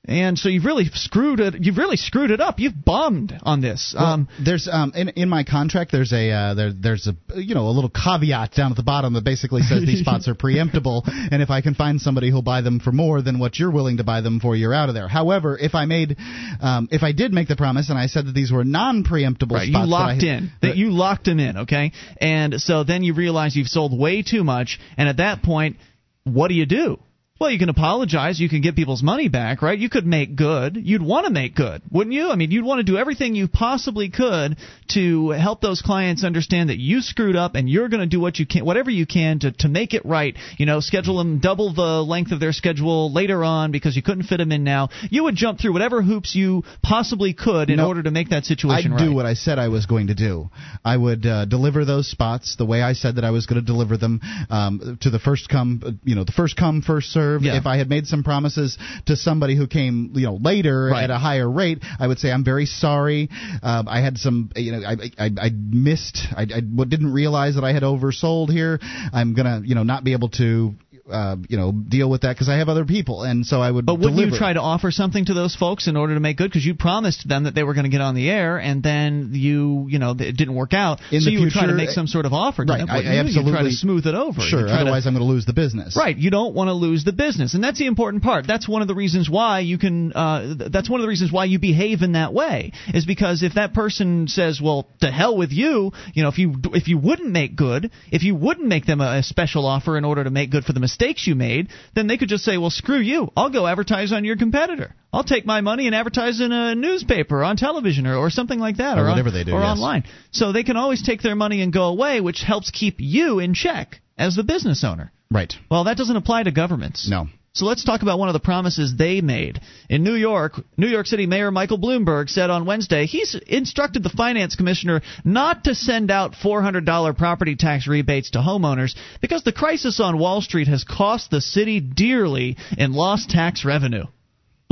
[0.05, 1.55] And so you've really screwed it.
[1.61, 2.59] You've really screwed it up.
[2.59, 3.95] You've bombed on this.
[3.97, 7.55] Well, um, there's um in in my contract there's a uh, there there's a you
[7.55, 11.03] know a little caveat down at the bottom that basically says these spots are preemptible
[11.07, 13.99] and if I can find somebody who'll buy them for more than what you're willing
[13.99, 15.07] to buy them for you're out of there.
[15.07, 16.16] However, if I made
[16.61, 19.69] um if I did make the promise and I said that these were non-preemptible Right,
[19.69, 20.51] spots you that I locked in.
[20.62, 21.93] That you locked them in, okay?
[22.20, 25.77] And so then you realize you've sold way too much, and at that point,
[26.24, 26.99] what do you do?
[27.43, 28.39] Well, you can apologize.
[28.39, 29.77] You can get people's money back, right?
[29.77, 30.77] You could make good.
[30.77, 32.31] You'd want to make good, wouldn't you?
[32.31, 34.56] I mean, you'd want to do everything you possibly could
[34.90, 38.39] to help those clients understand that you screwed up and you're going to do what
[38.39, 40.36] you can, whatever you can to, to make it right.
[40.56, 44.23] You know, schedule them double the length of their schedule later on because you couldn't
[44.27, 44.90] fit them in now.
[45.10, 48.44] You would jump through whatever hoops you possibly could in No, order to make that
[48.44, 49.05] situation I'd right.
[49.05, 50.48] do what I said I was going to do.
[50.85, 53.66] I would uh, deliver those spots the way I said that I was going to
[53.66, 57.32] deliver them um, to the first come, uh, you know, the first come first serve.
[57.41, 57.57] Yeah.
[57.57, 61.05] If I had made some promises to somebody who came, you know, later Right.
[61.05, 63.29] at a higher rate, I would say I'm very sorry.
[63.63, 66.19] Um, I had some, you know, I I, I missed.
[66.37, 68.79] I, I didn't realize that I had oversold here.
[69.13, 70.75] I'm gonna, you know, not be able to.
[71.11, 73.85] Uh, you know, deal with that because I have other people, and so I would.
[73.85, 74.33] But wouldn't deliver.
[74.35, 76.49] you try to offer something to those folks in order to make good?
[76.49, 79.31] Because you promised them that they were going to get on the air, and then
[79.33, 81.01] you, you know, it didn't work out.
[81.11, 82.65] In so the you would try to future- make some sort of offer.
[82.65, 82.99] To Right, them, I- I?
[83.01, 84.41] You'd try absolutely- to smooth it over.
[84.43, 85.97] Sure, You'd to- otherwise I'm going to lose the business.
[85.97, 88.47] Right, you don't want to lose the business, and that's the important part.
[88.47, 90.12] That's one of the reasons why you can.
[90.12, 93.43] Uh, th- that's one of the reasons why you behave in that way is because
[93.43, 96.97] if that person says, "Well, to hell with you," you know, if you if you
[96.97, 100.31] wouldn't make good, if you wouldn't make them a, a special offer in order to
[100.31, 103.31] make good for the mistakes you made, then they could just say, "Well, screw you.
[103.36, 104.94] I'll go advertise on your competitor.
[105.12, 108.77] I'll take my money and advertise in a newspaper, on television, or, or something like
[108.77, 109.70] that, Or on- whatever they do, or yes.
[109.78, 113.39] online." So they can always take their money and go away, which helps keep you
[113.39, 115.12] in check as the business owner.
[115.31, 115.55] Right.
[115.70, 117.09] Well, that doesn't apply to governments.
[117.09, 117.28] No.
[117.55, 119.61] So let's talk about one of the promises they made.
[119.91, 124.09] In New York, New York City Mayor Michael Bloomberg said on Wednesday he's instructed the
[124.09, 130.01] finance commissioner not to send out $400 property tax rebates to homeowners because the crisis
[130.01, 134.05] on Wall Street has cost the city dearly in lost tax revenue.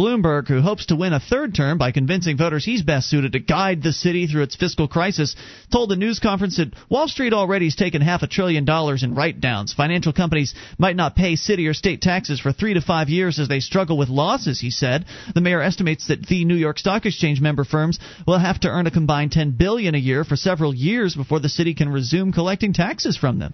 [0.00, 3.38] Bloomberg, who hopes to win a third term by convincing voters he's best suited to
[3.38, 5.36] guide the city through its fiscal crisis,
[5.70, 9.14] told the news conference that Wall Street already has taken half a trillion dollars in
[9.14, 9.74] write downs.
[9.74, 13.48] Financial companies might not pay city or state taxes for three to five years as
[13.48, 15.04] they struggle with losses, he said.
[15.34, 18.86] The mayor estimates that the New York Stock Exchange member firms will have to earn
[18.86, 22.72] a combined 10 billion a year for several years before the city can resume collecting
[22.72, 23.52] taxes from them.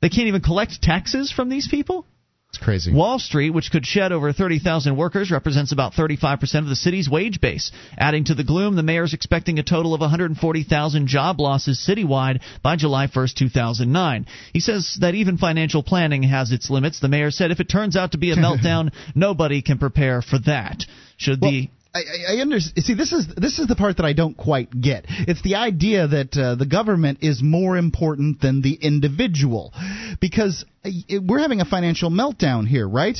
[0.00, 2.06] They can't even collect taxes from these people?
[2.50, 2.92] It's crazy.
[2.92, 7.40] Wall Street, which could shed over 30,000 workers, represents about 35% of the city's wage
[7.40, 7.70] base.
[7.96, 12.40] Adding to the gloom, the mayor is expecting a total of 140,000 job losses citywide
[12.60, 14.26] by July 1st, 2009.
[14.52, 16.98] He says that even financial planning has its limits.
[16.98, 20.40] The mayor said if it turns out to be a meltdown, nobody can prepare for
[20.40, 20.84] that.
[21.18, 22.84] Should well, the I, I understand.
[22.84, 25.06] See, this is this is the part that I don't quite get.
[25.08, 29.72] It's the idea that uh, the government is more important than the individual,
[30.20, 30.90] because uh,
[31.26, 33.18] we're having a financial meltdown here, right?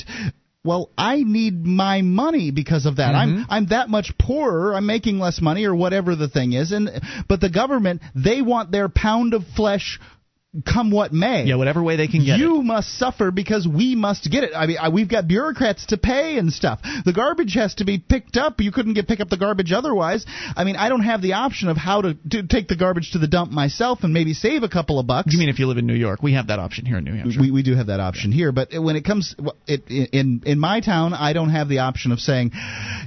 [0.63, 3.13] Well, I need my money because of that.
[3.15, 3.39] Mm-hmm.
[3.39, 4.75] I'm I'm that much poorer.
[4.75, 6.89] I'm making less money or whatever the thing is, and
[7.27, 9.99] but the government they want their pound of flesh
[10.65, 11.45] come what may.
[11.45, 12.63] Yeah, whatever way they can get you it.
[12.63, 14.51] must suffer because we must get it.
[14.53, 16.81] I mean, I, we've got bureaucrats to pay and stuff.
[17.05, 18.59] The garbage has to be picked up.
[18.59, 20.25] You couldn't get pick up the garbage otherwise.
[20.55, 23.19] I mean, I don't have the option of how to, to take the garbage to
[23.19, 25.31] the dump myself and maybe save a couple of bucks.
[25.31, 26.21] You mean if you live in New York?
[26.21, 27.39] We have that option here in New Hampshire.
[27.39, 29.35] We, we do have that option here, but when it comes
[29.67, 32.51] it, in in my town, I don't have the option of saying,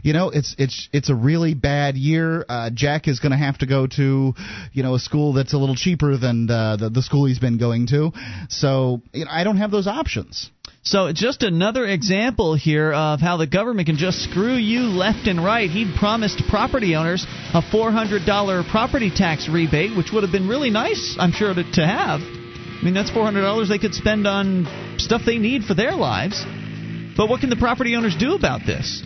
[0.02, 2.44] you know, it's it's it's a really bad year.
[2.48, 4.32] Uh, Jack is going to have to go to,
[4.72, 7.59] you know, a school that's a little cheaper than uh, the the school he's been
[7.59, 8.12] going to.
[8.48, 10.51] So you know, I don't have those options.
[10.86, 15.43] So, just another example here of how the government can just screw you left and
[15.43, 15.70] right.
[15.70, 17.24] He'd promised property owners
[17.55, 21.86] a $400 property tax rebate, which would have been really nice, I'm sure, to, to
[21.86, 22.20] have.
[22.20, 24.66] I mean, that's $400 they could spend on
[24.98, 26.44] stuff they need for their lives.
[27.16, 29.02] But what can the property owners do about this?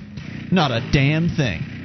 [0.51, 1.78] Not a damn thing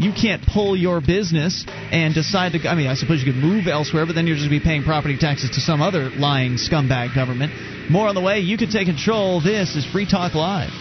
[0.00, 2.68] you can't pull your business and decide to.
[2.68, 5.18] I mean, I suppose you could move elsewhere, but then you're just be paying property
[5.18, 7.52] taxes to some other lying scumbag government.
[7.90, 8.40] More on the way.
[8.40, 9.40] You can take control.
[9.42, 10.72] This is Free Talk Live.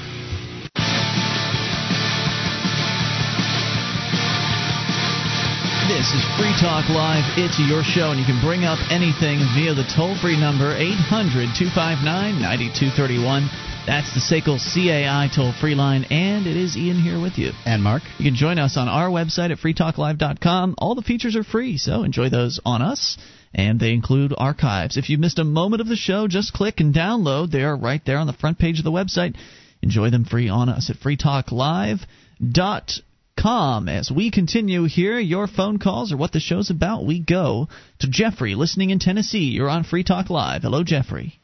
[5.89, 7.25] This is Free Talk Live.
[7.35, 11.51] It's your show, and you can bring up anything via the toll free number 800
[11.59, 13.68] 259 9231.
[13.85, 17.51] That's the SACL CAI toll free line, and it is Ian here with you.
[17.65, 18.03] And Mark.
[18.17, 20.75] You can join us on our website at freetalklive.com.
[20.77, 23.17] All the features are free, so enjoy those on us.
[23.53, 24.97] And they include archives.
[24.97, 27.51] If you missed a moment of the show, just click and download.
[27.51, 29.35] They are right there on the front page of the website.
[29.81, 33.89] Enjoy them free on us at freetalklive.com.
[33.89, 37.05] As we continue here, your phone calls are what the show's about.
[37.05, 37.69] We go
[37.99, 39.45] to Jeffrey, listening in Tennessee.
[39.45, 40.61] You're on Free Talk Live.
[40.61, 41.39] Hello, Jeffrey.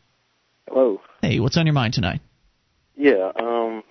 [0.68, 1.00] Hello.
[1.26, 2.22] Hey, what's on your mind tonight?
[2.96, 3.82] Yeah, um,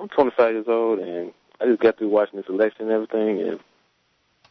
[0.00, 3.60] I'm 25 years old, and I just got through watching this election and everything, and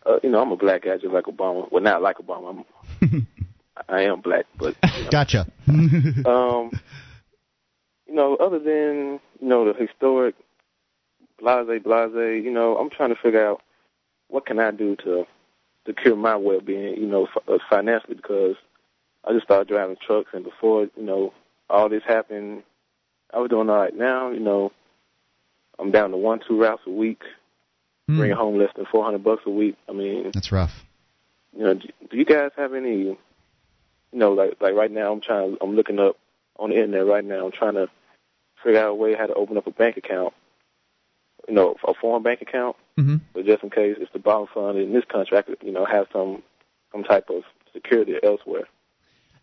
[0.06, 1.70] uh, you know, I'm a black guy just like Obama.
[1.70, 2.64] Well, not like Obama.
[3.02, 3.28] I'm,
[3.90, 5.10] I am black, but you know.
[5.10, 5.46] gotcha.
[5.68, 6.72] um,
[8.08, 10.36] you know, other than you know the historic
[11.38, 13.62] blase blase, you know, I'm trying to figure out
[14.30, 15.28] what can I do to
[15.84, 18.56] to cure my well-being, you know, f- financially because
[19.26, 21.34] I just started driving trucks, and before you know
[21.70, 22.64] all this happened,
[23.34, 23.96] I was doing all right.
[23.96, 24.72] Now, you know,
[25.80, 27.22] I'm down to one, two routes a week,
[28.10, 28.18] mm.
[28.18, 29.76] bringing home less than 400 bucks a week.
[29.90, 30.74] I mean, that's rough.
[31.56, 33.04] You know, do, do you guys have any?
[33.04, 33.18] You
[34.14, 35.58] know, like like right now, I'm trying.
[35.62, 36.18] I'm looking up
[36.58, 37.46] on the internet right now.
[37.46, 37.90] I'm trying to
[38.64, 40.34] figure out a way how to open up a bank account.
[41.48, 43.18] You know, a foreign bank account, mm-hmm.
[43.34, 45.86] but just in case it's the bond fund in this country, I could, you know,
[45.86, 46.42] have some
[46.92, 47.44] some type of
[47.74, 48.68] security elsewhere.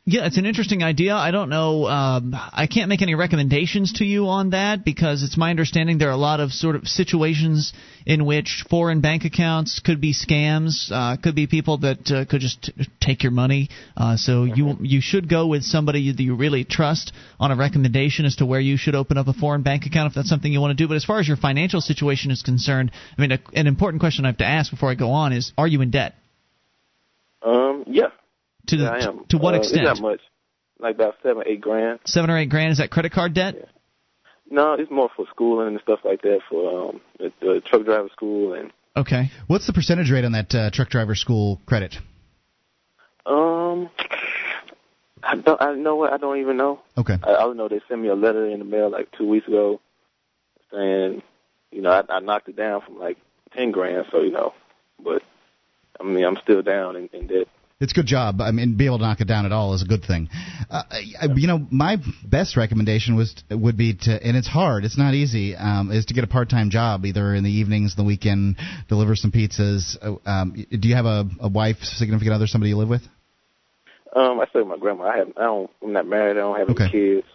[0.04, 1.14] Yeah, it's an interesting idea.
[1.14, 1.86] I don't know.
[1.86, 6.08] Um, I can't make any recommendations to you on that because it's my understanding there
[6.08, 7.72] are a lot of sort of situations
[8.04, 10.90] in which foreign bank accounts could be scams.
[10.90, 13.68] Uh, could be people that uh, could just t- take your money.
[13.96, 18.24] Uh, so you you should go with somebody that you really trust on a recommendation
[18.24, 20.60] as to where you should open up a foreign bank account if that's something you
[20.60, 20.88] want to do.
[20.88, 24.24] But as far as your financial situation is concerned, I mean, a, an important question
[24.24, 26.16] I have to ask before I go on is: Are you in debt?
[27.40, 27.84] Um.
[27.86, 28.08] Yeah.
[28.68, 29.24] To the, yeah, I am.
[29.28, 29.86] to what uh, extent?
[29.86, 30.20] It's not much.
[30.78, 32.00] Like about seven, eight grand.
[32.04, 32.72] Seven or eight grand.
[32.72, 33.54] Is that credit card debt?
[33.58, 33.64] Yeah.
[34.50, 38.08] No, it's more for schooling and stuff like that for um, the, the truck driver
[38.12, 38.70] school and.
[38.94, 39.30] Okay.
[39.46, 41.96] What's the percentage rate on that uh, truck driver school credit?
[43.24, 43.88] Um,
[45.22, 45.62] I don't.
[45.62, 46.12] I know what.
[46.12, 46.80] I don't even know.
[46.98, 47.16] Okay.
[47.22, 47.68] I, I don't know.
[47.68, 49.80] They sent me a letter in the mail like two weeks ago,
[50.72, 51.22] saying,
[51.70, 53.16] you know, I, I knocked it down from like
[53.56, 54.06] ten grand.
[54.10, 54.52] So you know,
[55.02, 55.22] but
[55.98, 57.48] I mean, I'm still down in, in debt.
[57.82, 58.40] It's a good job.
[58.40, 60.28] I mean, be able to knock it down at all is a good thing.
[60.70, 60.84] Uh,
[61.34, 64.84] you know, my best recommendation was would be to, and it's hard.
[64.84, 65.56] It's not easy.
[65.56, 68.56] Um, is to get a part-time job, either in the evenings, the weekend,
[68.88, 69.96] deliver some pizzas.
[70.00, 73.02] Uh, Um, do you have a, a wife, significant other, somebody you live with?
[74.14, 75.04] Um, I stay with my grandma.
[75.04, 75.28] I have.
[75.36, 75.70] I don't.
[75.82, 76.36] I'm not married.
[76.36, 76.84] I don't have Okay.
[76.84, 77.26] any kids.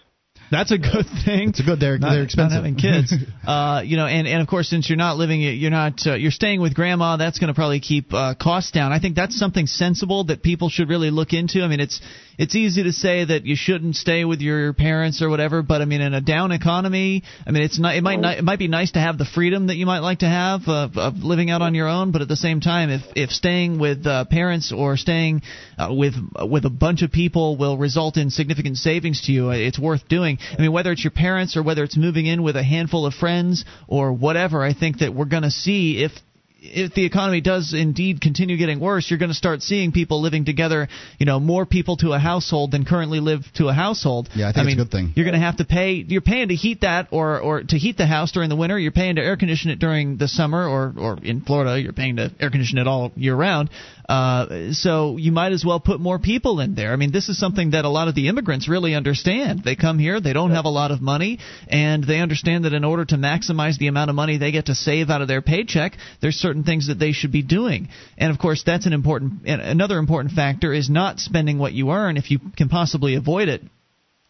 [0.49, 1.49] That's a good thing.
[1.49, 1.79] It's a good.
[1.79, 2.51] They're not, they're expensive.
[2.51, 3.13] Not having kids,
[3.47, 6.31] uh, you know, and and of course, since you're not living, you're not, uh, you're
[6.31, 7.17] staying with grandma.
[7.17, 8.93] That's going to probably keep uh, costs down.
[8.93, 11.61] I think that's something sensible that people should really look into.
[11.63, 12.01] I mean, it's
[12.37, 15.85] it's easy to say that you shouldn't stay with your parents or whatever, but I
[15.85, 17.95] mean, in a down economy, I mean, it's not.
[17.95, 18.37] It might not.
[18.37, 20.97] It might be nice to have the freedom that you might like to have of,
[20.97, 24.05] of living out on your own, but at the same time, if if staying with
[24.05, 25.41] uh, parents or staying
[25.77, 29.79] uh, with with a bunch of people will result in significant savings to you, it's
[29.79, 30.37] worth doing.
[30.57, 33.13] I mean, whether it's your parents or whether it's moving in with a handful of
[33.13, 36.11] friends or whatever, I think that we're going to see if
[36.59, 40.45] if the economy does indeed continue getting worse, you're going to start seeing people living
[40.45, 40.87] together.
[41.19, 44.29] You know, more people to a household than currently live to a household.
[44.35, 45.13] Yeah, I think it's mean, a good thing.
[45.15, 45.93] You're going to have to pay.
[45.93, 48.77] You're paying to heat that, or or to heat the house during the winter.
[48.77, 52.17] You're paying to air condition it during the summer, or or in Florida, you're paying
[52.17, 53.69] to air condition it all year round.
[54.07, 56.93] Uh, so you might as well put more people in there.
[56.93, 59.63] I mean, this is something that a lot of the immigrants really understand.
[59.63, 62.85] They come here, they don't have a lot of money, and they understand that in
[62.85, 65.97] order to maximize the amount of money they get to save out of their paycheck,
[66.21, 67.89] there's certain things that they should be doing.
[68.17, 69.45] And of course, that's an important.
[69.45, 73.61] Another important factor is not spending what you earn if you can possibly avoid it.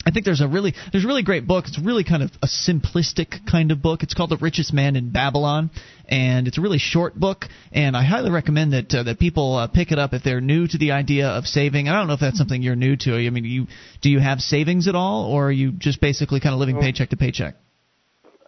[0.07, 1.65] I think there's a really there's a really great book.
[1.67, 4.03] It's really kind of a simplistic kind of book.
[4.03, 5.69] It's called The Richest Man in Babylon,
[6.07, 7.43] and it's a really short book.
[7.73, 10.65] And I highly recommend that uh, that people uh, pick it up if they're new
[10.65, 11.89] to the idea of saving.
[11.89, 13.17] I don't know if that's something you're new to.
[13.17, 13.67] I mean, you
[14.01, 17.09] do you have savings at all, or are you just basically kind of living paycheck
[17.09, 17.55] to paycheck?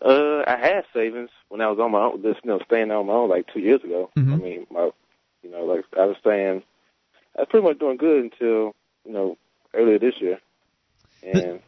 [0.01, 3.07] Uh, I had savings when I was on my own, just you know, staying on
[3.07, 4.09] my own like two years ago.
[4.15, 4.33] Mhm.
[4.33, 4.91] I mean, my,
[5.43, 6.63] you know, like I was staying,
[7.35, 8.73] I was pretty much doing good until
[9.03, 9.37] you know
[9.73, 10.39] earlier this year,
[11.23, 11.59] and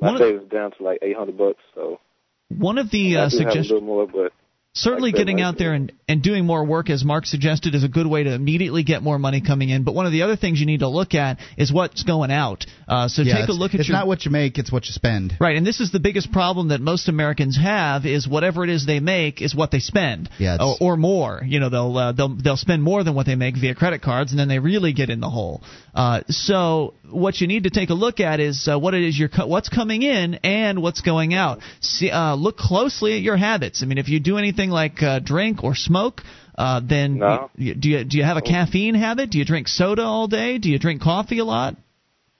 [0.00, 1.62] my one of- savings down to like eight hundred bucks.
[1.74, 2.00] So
[2.48, 3.82] One of the I uh, do have a suggestions.
[3.82, 4.32] more, but
[4.76, 8.06] Certainly, getting out there and, and doing more work, as Mark suggested, is a good
[8.06, 9.84] way to immediately get more money coming in.
[9.84, 12.66] But one of the other things you need to look at is what's going out.
[12.86, 13.80] Uh, so yeah, take a look at your.
[13.80, 15.32] It's your not what you make; it's what you spend.
[15.40, 18.84] Right, and this is the biggest problem that most Americans have is whatever it is
[18.84, 21.40] they make is what they spend, Yeah, or, or more.
[21.42, 24.30] You know, they'll uh, they'll they'll spend more than what they make via credit cards,
[24.30, 25.62] and then they really get in the hole.
[25.94, 29.18] Uh, so what you need to take a look at is uh, what it is
[29.18, 31.60] you're co- what's coming in and what's going out.
[31.80, 33.82] See, uh, look closely at your habits.
[33.82, 36.22] I mean, if you do anything like uh, drink or smoke.
[36.56, 37.50] Uh, then No.
[37.56, 39.30] you, do you do you have a caffeine habit?
[39.30, 40.58] Do you drink soda all day?
[40.58, 41.76] Do you drink coffee a lot?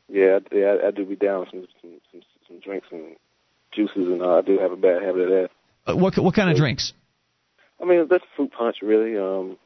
[0.08, 3.16] yeah, I- yeah, I, I do be down some some some, some drinks and
[3.72, 5.50] juices, and uh, I do have a bad habit of that.
[5.86, 6.92] Uh, what what kind of drinks?
[7.80, 9.18] I mean, that's fruit punch, really.
[9.18, 9.58] Um,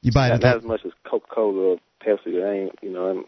[0.00, 2.42] You buy it not, at not as much as Coca Cola or Pepsi.
[2.42, 3.24] I ain't, you know, I'm,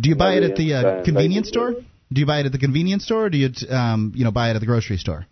[0.00, 1.74] Do you buy it at the uh, convenience store?
[2.12, 4.50] Do you buy it at the convenience store, or do you um, you know buy
[4.50, 5.26] it at the grocery store?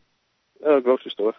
[0.65, 1.35] uh, grocery store.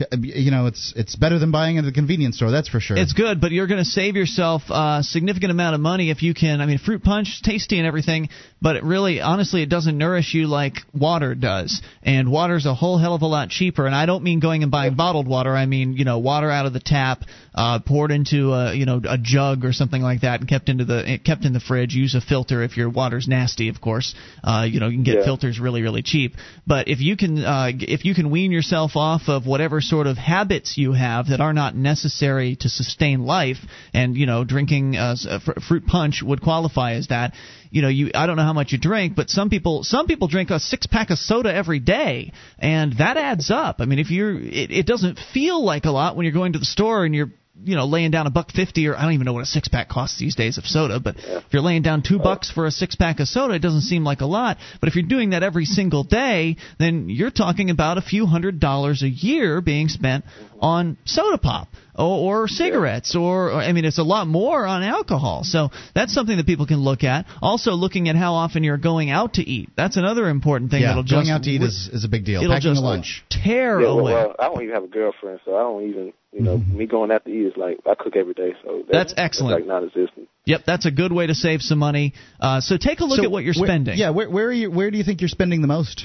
[0.00, 2.50] Yeah, You know, it's it's better than buying it at the convenience store.
[2.50, 2.96] That's for sure.
[2.96, 6.32] It's good, but you're going to save yourself a significant amount of money if you
[6.34, 6.60] can.
[6.60, 8.30] I mean, fruit punch, is tasty and everything,
[8.62, 11.82] but it really, honestly, it doesn't nourish you like water does.
[12.02, 13.86] And water's a whole hell of a lot cheaper.
[13.86, 15.54] And I don't mean going and buying bottled water.
[15.54, 17.22] I mean, you know, water out of the tap,
[17.54, 20.84] uh, poured into a, you know, a jug or something like that, and kept into
[20.84, 21.94] the kept in the fridge.
[21.94, 24.14] Use a filter if your water's nasty, of course.
[24.42, 25.24] Uh, you know, you can get Yeah.
[25.24, 26.36] filters really, really cheap.
[26.66, 30.16] But if you can, uh, if you can wean yourself off of whatever sort of
[30.16, 33.58] habits you have that are not necessary to sustain life,
[33.92, 37.34] and you know, drinking uh, uh, fr- fruit punch would qualify as that.
[37.70, 40.28] You know, you I don't know how much you drink, but some people some people
[40.28, 43.76] drink a six pack of soda every day, and that adds up.
[43.80, 46.58] I mean, if you're, it, it doesn't feel like a lot when you're going to
[46.58, 47.30] the store and you're
[47.64, 49.68] you know laying down a buck fifty or I don't even know what a six
[49.68, 52.70] pack costs these days of soda, but if you're laying down two bucks for a
[52.70, 54.58] six pack of soda, it doesn't seem like a lot.
[54.80, 58.60] But if you're doing that every single day, then you're talking about a few hundred
[58.60, 60.24] dollars a year being spent
[60.60, 64.82] on soda pop or, or cigarettes or, or I mean it's a lot more on
[64.82, 65.40] alcohol.
[65.44, 67.26] So that's something that people can look at.
[67.40, 69.70] Also looking at how often you're going out to eat.
[69.76, 72.24] That's another important thing yeah, that'll going just out to eat is, is a big
[72.24, 72.42] deal.
[72.42, 73.24] it'll Packing just a lunch.
[73.30, 74.12] tear Yeah, well, away.
[74.12, 76.76] well, I don't even have a girlfriend, so I don't even, you know, Mm-hmm.
[76.76, 79.56] me going out to eat is like I cook every day, so That's that's excellent.
[79.60, 80.28] like non-existent.
[80.44, 82.12] Yep, that's a good way to save some money.
[82.38, 83.96] Uh, so take a look So at what you're where- spending.
[83.98, 84.70] Yeah, where where are you?
[84.70, 86.04] Where do you think you're spending the most?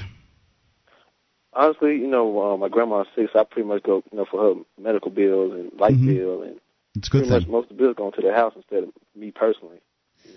[1.56, 4.54] Honestly, you know, uh, my grandma's sick, so I pretty much go, you know, for
[4.54, 6.06] her medical bills and light Mhm.
[6.06, 6.60] bill, and
[6.94, 9.30] It's good pretty much most of the bills going to the house instead of me
[9.30, 9.80] personally.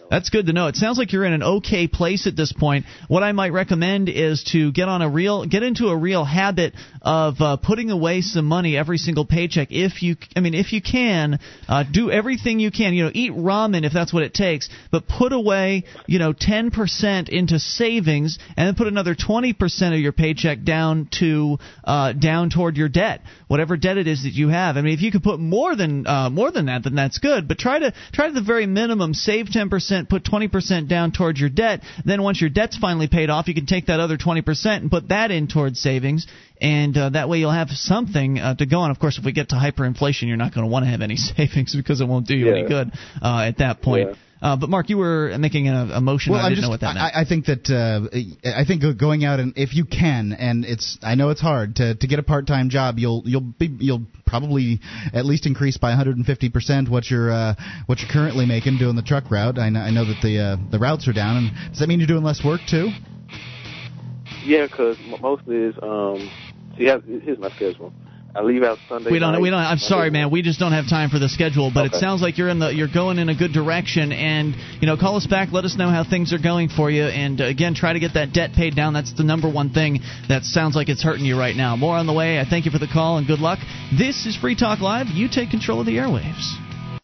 [0.10, 0.68] That's good to know.
[0.68, 2.86] It sounds like you're in an okay place at this point.
[3.08, 6.74] What I might recommend is to get on a real, get into a real habit
[7.02, 9.68] of uh, putting away some money every single paycheck.
[9.72, 12.94] If you, I mean, if you can, uh, do everything you can.
[12.94, 17.30] You know, eat ramen if that's what it takes, but put away, you know, 10%
[17.30, 22.78] into savings, and then put another 20% of your paycheck down to uh, down toward
[22.78, 24.76] your debt, whatever debt it is that you have.
[24.76, 27.48] I mean, if you could put more than uh, more than that, then that's good.
[27.48, 31.50] But try to try to the very minimum save 10% put 20% down towards your
[31.50, 31.82] debt.
[32.06, 35.10] Then once your debt's finally paid off, you can take that other 20% and put
[35.10, 36.28] that in towards savings.
[36.62, 38.92] And uh, that way you'll have something uh, to go on.
[38.92, 41.16] Of course, if we get to hyperinflation, you're not going to want to have any
[41.18, 42.52] savings because it won't do you Yeah.
[42.60, 44.10] any good uh, at that point.
[44.10, 44.16] Yeah.
[44.42, 46.32] Uh, but Mark, you were making a, a motion.
[46.32, 47.16] Well, I I'm didn't just, know what that meant.
[47.16, 48.08] I, I think that uh,
[48.48, 51.96] I think going out and if you can, and it's I know it's hard to
[51.96, 53.00] to get a part time job.
[53.00, 54.80] You'll you'll be you'll probably
[55.14, 57.56] at least increase by 150 percent what you're uh,
[57.88, 59.60] what you're currently making doing the truck route.
[59.60, 62.00] I know, I know that the uh, the routes are down, and does that mean
[62.00, 62.90] you're doing less work too?
[64.46, 66.30] Yeah, because mostly is um.
[66.78, 67.92] See, here's my schedule.
[68.36, 69.12] I leave out Sunday.
[69.12, 69.34] we don't.
[69.34, 69.42] night.
[69.42, 69.60] We don't.
[69.60, 70.32] I'm sorry, man.
[70.32, 71.72] We just don't have time for the schedule.
[71.74, 72.70] But it sounds like you're in the.
[72.70, 74.12] You're going in a good direction.
[74.12, 75.52] And you know, call us back.
[75.52, 77.04] Let us know how things are going for you.
[77.04, 78.94] And uh, again, try to get that debt paid down.
[78.94, 81.76] That's the number one thing that sounds like it's hurting you right now.
[81.76, 82.40] More on the way.
[82.40, 83.60] I thank you for the call and good luck.
[83.98, 85.08] This is Free Talk Live.
[85.08, 86.69] You take control of the airwaves.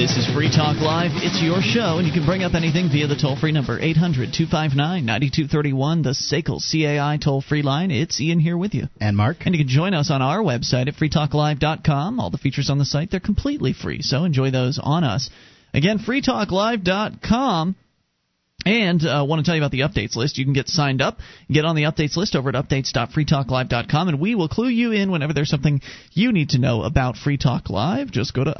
[0.00, 1.10] This is Free Talk Live.
[1.16, 4.32] It's your show, and you can bring up anything via the toll free number 800
[4.32, 7.90] 259 9231, the SACL CAI toll free line.
[7.90, 8.84] It's Ian here with you.
[8.98, 12.18] And Mark, And you can join us on our website at freetalklive.com.
[12.18, 15.28] All the features on the site, they're completely free, so enjoy those on us.
[15.74, 17.76] Again, freetalklive.com.
[18.64, 20.38] And I uh, want to tell you about the updates list.
[20.38, 21.18] You can get signed up,
[21.50, 25.34] get on the updates list over at updates.freetalklive.com, and we will clue you in whenever
[25.34, 25.82] there's something
[26.12, 28.10] you need to know about Free Talk Live.
[28.10, 28.54] Just go to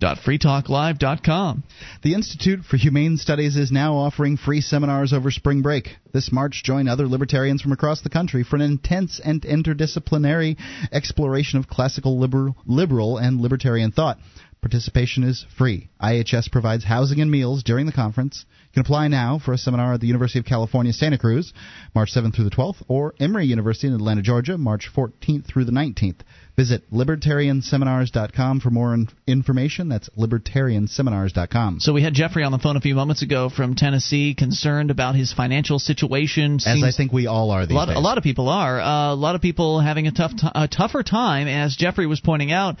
[0.00, 1.64] updates.freetalklive.com.
[2.02, 5.96] The Institute for Humane Studies is now offering free seminars over spring break.
[6.12, 10.56] This March, join other libertarians from across the country for an intense and interdisciplinary
[10.92, 14.18] exploration of classical liberal, liberal and libertarian thought.
[14.60, 15.88] Participation is free.
[16.02, 18.44] IHS provides housing and meals during the conference.
[18.64, 21.54] You can apply now for a seminar at the University of California, Santa Cruz,
[21.94, 25.72] March 7th through the 12th, or Emory University in Atlanta, Georgia, March 14th through the
[25.72, 26.20] 19th.
[26.60, 29.88] Visit libertarianseminars.com for more in- information.
[29.88, 31.80] That's libertarianseminars.com.
[31.80, 35.14] So we had Jeffrey on the phone a few moments ago from Tennessee, concerned about
[35.14, 36.56] his financial situation.
[36.56, 37.96] As I think we all are a lot, days.
[37.96, 38.78] a lot of people are.
[38.78, 41.48] Uh, a lot of people having a tough, t- a tougher time.
[41.48, 42.76] As Jeffrey was pointing out,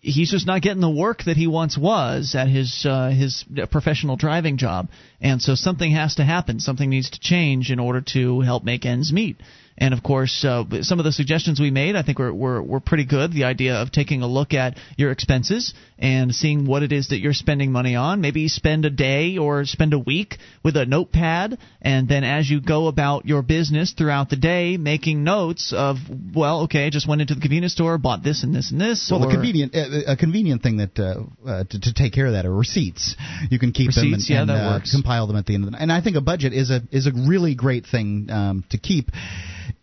[0.00, 4.16] he's just not getting the work that he once was at his uh, his professional
[4.16, 4.88] driving job,
[5.20, 6.58] and so something has to happen.
[6.58, 9.36] Something needs to change in order to help make ends meet.
[9.78, 12.80] And of course, uh, some of the suggestions we made, I think, were, were were
[12.80, 13.32] pretty good.
[13.32, 17.18] The idea of taking a look at your expenses and seeing what it is that
[17.18, 18.20] you're spending money on.
[18.20, 22.60] Maybe spend a day or spend a week with a notepad, and then as you
[22.60, 25.96] go about your business throughout the day, making notes of,
[26.34, 29.08] well, okay, I just went into the convenience store, bought this and this and this.
[29.10, 32.26] Well, or, the convenient uh, a convenient thing that uh, uh, to, to take care
[32.26, 33.16] of that are receipts.
[33.50, 34.92] You can keep them and, Receipts, yeah, and, that uh, works.
[34.92, 35.82] compile them at the end of the night.
[35.82, 39.10] And I think a budget is a is a really great thing um, to keep.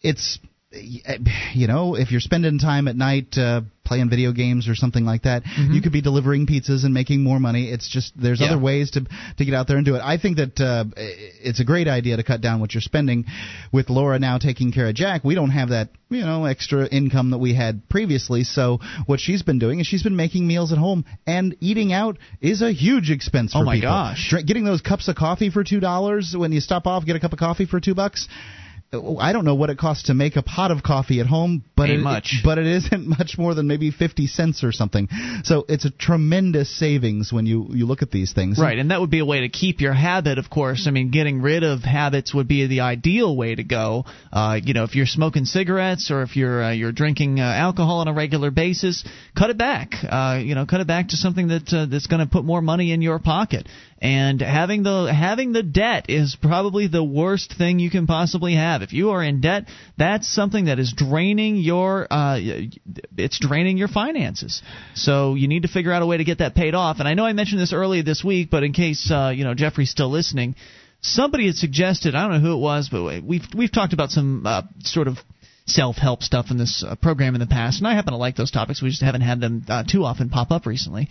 [0.01, 0.39] It's
[0.71, 5.23] you know if you're spending time at night uh, playing video games or something like
[5.23, 7.71] that, you could be delivering pizzas and making more money.
[7.71, 8.43] It's just there's Mm-hmm.
[8.43, 8.51] Yeah.
[8.55, 9.01] other ways to
[9.37, 10.01] to get out there and do it.
[10.03, 13.25] I think that uh, it's a great idea to cut down what you're spending.
[13.73, 17.31] With Laura now taking care of Jack, we don't have that you know extra income
[17.31, 18.43] that we had previously.
[18.43, 22.17] So what she's been doing is she's been making meals at home and eating out
[22.41, 23.53] is a huge expense.
[23.53, 23.89] For Oh my people.
[23.89, 24.33] gosh.
[24.45, 27.33] Getting those cups of coffee for two dollars when you stop off, get a cup
[27.33, 28.27] of coffee for two bucks.
[28.91, 31.89] I don't know what it costs to make a pot of coffee at home, but
[31.89, 32.41] Ain't it, much.
[32.43, 35.07] but it isn't much more than maybe fifty cents or something.
[35.43, 38.57] So it's a tremendous savings when you you look at these things.
[38.59, 40.87] Right, and that would be a way to keep your habit, of course.
[40.87, 44.05] I mean, getting rid of habits would be the ideal way to go.
[44.33, 47.99] Uh, you know, if you're smoking cigarettes or if you're uh, you're drinking uh, alcohol
[47.99, 49.03] on a regular basis,
[49.37, 49.91] cut it back.
[50.03, 52.61] Uh, you know, cut it back to something that uh, that's going to put more
[52.61, 53.67] money in your pocket.
[54.01, 58.78] And having the having the debt is probably the worst thing you can possibly have.
[58.81, 59.65] If you are in debt,
[59.97, 62.39] that's something that is draining your uh,
[63.17, 64.61] it's draining your finances.
[64.95, 66.99] So you need to figure out a way to get that paid off.
[66.99, 69.53] And I know I mentioned this earlier this week, but in case uh, you know
[69.53, 70.55] Jeffrey's still listening,
[71.01, 74.45] somebody had suggested I don't know who it was, but we've we've talked about some
[74.45, 75.17] uh, sort of
[75.65, 78.51] self-help stuff in this uh, program in the past, and I happen to like those
[78.51, 78.81] topics.
[78.81, 81.09] We just haven't had them uh, too often pop up recently.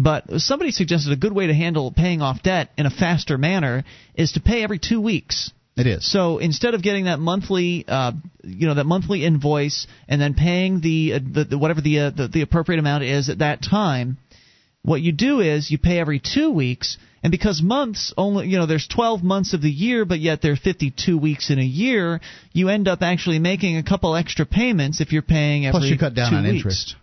[0.00, 3.84] But somebody suggested a good way to handle paying off debt in a faster manner
[4.14, 5.50] is to pay every two weeks.
[5.80, 6.10] It is.
[6.10, 8.12] So instead of getting that monthly, uh,
[8.44, 12.10] you know, that monthly invoice and then paying the, uh, the, the whatever the, uh,
[12.10, 14.18] the the appropriate amount is at that time,
[14.82, 16.98] what you do is you pay every two weeks.
[17.22, 20.52] And because months only, you know, there's 12 months of the year, but yet there
[20.52, 22.20] are 52 weeks in a year,
[22.52, 25.98] you end up actually making a couple extra payments if you're paying every Plus, you
[25.98, 26.56] cut down on weeks.
[26.56, 26.96] interest.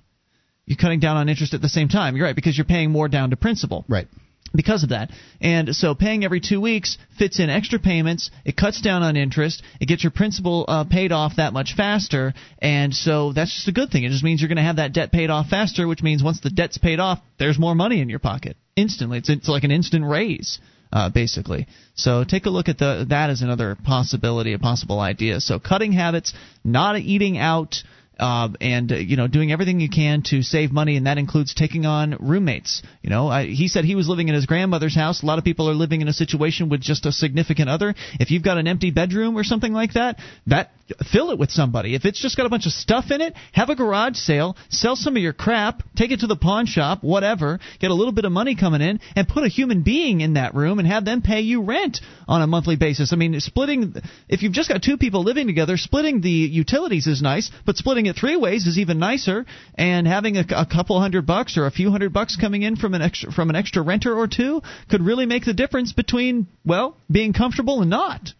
[0.65, 2.15] You're cutting down on interest at the same time.
[2.15, 4.07] You're right because you're paying more down to principal Right.
[4.53, 5.11] Because of that.
[5.41, 8.31] And so paying every two weeks fits in extra payments.
[8.45, 9.61] It cuts down on interest.
[9.79, 12.33] It gets your principal uh, paid off that much faster.
[12.59, 14.03] And so that's just a good thing.
[14.03, 16.39] It just means you're going to have that debt paid off faster, which means once
[16.41, 19.19] the debt's paid off, there's more money in your pocket instantly.
[19.19, 20.59] It's, it's like an instant raise.
[20.89, 25.41] Uh, basically, so take a look at the that as another possibility, a possible idea.
[25.41, 26.33] So cutting habits,
[26.63, 27.83] not eating out,
[28.19, 31.53] uh, and uh, you know doing everything you can to save money, and that includes
[31.53, 32.81] taking on roommates.
[33.01, 35.23] You know, I, he said he was living in his grandmother's house.
[35.23, 37.95] A lot of people are living in a situation with just a significant other.
[38.19, 40.71] If you've got an empty bedroom or something like that, that
[41.11, 41.95] fill it with somebody.
[41.95, 44.95] If it's just got a bunch of stuff in it, have a garage sale, sell
[44.95, 48.25] some of your crap, take it to the pawn shop, whatever, get a little bit
[48.25, 51.21] of money coming in, and put a human being in that room and have them
[51.21, 53.13] pay you rent on a monthly basis.
[53.13, 53.95] I mean, splitting
[54.27, 58.05] if you've just got two people living together, splitting the utilities is nice, but splitting
[58.05, 59.45] it three ways is even nicer.
[59.75, 62.93] And having a, a couple hundred bucks or a few hundred bucks coming in from
[62.93, 66.97] an extra from an extra renter or two could really make the difference between well
[67.09, 68.33] being comfortable and not.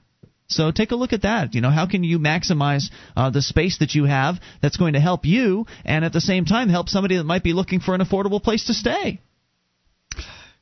[0.48, 1.54] So take a look at that.
[1.54, 5.00] You know, how can you maximize uh, the space that you have that's going to
[5.00, 8.02] help you, and at the same time help somebody that might be looking for an
[8.02, 9.20] affordable place to stay?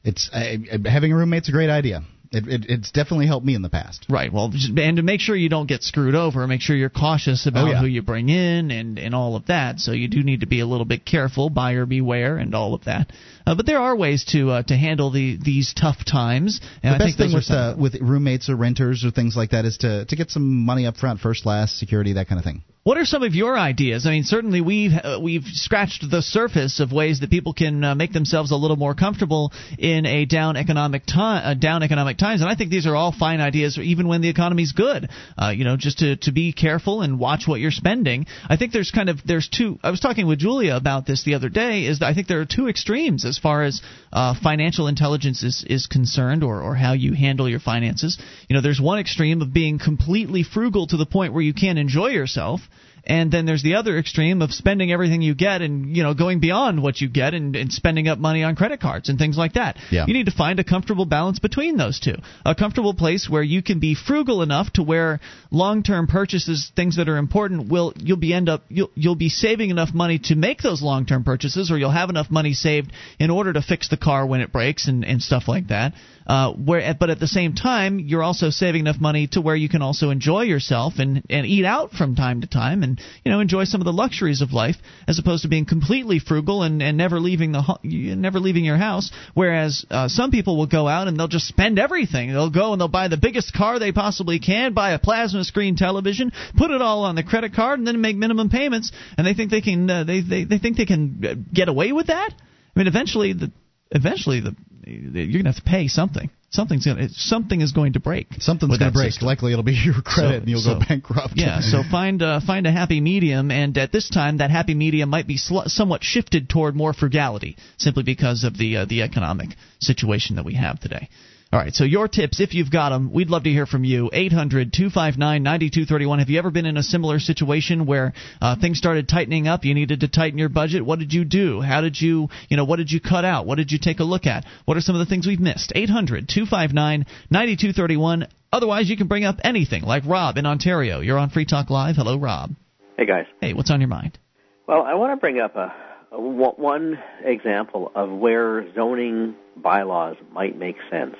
[0.03, 2.03] It's having a roommate's a great idea.
[2.31, 4.05] It, it, it's definitely helped me in the past.
[4.09, 4.31] Right.
[4.31, 7.67] Well, and to make sure you don't get screwed over, make sure you're cautious about
[7.67, 7.79] Oh, yeah.
[7.79, 9.79] who you bring in and and all of that.
[9.79, 12.85] So you do need to be a little bit careful, buyer beware, and all of
[12.85, 13.11] that.
[13.45, 16.61] Uh, but there are ways to uh, to handle the these tough times.
[16.83, 19.51] And the I best think thing with uh, with roommates or renters or things like
[19.51, 22.45] that is to to get some money up front, first, last, security, that kind of
[22.45, 22.63] thing.
[22.85, 24.05] What are some of your ideas?
[24.05, 27.95] I mean, certainly we've uh, we've scratched the surface of ways that people can uh,
[27.95, 32.41] make themselves a little more comfortable in a down economic time, uh, down economic times,
[32.41, 35.09] and I think these are all fine ideas, even when the economy's good.
[35.35, 38.27] Uh, you know, just to to be careful and watch what you're spending.
[38.47, 39.79] I think there's kind of there's two.
[39.81, 41.87] I was talking with Julia about this the other day.
[41.87, 43.81] Is that I think there are two extremes as far as
[44.13, 48.19] uh, financial intelligence is is concerned, or or how you handle your finances.
[48.47, 51.79] You know, there's one extreme of being completely frugal to the point where you can't
[51.79, 52.61] enjoy yourself
[53.07, 56.39] and then there's the other extreme of spending everything you get and you know going
[56.39, 59.53] beyond what you get and, and spending up money on credit cards and things like
[59.53, 59.77] that.
[59.91, 60.05] Yeah.
[60.07, 62.15] you need to find a comfortable balance between those two.
[62.45, 65.19] A comfortable place where you can be frugal enough to where
[65.51, 69.69] long-term purchases things that are important will you'll be end up you'll, you'll be saving
[69.69, 73.53] enough money to make those long-term purchases or you'll have enough money saved in order
[73.53, 75.93] to fix the car when it breaks and, and stuff like that
[76.27, 79.69] uh, where but at the same time you're also saving enough money to where you
[79.69, 83.39] can also enjoy yourself and and eat out from time to time and you know
[83.39, 84.75] enjoy some of the luxuries of life
[85.07, 89.11] as opposed to being completely frugal and, and never leaving the never leaving your house.
[89.33, 92.31] Whereas uh, some people will go out and they'll just spend everything.
[92.31, 95.75] They'll go and they'll buy the biggest car they possibly can buy a plasma screen
[95.75, 98.91] television put it all on the credit card and then make minimum payments.
[99.17, 101.91] And they think they can uh, they, they they think they can uh, get away
[101.91, 102.33] with that?
[102.33, 103.51] I mean eventually the
[103.91, 106.29] eventually the you're going to have to pay something.
[106.51, 108.27] Something's going to, something is going to break.
[108.39, 109.11] Something's going to break.
[109.11, 109.27] system.
[109.27, 111.33] Likely it'll be your credit, So- and you'll so- go bankrupt.
[111.35, 115.09] Yeah, so find uh, find a happy medium, and at this time, that happy medium
[115.09, 119.49] might be sl- somewhat shifted toward more frugality, simply because of the uh, the economic
[119.79, 121.09] situation that we have today.
[121.55, 124.09] All right, so your tips, if you've got them, we'd love to hear from you.
[124.11, 126.19] 800 259 9231.
[126.19, 128.11] Have you ever been in a similar situation where
[128.41, 129.63] uh, things started tightening up?
[129.63, 130.85] You needed to tighten your budget.
[130.85, 131.61] What did you do?
[131.61, 133.45] How did you, you know, what did you cut out?
[133.45, 134.43] What did you take a look at?
[134.65, 135.71] What are some of the things we've missed?
[135.73, 138.27] 800 259 9231.
[138.51, 140.99] Otherwise, you can bring up anything, like Rob in Ontario.
[140.99, 141.95] You're on Free Talk Live.
[141.95, 142.51] Hello, Rob.
[142.97, 143.27] Hey guys.
[143.39, 144.19] Hey, what's on your mind?
[144.67, 145.73] Well, I want to bring up a,
[146.11, 151.15] a one one example of where zoning bylaws might make sense,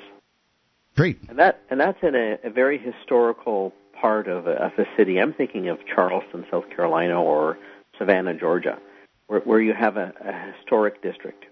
[0.96, 1.18] Great.
[1.28, 5.20] and that and that's in a, a very historical part of a, of a city.
[5.20, 7.58] I'm thinking of Charleston, South Carolina, or
[7.98, 8.78] Savannah, Georgia,
[9.28, 11.46] where, where you have a, a historic district.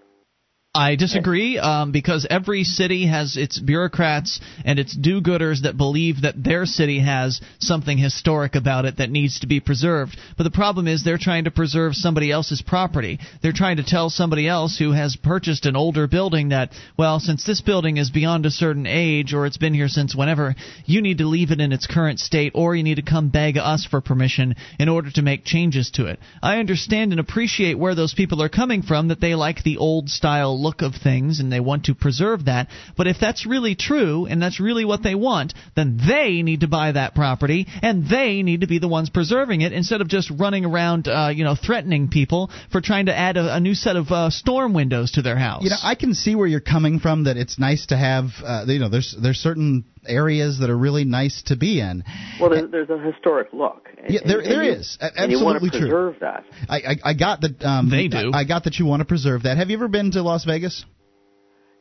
[0.75, 6.43] I disagree um, because every city has its bureaucrats and its do-gooders that believe that
[6.43, 10.17] their city has something historic about it that needs to be preserved.
[10.35, 13.19] But the problem is they're trying to preserve somebody else's property.
[13.43, 17.45] They're trying to tell somebody else who has purchased an older building that, well, since
[17.45, 20.55] this building is beyond a certain age or it's been here since whenever,
[20.87, 23.59] you need to leave it in its current state or you need to come beg
[23.59, 26.17] us for permission in order to make changes to it.
[26.41, 30.09] I understand and appreciate where those people are coming from that they like the old
[30.09, 32.69] style look of things and they want to preserve that.
[32.97, 36.67] But if that's really true and that's really what they want, then they need to
[36.67, 40.31] buy that property and they need to be the ones preserving it instead of just
[40.31, 43.95] running around, uh, you know, threatening people for trying to add a, a new set
[43.95, 45.63] of uh, storm windows to their house.
[45.63, 47.25] You know, I can see where you're coming from.
[47.25, 48.29] That it's nice to have.
[48.43, 52.03] Uh, you know, there's there's certain areas that are really nice to be in.
[52.39, 53.89] Well, there's, there's a historic look.
[53.97, 54.97] And, yeah, there, and, there and you, is.
[55.01, 56.27] And you want to Absolutely preserve true.
[56.27, 56.45] that.
[56.69, 57.63] I, I, I got that.
[57.63, 58.31] Um, They do.
[58.33, 59.57] I, I got that you want to preserve that.
[59.57, 60.85] Have you ever been to Las Vegas?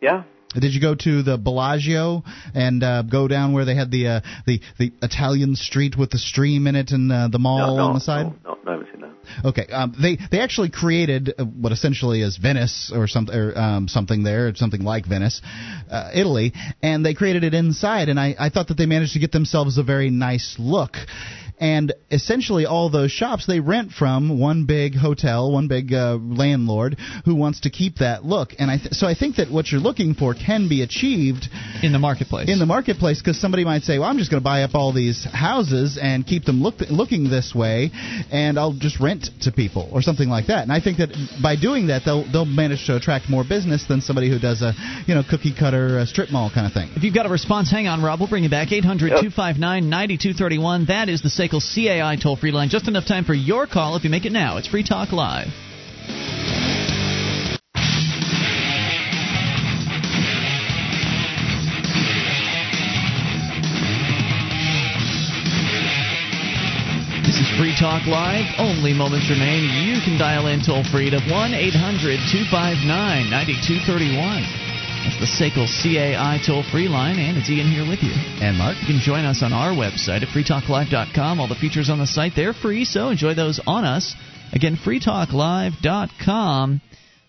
[0.00, 0.24] Yeah.
[0.54, 2.24] Did you go to the Bellagio
[2.54, 6.18] and uh, go down where they had the uh, the the Italian street with the
[6.18, 8.26] stream in it and uh, the mall no, no, on the side?
[8.44, 8.86] No, no, no,
[9.44, 13.88] Okay, um, they they actually created uh, what essentially is Venice or something or um,
[13.88, 15.40] something there, something like Venice,
[15.90, 16.52] uh, Italy,
[16.82, 19.78] and they created it inside, and I, I thought that they managed to get themselves
[19.78, 20.96] a very nice look.
[21.58, 26.98] And essentially, all those shops they rent from one big hotel, one big uh, landlord
[27.24, 28.50] who wants to keep that look.
[28.58, 31.48] And I th- so I think that what you're looking for can be achieved
[31.82, 32.48] in the marketplace.
[32.48, 34.92] in the marketplace because somebody might say, "Well, I'm just going to buy up all
[34.92, 37.90] these houses and keep them look, looking this way,
[38.30, 41.10] and I'll just rent to people or something like that." And I think that
[41.42, 44.72] by doing that, they'll they'll manage to attract more business than somebody who does a
[45.06, 46.90] you know cookie cutter uh, strip mall kind of thing.
[46.96, 48.20] If you've got a response, hang on, Rob.
[48.20, 48.72] We'll bring you back.
[48.72, 50.86] 800 259 9231.
[50.86, 51.30] That is the
[51.60, 52.68] CAI toll free line.
[52.68, 54.56] Just enough time for your call if you make it now.
[54.56, 55.48] It's Free Talk Live.
[67.26, 68.46] This is Free Talk Live.
[68.58, 69.64] Only moments remain.
[69.86, 74.71] You can dial in toll free to 1 800 259 9231.
[75.02, 78.12] That's the SACL CAI toll free line, and it's Ian here with you.
[78.40, 81.40] And Mark, You can join us on our website at freetalklive.com.
[81.40, 84.14] All the features on the site, they're free, so enjoy those on us.
[84.52, 86.80] Again, freetalklive.com.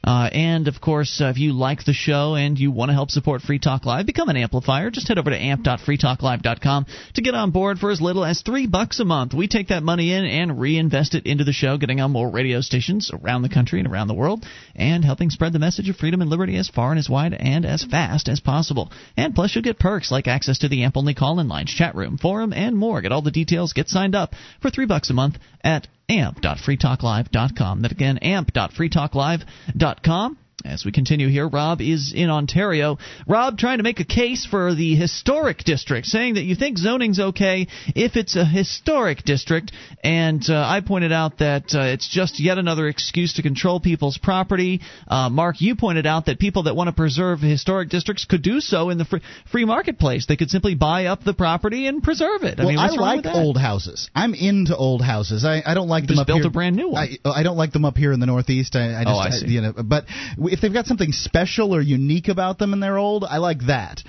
[0.04, 3.10] Uh, and of course, uh, if you like the show and you want to help
[3.10, 4.92] support Free Talk Live, become an amplifier.
[4.92, 9.00] Just head over to amp.freetalklive.com to get on board for as little as three bucks
[9.00, 9.34] a month.
[9.34, 12.60] We take that money in and reinvest it into the show, getting on more radio
[12.60, 16.20] stations around the country and around the world, and helping spread the message of freedom
[16.20, 18.92] and liberty as far and as wide and as fast as possible.
[19.16, 21.96] And plus, you'll get perks like access to the Amp only call in lines, chat
[21.96, 23.02] room, forum, and more.
[23.02, 23.72] Get all the details.
[23.72, 27.82] Get signed up for three bucks a month at amp.freetalklive.com.
[27.82, 30.38] That again, amp.freetalklive.com.
[30.66, 32.98] As we continue here, Rob is in Ontario.
[33.28, 37.20] Rob trying to make a case for the historic district, saying that you think zoning's
[37.20, 39.74] okay if it's a historic district.
[40.06, 44.18] And uh, I pointed out that uh, it's just yet another excuse to control people's
[44.18, 44.80] property.
[45.08, 48.62] Uh, Mark, you pointed out that people that want to preserve historic districts could do
[48.62, 49.22] so in the free,
[49.52, 50.28] free marketplace.
[50.28, 52.58] They could simply buy up the property and preserve it.
[52.60, 54.10] I well, mean, what's I wrong like old houses.
[54.16, 55.44] I'm into old houses.
[55.44, 56.48] I, I don't like them Just up built here.
[56.48, 57.18] a brand new one.
[57.26, 58.78] I, I don't like them up here in the Northeast.
[58.78, 59.48] I, I just, Oh, I see.
[59.48, 60.06] you know, but
[60.54, 64.04] if they've got something special or unique about them and they're old, I like that.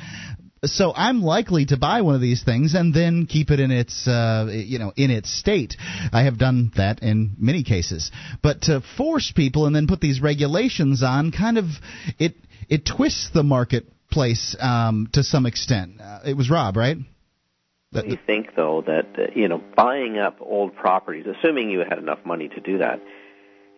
[0.64, 4.06] So I'm likely to buy one of these things and then keep it in its,
[4.06, 5.76] uh, you know, in its state.
[6.12, 8.10] I have done that in many cases.
[8.42, 11.66] But to force people and then put these regulations on, kind of,
[12.18, 12.34] it
[12.68, 16.00] it twists the marketplace um, to some extent.
[16.00, 16.96] Uh, it was Rob, right?
[17.92, 22.20] Don't you think, though, that you know buying up old properties, assuming you had enough
[22.24, 23.00] money to do that,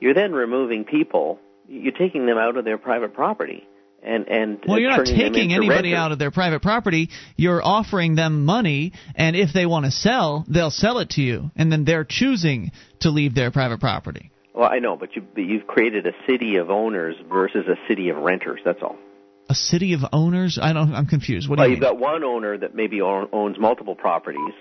[0.00, 1.40] you're then removing people.
[1.68, 3.66] You're taking them out of their private property,
[4.02, 5.94] and and Well, you're not taking anybody renters.
[5.94, 7.10] out of their private property.
[7.36, 11.50] You're offering them money, and if they want to sell, they'll sell it to you,
[11.56, 12.70] and then they're choosing
[13.00, 14.30] to leave their private property.
[14.54, 18.08] Well, I know, but you but you've created a city of owners versus a city
[18.08, 18.60] of renters.
[18.64, 18.96] That's all.
[19.48, 20.58] A city of owners?
[20.60, 20.94] I don't.
[20.94, 21.48] I'm confused.
[21.48, 21.90] What do well, you you've mean?
[21.92, 24.54] got one owner that maybe own, owns multiple properties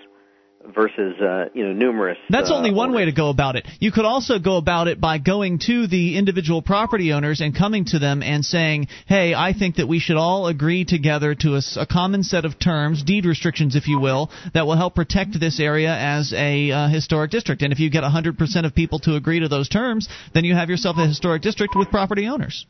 [0.74, 2.18] versus uh, you know numerous.
[2.30, 2.96] That's uh, only one owners.
[2.96, 3.66] way to go about it.
[3.80, 7.84] You could also go about it by going to the individual property owners and coming
[7.86, 11.62] to them and saying, "Hey, I think that we should all agree together to a,
[11.76, 15.60] a common set of terms, deed restrictions, if you will, that will help protect this
[15.60, 19.40] area as a uh, historic district." And if you get 100% of people to agree
[19.40, 22.66] to those terms, then you have yourself a historic district with property owners.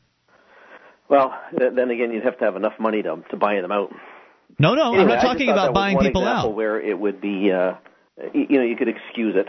[1.09, 3.93] Well, then again, you'd have to have enough money to to buy them out.
[4.59, 6.55] No, no, I'm not talking about buying people out.
[6.55, 7.75] Where it would be, uh,
[8.33, 9.49] you know, you could excuse it.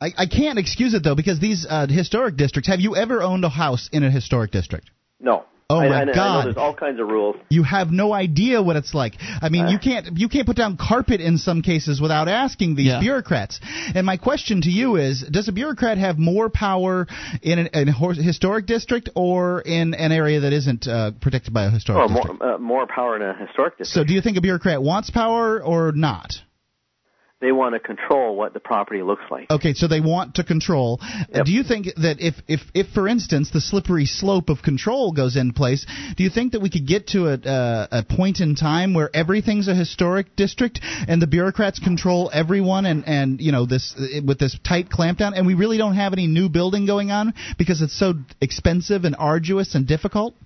[0.00, 2.68] I, I can't excuse it though because these uh, historic districts.
[2.68, 4.90] Have you ever owned a house in a historic district?
[5.20, 5.44] No.
[5.72, 6.46] Oh I, my I, know- I know God!
[6.46, 7.36] there's all kinds of rules.
[7.48, 9.14] You have no idea what it's like.
[9.40, 12.86] I mean, you can't you can't put down carpet in some cases without asking these
[12.86, 13.00] Yeah.
[13.00, 13.60] bureaucrats.
[13.94, 17.06] And my question to you is: Does a bureaucrat have more power
[17.42, 17.88] in an, an
[18.22, 22.40] historic district or in an area that isn't uh, protected by a historic Well, district?
[22.42, 23.94] more, uh, more power in a historic district.
[23.94, 26.34] So, do you think a bureaucrat wants power or not?
[27.42, 29.50] They want to control what the property looks like.
[29.50, 31.00] Okay, so they want to control.
[31.02, 35.10] Uh, Do you think that if, if, if, for instance, the slippery slope of control
[35.10, 35.84] goes in place,
[36.16, 39.10] do you think that we could get to a, uh, a point in time where
[39.12, 40.78] everything's a historic district
[41.08, 43.92] and the bureaucrats control everyone and, and you know this
[44.24, 47.82] with this tight clampdown, and we really don't have any new building going on because
[47.82, 50.36] it's so expensive and arduous and difficult?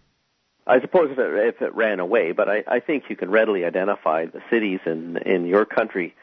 [0.67, 3.67] I suppose if it, if it ran away, but I, I think you can readily
[3.67, 6.15] identify the cities in in your country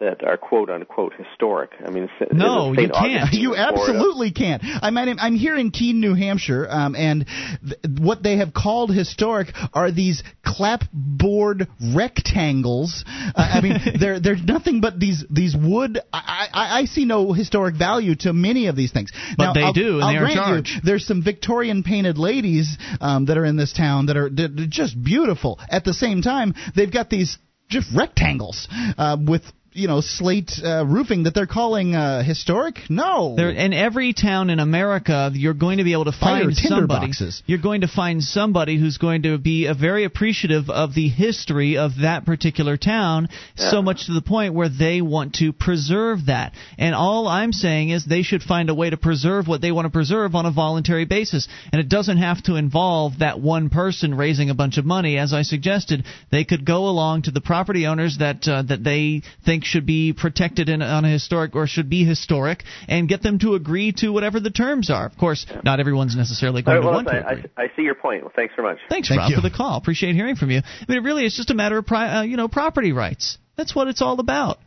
[0.00, 1.70] that are quote unquote historic.
[1.86, 2.92] I mean, No, you can't.
[2.94, 3.78] Augustine You Florida.
[3.80, 4.62] absolutely can't.
[4.64, 7.26] I'm I'm I'm here in Keene, New Hampshire, um, and
[7.64, 13.04] th- what they have called historic are these clapboard rectangles.
[13.08, 16.00] Uh, I mean, they're they're nothing but these these wood.
[16.12, 19.12] I, I I see no historic value to many of these things.
[19.36, 20.70] But now, they I'll, do, and I'll they are in grant charge.
[20.74, 24.48] you, there's some Victorian painted ladies um, that are in this town that are they're
[24.48, 25.58] they're just beautiful.
[25.70, 27.38] At the same time, they've got these
[27.68, 32.78] just rectangles uh, with you know slate uh, roofing that they're calling uh, historic.
[32.88, 36.80] No, There, in every town in America, you're going to be able to find tinder
[36.80, 37.06] somebody.
[37.06, 37.42] boxes.
[37.46, 41.76] You're going to find somebody who's going to be uh, very appreciative of the history
[41.76, 46.52] of that particular town, so much to the point where they want to preserve that.
[46.78, 49.86] And all I'm saying is they should find a way to preserve what they want
[49.86, 51.48] to preserve on a voluntary basis.
[51.72, 55.32] And it doesn't have to involve that one person raising a bunch of money, as
[55.32, 56.04] I suggested.
[56.30, 60.12] They could go along to the property owners that uh, that they think should be
[60.12, 64.10] protected in, on a historic or should be historic, and get them to agree to
[64.10, 65.06] whatever the terms are.
[65.06, 67.50] Of course, not everyone's necessarily going right, well, to want to I, agree.
[67.56, 68.22] I, I see your point.
[68.22, 68.78] Well, thanks very much.
[68.88, 69.36] Thanks, Thank Rob, you.
[69.36, 69.76] for the call.
[69.76, 70.58] Appreciate hearing from you.
[70.58, 73.38] I mean, it really is just a matter of pri- uh, you know property rights.
[73.56, 74.58] That's what it's all about.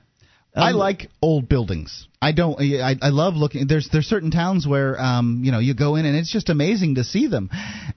[0.55, 2.07] I Um, like old buildings.
[2.21, 2.59] I don't.
[2.59, 3.67] I, I love looking.
[3.67, 6.95] There's there's certain towns where um you know you go in and it's just amazing
[6.95, 7.49] to see them,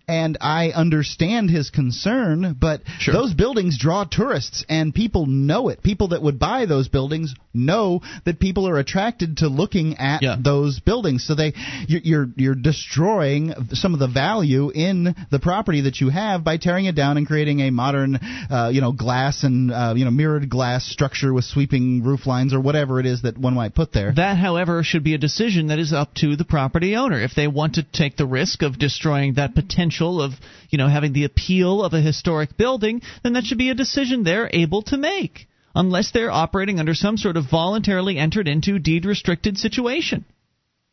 [0.07, 2.57] and I understand his concern.
[2.61, 3.15] But Sure.
[3.15, 5.83] those buildings draw tourists, and people know it.
[5.83, 10.37] People that would buy those buildings know that people are attracted to looking at Yeah.
[10.43, 11.25] those buildings.
[11.27, 11.55] So they
[11.87, 16.57] you're you're, you're destroying some of the value in the property that you have by
[16.57, 18.17] tearing it down and creating a modern
[18.51, 22.53] uh, you know glass and uh, you know mirrored glass structure with sweeping roof lines
[22.53, 24.08] or whatever it is that one might put there.
[24.15, 27.21] That, however, should be a decision that is up to the property owner.
[27.21, 30.33] If they want to take the risk of destroying that potential of,
[30.71, 34.23] you know, having the appeal of a historic building, then that should be a decision
[34.23, 35.49] they're able to make.
[35.75, 40.25] Unless they're operating under some sort of voluntarily entered into deed restricted situation.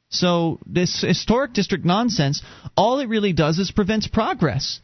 [0.09, 2.41] So this historic district nonsense,
[2.77, 4.79] all it really does is prevents progress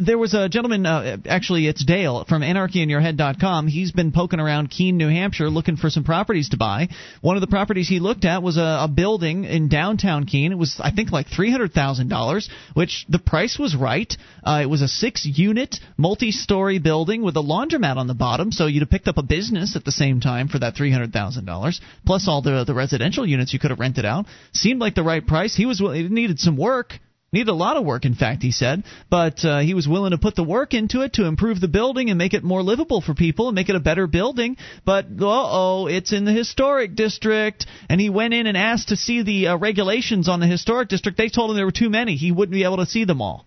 [0.00, 3.66] there was a gentleman, uh, actually, it's Dale from anarchyinyourhead.com.
[3.66, 6.88] He's been poking around Keene, New Hampshire, looking for some properties to buy.
[7.20, 10.52] One of the properties he looked at was a, a building in downtown Keene.
[10.52, 14.12] It was, I think, like $300,000, which the price was right.
[14.44, 18.52] Uh, it was a six unit, multi story building with a laundromat on the bottom,
[18.52, 22.28] so you'd have picked up a business at the same time for that $300,000, plus
[22.28, 24.26] all the, the residential units you could have rented out.
[24.52, 25.56] Seemed like the right price.
[25.56, 26.94] He was, it needed some work.
[27.32, 30.18] Needed a lot of work, in fact, he said, but uh, he was willing to
[30.18, 33.14] put the work into it to improve the building and make it more livable for
[33.14, 34.58] people and make it a better building.
[34.84, 38.96] But uh oh, it's in the historic district, and he went in and asked to
[38.96, 41.16] see the uh, regulations on the historic district.
[41.16, 43.46] They told him there were too many; he wouldn't be able to see them all.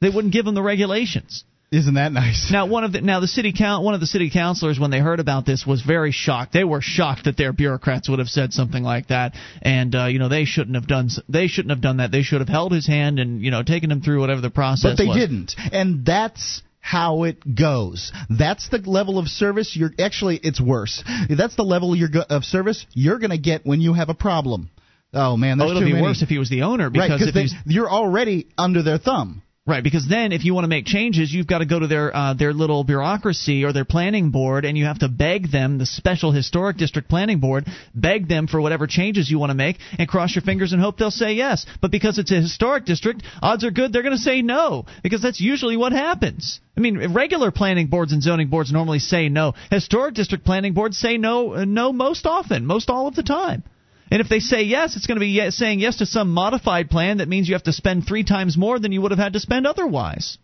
[0.00, 1.42] They wouldn't give him the regulations.
[1.70, 2.50] Isn't that nice?
[2.52, 5.00] Now, one of the now the city count one of the city councilors when they
[5.00, 6.52] heard about this was very shocked.
[6.52, 10.18] They were shocked that their bureaucrats would have said something like that, and uh, you
[10.18, 12.12] know they shouldn't have done they shouldn't have done that.
[12.12, 14.92] They should have held his hand and you know taken him through whatever the process.
[14.92, 15.16] But they was.
[15.16, 18.12] didn't, and that's how it goes.
[18.28, 21.02] That's the level of service you're actually it's worse.
[21.28, 24.14] That's the level you're go- of service you're going to get when you have a
[24.14, 24.70] problem.
[25.12, 26.02] Oh man, Oh, it'll be many.
[26.02, 29.42] worse if he was the owner right, because if they, you're already under their thumb.
[29.66, 32.14] Right, because then if you want to make changes, you've got to go to their
[32.14, 35.86] uh, their little bureaucracy or their planning board, and you have to beg them, the
[35.86, 37.64] special historic district planning board,
[37.94, 40.98] beg them for whatever changes you want to make, and cross your fingers and hope
[40.98, 41.64] they'll say yes.
[41.80, 45.22] But because it's a historic district, odds are good they're going to say no, because
[45.22, 46.60] that's usually what happens.
[46.76, 49.54] I mean, regular planning boards and zoning boards normally say no.
[49.70, 53.62] Historic district planning boards say no, uh, no most often, most all of the time.
[54.10, 56.90] And if they say yes, it's going to be yes, saying yes to some modified
[56.90, 59.32] plan that means you have to spend three times more than you would have had
[59.32, 60.38] to spend otherwise.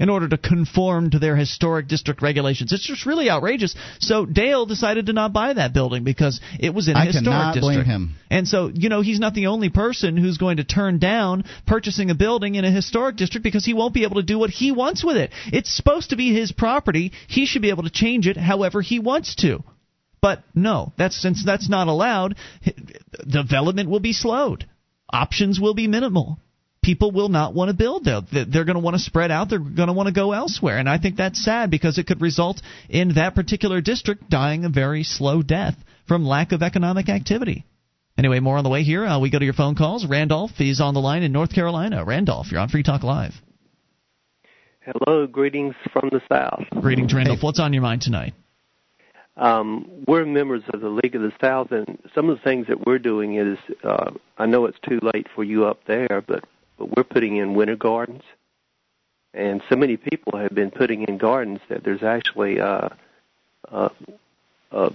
[0.00, 2.72] in order to conform to their historic district regulations.
[2.72, 3.74] It's just really outrageous.
[3.98, 7.24] So Dale decided to not buy that building because it was in a I historic
[7.24, 7.84] cannot district.
[7.84, 8.14] blame him.
[8.30, 12.10] And so, you know, he's not the only person who's going to turn down purchasing
[12.10, 14.70] a building in a historic district because he won't be able to do what he
[14.70, 15.32] wants with it.
[15.52, 17.10] It's supposed to be his property.
[17.26, 19.64] He should be able to change it however he wants to.
[20.20, 22.36] But no, that's since that's not allowed,
[23.26, 24.66] development will be slowed.
[25.10, 26.38] Options will be minimal
[26.88, 28.22] people will not want to build there.
[28.32, 29.50] They're going to want to spread out.
[29.50, 30.78] They're going to want to go elsewhere.
[30.78, 34.70] And I think that's sad because it could result in that particular district dying a
[34.70, 35.74] very slow death
[36.06, 37.66] from lack of economic activity.
[38.16, 39.04] Anyway, more on the way here.
[39.04, 40.06] Uh, we go to your phone calls.
[40.06, 42.04] Randolph is on the line in North Carolina.
[42.06, 43.34] Randolph, you're on Free Talk Live.
[44.80, 46.64] Hello, greetings from the South.
[46.80, 47.40] Greetings, Randolph.
[47.40, 47.44] Hey.
[47.44, 48.32] What's on your mind tonight?
[49.38, 52.84] Um, we're members of the League of the South, and some of the things that
[52.84, 56.44] we're doing is uh, I know it's too late for you up there, but
[56.76, 58.22] but we're putting in winter gardens.
[59.32, 62.88] And so many people have been putting in gardens that there's actually uh,
[63.70, 63.90] uh,
[64.72, 64.90] uh,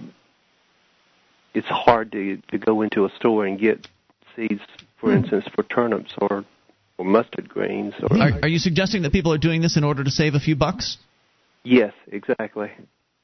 [1.54, 3.88] it's hard to to go into a store and get
[4.36, 4.62] seeds,
[4.98, 5.16] for mm.
[5.16, 6.44] instance, for turnips or
[6.98, 7.94] or mustard greens.
[8.02, 10.40] Or are, are you suggesting that people are doing this in order to save a
[10.40, 10.98] few bucks?
[11.62, 12.70] Yes, exactly.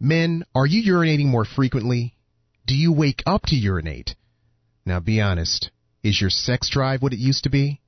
[0.04, 2.14] Men, are you urinating more frequently?
[2.68, 4.16] Do you wake up to urinate?
[4.86, 5.72] Now be honest.
[6.04, 7.80] Is your sex drive what it used to be?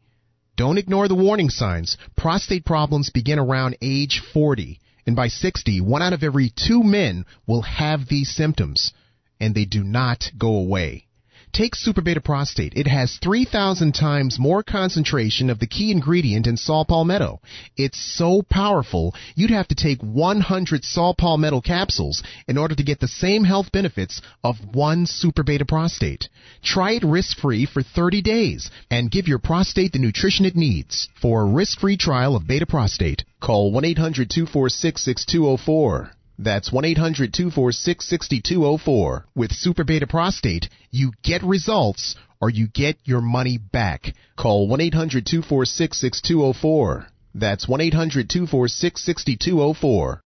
[0.56, 1.98] Don't ignore the warning signs.
[2.16, 7.26] Prostate problems begin around age 40, and by 60, one out of every two men
[7.46, 8.94] will have these symptoms,
[9.42, 11.08] and they do not go away.
[11.56, 12.74] Take Super Beta Prostate.
[12.76, 17.40] It has 3,000 times more concentration of the key ingredient in saw palmetto.
[17.78, 23.00] It's so powerful, you'd have to take 100 saw palmetto capsules in order to get
[23.00, 26.28] the same health benefits of one Super Beta Prostate.
[26.62, 31.08] Try it risk-free for 30 days and give your prostate the nutrition it needs.
[31.22, 36.15] For a risk-free trial of Beta Prostate, call 1-800-246-6204.
[36.38, 39.24] That's 1-800-246-6204.
[39.36, 44.14] With Super Beta Prostate, you get results or you get your money back.
[44.38, 47.08] Call 1-800-246-6204.
[47.34, 50.20] That's 1-800-246-6204.